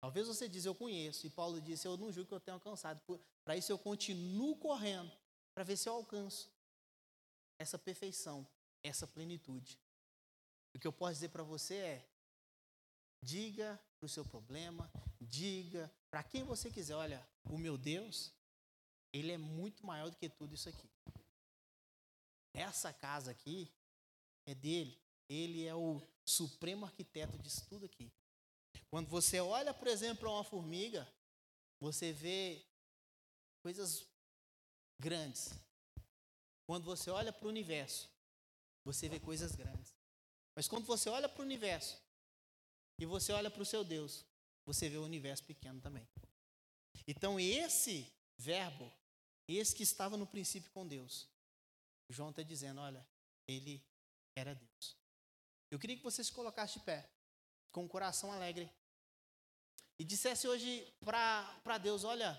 Talvez 0.00 0.26
você 0.26 0.48
diz, 0.48 0.64
eu 0.64 0.74
conheço. 0.74 1.26
E 1.26 1.30
Paulo 1.30 1.60
disse, 1.60 1.86
eu 1.86 1.96
não 1.96 2.12
julgo 2.12 2.28
que 2.28 2.34
eu 2.34 2.40
tenha 2.40 2.54
alcançado. 2.54 3.00
Para 3.44 3.56
isso 3.56 3.72
eu 3.72 3.78
continuo 3.78 4.56
correndo 4.56 5.10
para 5.54 5.64
ver 5.64 5.76
se 5.76 5.88
eu 5.88 5.94
alcanço 5.94 6.50
essa 7.58 7.78
perfeição, 7.78 8.46
essa 8.82 9.06
plenitude. 9.06 9.78
O 10.74 10.78
que 10.78 10.86
eu 10.86 10.92
posso 10.92 11.14
dizer 11.14 11.30
para 11.30 11.42
você 11.42 11.74
é: 11.74 12.08
diga 13.26 13.78
para 13.98 14.06
o 14.06 14.08
seu 14.08 14.24
problema, 14.24 14.88
diga 15.20 15.92
para 16.08 16.22
quem 16.22 16.44
você 16.44 16.70
quiser, 16.70 16.94
olha, 16.94 17.28
o 17.50 17.58
meu 17.58 17.76
Deus, 17.76 18.32
ele 19.12 19.32
é 19.32 19.36
muito 19.36 19.84
maior 19.84 20.08
do 20.08 20.16
que 20.16 20.28
tudo 20.28 20.54
isso 20.54 20.68
aqui. 20.68 20.88
Essa 22.54 22.92
casa 22.92 23.32
aqui 23.32 23.70
é 24.46 24.54
dele. 24.54 24.96
Ele 25.28 25.66
é 25.66 25.74
o 25.74 26.00
supremo 26.24 26.86
arquiteto 26.86 27.36
disso 27.38 27.66
tudo 27.68 27.84
aqui. 27.84 28.12
Quando 28.88 29.08
você 29.08 29.40
olha, 29.40 29.74
por 29.74 29.88
exemplo, 29.88 30.20
para 30.20 30.30
uma 30.30 30.44
formiga, 30.44 31.06
você 31.80 32.12
vê 32.12 32.64
coisas 33.60 34.06
grandes. 35.00 35.50
Quando 36.64 36.84
você 36.84 37.10
olha 37.10 37.32
para 37.32 37.46
o 37.46 37.50
universo, 37.50 38.08
você 38.84 39.08
vê 39.08 39.18
coisas 39.18 39.56
grandes. 39.56 39.92
Mas 40.54 40.68
quando 40.68 40.86
você 40.86 41.10
olha 41.10 41.28
para 41.28 41.42
o 41.42 41.44
universo 41.44 42.05
e 42.98 43.06
você 43.06 43.32
olha 43.32 43.50
para 43.50 43.62
o 43.62 43.66
seu 43.66 43.84
Deus, 43.84 44.24
você 44.64 44.88
vê 44.88 44.96
o 44.96 45.04
universo 45.04 45.44
pequeno 45.44 45.80
também. 45.80 46.06
Então, 47.06 47.38
esse 47.38 48.12
verbo, 48.36 48.90
esse 49.46 49.74
que 49.74 49.82
estava 49.82 50.16
no 50.16 50.26
princípio 50.26 50.70
com 50.70 50.86
Deus, 50.86 51.28
João 52.08 52.30
está 52.30 52.42
dizendo: 52.42 52.80
olha, 52.80 53.06
ele 53.46 53.84
era 54.34 54.54
Deus. 54.54 54.96
Eu 55.70 55.78
queria 55.78 55.96
que 55.96 56.02
você 56.02 56.22
se 56.22 56.32
colocasse 56.32 56.78
de 56.78 56.84
pé, 56.84 57.08
com 57.72 57.84
o 57.84 57.88
coração 57.88 58.32
alegre, 58.32 58.70
e 59.98 60.04
dissesse 60.04 60.48
hoje 60.48 60.86
para 61.00 61.78
Deus: 61.78 62.04
olha, 62.04 62.38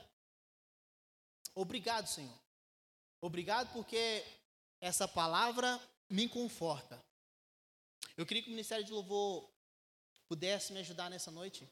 obrigado, 1.55 2.07
Senhor. 2.07 2.37
Obrigado 3.21 3.71
porque 3.73 4.23
essa 4.79 5.07
palavra 5.07 5.81
me 6.09 6.27
conforta. 6.29 7.03
Eu 8.15 8.25
queria 8.25 8.43
que 8.43 8.49
o 8.49 8.51
Ministério 8.51 8.85
de 8.85 8.91
Louvor 8.91 9.49
pudesse 10.27 10.73
me 10.73 10.79
ajudar 10.79 11.09
nessa 11.09 11.31
noite. 11.31 11.67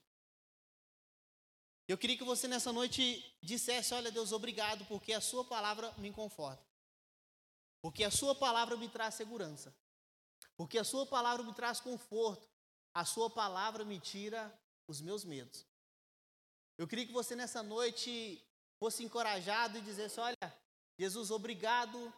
Eu 1.88 1.98
queria 1.98 2.18
que 2.18 2.24
você 2.24 2.48
nessa 2.48 2.74
noite 2.74 3.24
dissesse: 3.42 3.94
Olha, 3.94 4.12
Deus, 4.12 4.32
obrigado, 4.32 4.86
porque 4.86 5.14
a 5.14 5.22
Sua 5.22 5.44
palavra 5.46 5.92
me 5.98 6.12
conforta. 6.12 6.66
Porque 7.82 8.04
a 8.04 8.10
Sua 8.10 8.34
palavra 8.34 8.76
me 8.76 8.90
traz 8.90 9.16
segurança. 9.16 9.76
Porque 10.58 10.78
a 10.78 10.84
Sua 10.84 11.06
palavra 11.06 11.44
me 11.44 11.54
traz 11.54 11.80
conforto. 11.80 12.50
A 12.94 13.06
Sua 13.06 13.30
palavra 13.30 13.86
me 13.86 14.00
tira 14.00 14.52
os 14.88 15.02
meus 15.02 15.24
medos. 15.24 15.66
Eu 16.78 16.88
queria 16.88 17.06
que 17.06 17.14
você 17.14 17.36
nessa 17.36 17.62
noite 17.62 18.44
fosse 18.80 19.04
encorajado 19.04 19.78
e 19.78 19.82
dissesse: 19.82 20.20
Olha, 20.20 20.58
Jesus, 20.98 21.30
obrigado 21.30 22.12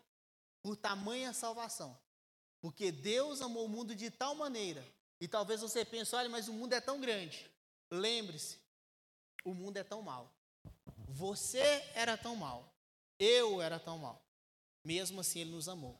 por 0.61 0.77
tamanha 0.77 1.33
salvação. 1.33 1.99
Porque 2.61 2.91
Deus 2.91 3.41
amou 3.41 3.65
o 3.65 3.69
mundo 3.69 3.93
de 3.95 4.09
tal 4.09 4.33
maneira. 4.35 4.83
E 5.19 5.27
talvez 5.27 5.61
você 5.61 5.83
pense: 5.83 6.15
olha, 6.15 6.29
mas 6.29 6.47
o 6.47 6.53
mundo 6.53 6.73
é 6.73 6.81
tão 6.81 6.99
grande. 6.99 7.49
Lembre-se, 7.91 8.59
o 9.43 9.53
mundo 9.53 9.77
é 9.77 9.83
tão 9.83 10.01
mal. 10.01 10.31
Você 11.07 11.59
era 11.93 12.17
tão 12.17 12.35
mal. 12.35 12.73
Eu 13.19 13.61
era 13.61 13.79
tão 13.79 13.97
mal. 13.97 14.21
Mesmo 14.83 15.21
assim, 15.21 15.39
Ele 15.39 15.51
nos 15.51 15.67
amou. 15.67 15.99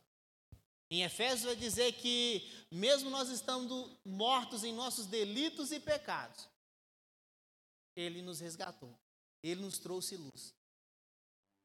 Em 0.89 1.03
Efésios 1.03 1.43
vai 1.43 1.55
dizer 1.55 1.93
que, 1.93 2.49
mesmo 2.72 3.09
nós 3.09 3.30
estando 3.30 3.91
mortos 4.05 4.63
em 4.63 4.74
nossos 4.74 5.05
delitos 5.05 5.72
e 5.72 5.80
pecados, 5.80 6.47
Ele 7.95 8.22
nos 8.22 8.39
resgatou. 8.39 8.97
Ele 9.43 9.61
nos 9.61 9.80
trouxe 9.80 10.15
luz. 10.15 10.53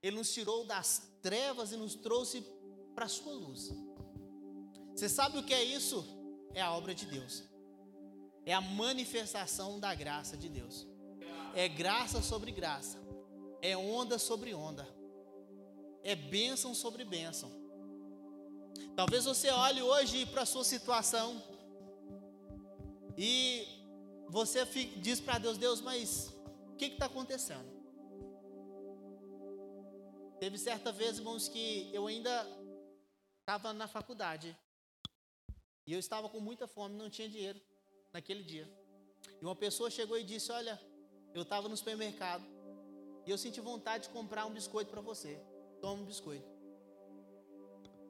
Ele 0.03 0.17
nos 0.17 0.33
tirou 0.33 0.65
das 0.65 1.03
trevas 1.23 1.73
e 1.73 1.77
nos 1.77 1.95
trouxe 1.95 2.43
para 2.95 3.05
a 3.05 3.09
sua 3.09 3.33
luz. 3.33 3.71
Você 4.95 5.09
sabe 5.09 5.39
o 5.39 5.45
que 5.45 5.55
é 5.55 5.63
isso? 5.63 6.22
É 6.55 6.61
a 6.61 6.73
obra 6.73 6.95
de 6.95 7.07
Deus. 7.07 7.45
É 8.45 8.53
a 8.53 8.61
manifestação 8.61 9.79
da 9.79 9.95
graça 9.95 10.37
de 10.37 10.49
Deus. 10.49 10.87
É 11.55 11.69
graça 11.69 12.21
sobre 12.21 12.51
graça. 12.51 12.99
É 13.61 13.77
onda 13.77 14.19
sobre 14.19 14.55
onda. 14.55 14.87
É 16.03 16.15
bênção 16.15 16.75
sobre 16.75 17.05
bênção. 17.05 17.51
Talvez 18.97 19.25
você 19.25 19.51
olhe 19.51 19.81
hoje 19.81 20.27
para 20.27 20.43
a 20.43 20.47
sua 20.47 20.65
situação 20.65 21.43
e 23.17 23.67
você 24.29 24.65
diz 24.97 25.21
para 25.21 25.39
Deus: 25.39 25.57
Deus, 25.57 25.81
mas 25.81 26.35
o 26.73 26.77
que 26.77 26.87
está 26.87 27.07
acontecendo? 27.07 27.71
Teve 30.41 30.59
certa 30.59 30.91
vez, 30.91 31.19
irmãos, 31.19 31.49
que 31.49 31.89
eu 31.93 32.07
ainda 32.07 32.47
estava 33.41 33.73
na 33.73 33.87
faculdade. 33.87 34.57
E 35.87 35.93
eu 35.93 35.99
estava 35.99 36.29
com 36.29 36.41
muita 36.41 36.67
fome, 36.67 36.97
não 36.97 37.11
tinha 37.11 37.29
dinheiro 37.29 37.61
naquele 38.13 38.43
dia. 38.43 38.71
E 39.41 39.45
uma 39.45 39.57
pessoa 39.57 39.91
chegou 39.91 40.19
e 40.19 40.25
disse: 40.25 40.51
Olha, 40.53 40.81
eu 41.35 41.43
estava 41.43 41.69
no 41.69 41.77
supermercado 41.77 42.45
e 43.27 43.31
eu 43.31 43.39
senti 43.39 43.61
vontade 43.61 44.05
de 44.05 44.11
comprar 44.11 44.47
um 44.47 44.53
biscoito 44.53 44.91
para 44.91 45.01
você. 45.01 45.41
Toma 45.81 46.03
um 46.03 46.05
biscoito. 46.05 46.51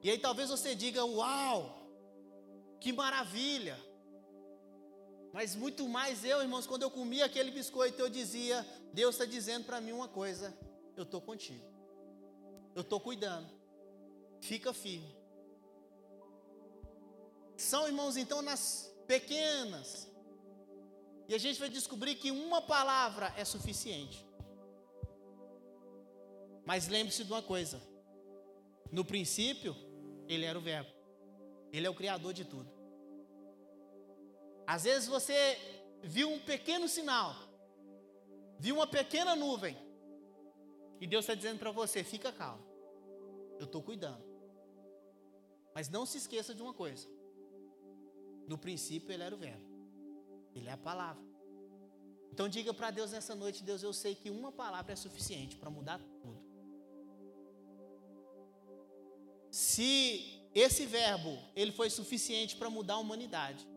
E 0.01 0.09
aí 0.09 0.17
talvez 0.17 0.49
você 0.49 0.75
diga: 0.75 1.03
Uau, 1.03 1.87
que 2.79 2.93
maravilha! 2.93 3.77
Mas 5.31 5.55
muito 5.55 5.87
mais 5.89 6.23
eu, 6.23 6.41
irmãos, 6.41 6.67
quando 6.67 6.83
eu 6.83 6.91
comia 6.91 7.25
aquele 7.25 7.51
biscoito, 7.51 7.99
eu 8.01 8.09
dizia: 8.09 8.65
Deus 8.93 9.15
está 9.15 9.25
dizendo 9.25 9.65
para 9.65 9.81
mim 9.81 9.91
uma 9.91 10.07
coisa: 10.07 10.55
eu 10.95 11.03
estou 11.03 11.21
contigo 11.21 11.73
eu 12.75 12.81
estou 12.81 12.99
cuidando. 12.99 13.47
Fica 14.41 14.73
firme. 14.73 15.15
São 17.63 17.87
irmãos, 17.87 18.17
então, 18.17 18.41
nas 18.41 18.93
pequenas. 19.07 20.09
E 21.27 21.33
a 21.33 21.37
gente 21.37 21.59
vai 21.59 21.69
descobrir 21.69 22.15
que 22.15 22.29
uma 22.31 22.61
palavra 22.61 23.33
é 23.37 23.45
suficiente. 23.45 24.25
Mas 26.65 26.87
lembre-se 26.87 27.23
de 27.23 27.31
uma 27.31 27.41
coisa: 27.41 27.81
no 28.91 29.03
princípio, 29.03 29.75
ele 30.27 30.45
era 30.45 30.57
o 30.57 30.61
Verbo, 30.61 30.91
ele 31.71 31.87
é 31.87 31.89
o 31.89 31.95
Criador 31.95 32.33
de 32.33 32.45
tudo. 32.45 32.69
Às 34.65 34.83
vezes 34.83 35.07
você 35.07 35.57
viu 36.01 36.29
um 36.31 36.39
pequeno 36.39 36.87
sinal, 36.87 37.33
viu 38.59 38.75
uma 38.75 38.87
pequena 38.87 39.35
nuvem, 39.35 39.77
e 40.99 41.07
Deus 41.07 41.23
está 41.23 41.35
dizendo 41.35 41.59
para 41.59 41.71
você: 41.71 42.03
fica 42.03 42.31
calmo, 42.31 42.63
eu 43.59 43.65
estou 43.65 43.81
cuidando. 43.81 44.23
Mas 45.75 45.89
não 45.89 46.05
se 46.05 46.17
esqueça 46.17 46.53
de 46.53 46.61
uma 46.61 46.73
coisa: 46.73 47.07
no 48.47 48.57
princípio 48.57 49.11
ele 49.11 49.23
era 49.23 49.33
o 49.33 49.37
Verbo, 49.37 49.65
ele 50.55 50.69
é 50.69 50.73
a 50.73 50.77
palavra. 50.77 51.23
Então 52.31 52.49
diga 52.49 52.73
para 52.73 52.89
Deus 52.89 53.11
nessa 53.11 53.35
noite: 53.35 53.63
Deus, 53.63 53.83
eu 53.83 53.93
sei 53.93 54.15
que 54.15 54.29
uma 54.29 54.51
palavra 54.51 54.93
é 54.93 54.95
suficiente 54.95 55.55
para 55.55 55.69
mudar 55.69 55.99
tudo. 56.21 56.41
Se 59.51 60.43
esse 60.55 60.87
verbo 60.87 61.37
ele 61.55 61.71
foi 61.71 61.89
suficiente 61.91 62.55
para 62.55 62.71
mudar 62.71 62.95
a 62.95 62.97
humanidade, 62.97 63.67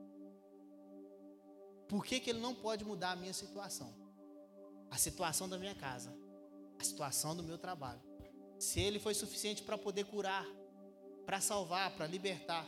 por 1.86 2.04
que, 2.04 2.18
que 2.18 2.30
ele 2.30 2.40
não 2.40 2.54
pode 2.54 2.82
mudar 2.82 3.12
a 3.12 3.16
minha 3.16 3.34
situação? 3.34 3.94
A 4.90 4.96
situação 4.96 5.46
da 5.48 5.58
minha 5.58 5.74
casa, 5.74 6.16
a 6.78 6.84
situação 6.84 7.36
do 7.36 7.42
meu 7.42 7.58
trabalho. 7.58 8.00
Se 8.58 8.80
ele 8.80 8.98
foi 8.98 9.12
suficiente 9.12 9.62
para 9.62 9.76
poder 9.76 10.04
curar, 10.04 10.46
para 11.26 11.40
salvar, 11.40 11.94
para 11.94 12.06
libertar, 12.06 12.66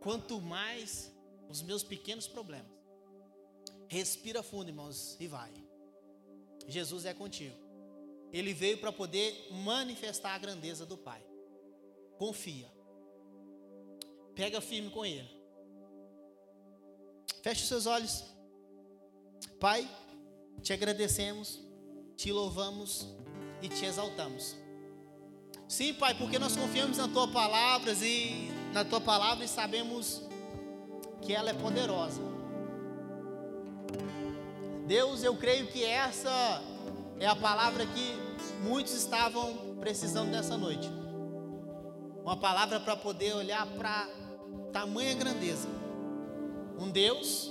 quanto 0.00 0.40
mais 0.40 1.12
os 1.48 1.62
meus 1.62 1.82
pequenos 1.82 2.26
problemas. 2.26 2.70
Respira 3.88 4.42
fundo, 4.42 4.68
irmãos, 4.68 5.16
e 5.18 5.26
vai. 5.26 5.52
Jesus 6.66 7.04
é 7.04 7.14
contigo. 7.14 7.56
Ele 8.32 8.52
veio 8.52 8.78
para 8.78 8.92
poder 8.92 9.48
manifestar 9.50 10.34
a 10.34 10.38
grandeza 10.38 10.84
do 10.84 10.98
Pai. 10.98 11.24
Confia. 12.18 12.70
Pega 14.34 14.60
firme 14.60 14.90
com 14.90 15.06
Ele. 15.06 15.28
Feche 17.42 17.62
os 17.62 17.68
seus 17.68 17.86
olhos. 17.86 18.24
Pai, 19.58 19.88
te 20.62 20.72
agradecemos 20.72 21.68
te 22.18 22.32
louvamos 22.32 23.06
e 23.62 23.68
te 23.68 23.86
exaltamos. 23.86 24.56
Sim, 25.68 25.94
Pai, 25.94 26.18
porque 26.18 26.36
nós 26.36 26.56
confiamos 26.56 26.98
na 26.98 27.06
tua 27.06 27.28
palavra 27.28 27.92
e 27.92 28.50
na 28.72 28.84
tua 28.84 29.00
palavra 29.00 29.44
e 29.44 29.48
sabemos 29.48 30.22
que 31.20 31.32
ela 31.32 31.50
é 31.50 31.54
poderosa. 31.54 32.20
Deus, 34.86 35.22
eu 35.22 35.36
creio 35.36 35.66
que 35.66 35.84
essa 35.84 36.62
é 37.20 37.26
a 37.26 37.36
palavra 37.36 37.84
que 37.86 38.14
muitos 38.62 38.94
estavam 38.94 39.76
precisando 39.80 40.30
nessa 40.30 40.56
noite. 40.56 40.90
Uma 42.22 42.36
palavra 42.36 42.80
para 42.80 42.96
poder 42.96 43.34
olhar 43.34 43.66
para 43.78 44.08
tamanha 44.72 45.14
grandeza. 45.14 45.68
Um 46.78 46.90
Deus 46.90 47.50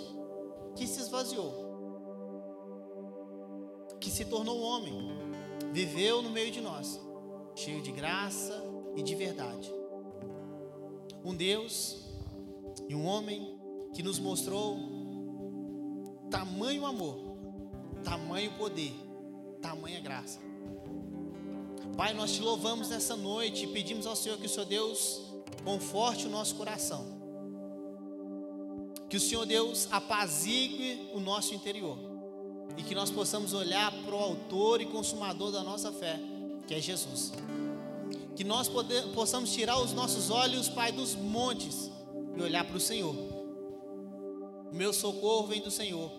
que 0.75 0.87
se 0.87 1.01
esvaziou 1.01 1.67
que 3.99 4.09
se 4.09 4.25
tornou 4.25 4.59
homem, 4.61 5.11
viveu 5.71 6.21
no 6.21 6.29
meio 6.29 6.51
de 6.51 6.61
nós, 6.61 6.99
cheio 7.55 7.81
de 7.81 7.91
graça 7.91 8.63
e 8.95 9.01
de 9.01 9.15
verdade. 9.15 9.73
Um 11.27 11.35
Deus 11.35 11.97
e 12.87 12.95
um 12.95 13.05
homem 13.05 13.53
que 13.93 14.01
nos 14.01 14.17
mostrou 14.17 14.79
tamanho 16.31 16.85
amor, 16.85 17.19
tamanho 18.01 18.53
poder, 18.53 18.93
tamanha 19.61 19.99
graça. 19.99 20.39
Pai, 21.97 22.13
nós 22.13 22.31
te 22.31 22.41
louvamos 22.41 22.87
nessa 22.87 23.17
noite 23.17 23.65
e 23.65 23.67
pedimos 23.67 24.07
ao 24.07 24.15
Senhor 24.15 24.37
que 24.37 24.45
o 24.45 24.49
Senhor 24.49 24.67
Deus 24.67 25.21
conforte 25.65 26.27
o 26.27 26.29
nosso 26.29 26.55
coração. 26.55 27.05
Que 29.09 29.17
o 29.17 29.19
Senhor 29.19 29.45
Deus 29.45 29.89
apazigue 29.91 31.09
o 31.13 31.19
nosso 31.19 31.53
interior. 31.53 31.97
E 32.77 32.83
que 32.83 32.95
nós 32.95 33.11
possamos 33.11 33.51
olhar 33.51 33.91
para 34.05 34.15
o 34.15 34.17
autor 34.17 34.79
e 34.79 34.85
consumador 34.85 35.51
da 35.51 35.61
nossa 35.61 35.91
fé, 35.91 36.21
que 36.65 36.73
é 36.73 36.79
Jesus. 36.79 37.33
Que 38.37 38.43
nós 38.43 38.69
poder, 38.69 39.01
possamos 39.15 39.51
tirar 39.51 39.79
os 39.81 39.93
nossos 39.93 40.29
olhos, 40.29 40.69
Pai, 40.69 40.91
dos 40.91 41.15
montes 41.15 41.89
e 42.35 42.41
olhar 42.41 42.63
para 42.63 42.77
o 42.77 42.79
Senhor. 42.79 43.15
O 44.71 44.75
meu 44.75 44.93
socorro 44.93 45.47
vem 45.47 45.59
do 45.59 45.71
Senhor, 45.71 46.11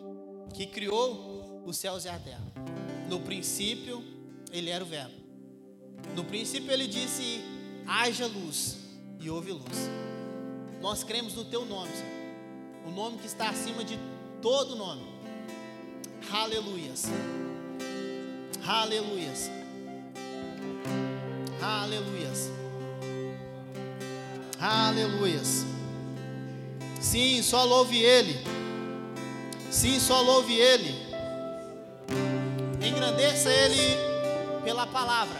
que 0.53 0.67
criou 0.67 1.63
os 1.65 1.77
céus 1.77 2.05
e 2.07 2.09
a 2.09 2.19
terra. 2.19 2.43
No 3.09 3.21
princípio, 3.21 4.03
Ele 4.51 4.69
era 4.69 4.83
o 4.83 4.87
Verbo. 4.87 5.15
No 6.17 6.25
princípio, 6.25 6.73
Ele 6.73 6.89
disse: 6.89 7.41
haja 7.87 8.27
luz, 8.27 8.79
e 9.21 9.31
houve 9.31 9.53
luz. 9.53 9.89
Nós 10.81 11.05
cremos 11.05 11.35
no 11.35 11.45
Teu 11.45 11.65
nome, 11.65 11.93
Senhor. 11.93 12.19
O 12.85 12.91
nome 12.91 13.19
que 13.19 13.27
está 13.29 13.51
acima 13.51 13.85
de 13.85 13.97
todo 14.43 14.75
nome. 14.75 15.03
Aleluias. 16.33 17.05
Aleluias. 18.67 19.58
Aleluias. 21.61 22.51
Aleluias. 24.61 25.65
Sim, 27.01 27.43
só 27.43 27.65
louve 27.65 28.03
Ele. 28.03 28.39
Sim, 29.71 29.99
só 30.01 30.21
louve 30.21 30.55
Ele. 30.55 30.95
Engrandeça 32.83 33.51
Ele 33.51 33.97
pela 34.65 34.87
palavra. 34.87 35.39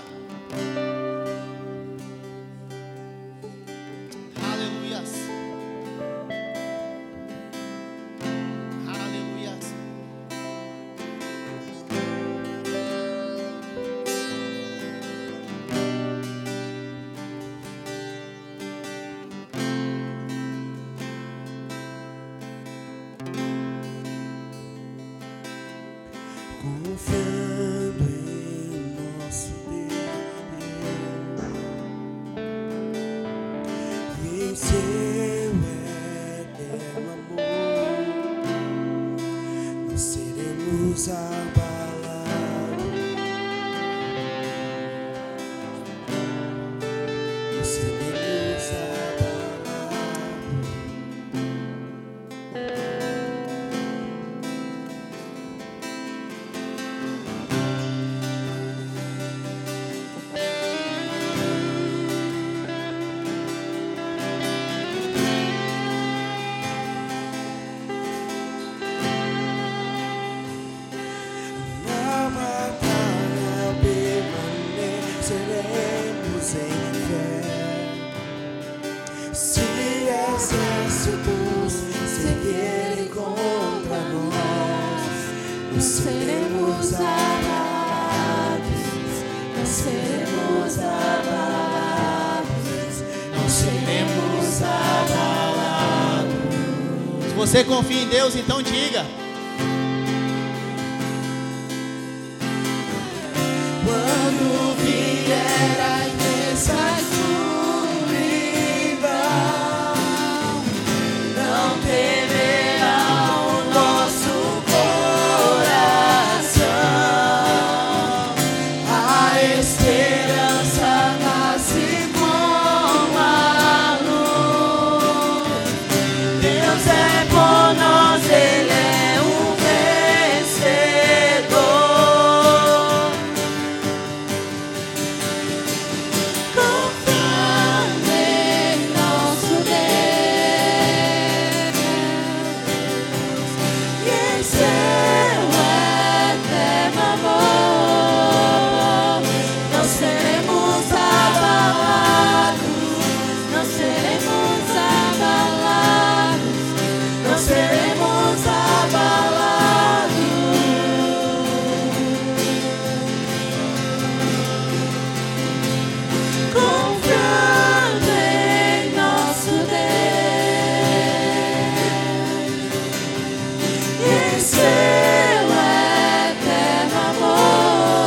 Você 97.49 97.65
confia 97.65 98.03
em 98.03 98.09
Deus, 98.09 98.37
então 98.37 98.61
diga. 98.61 99.07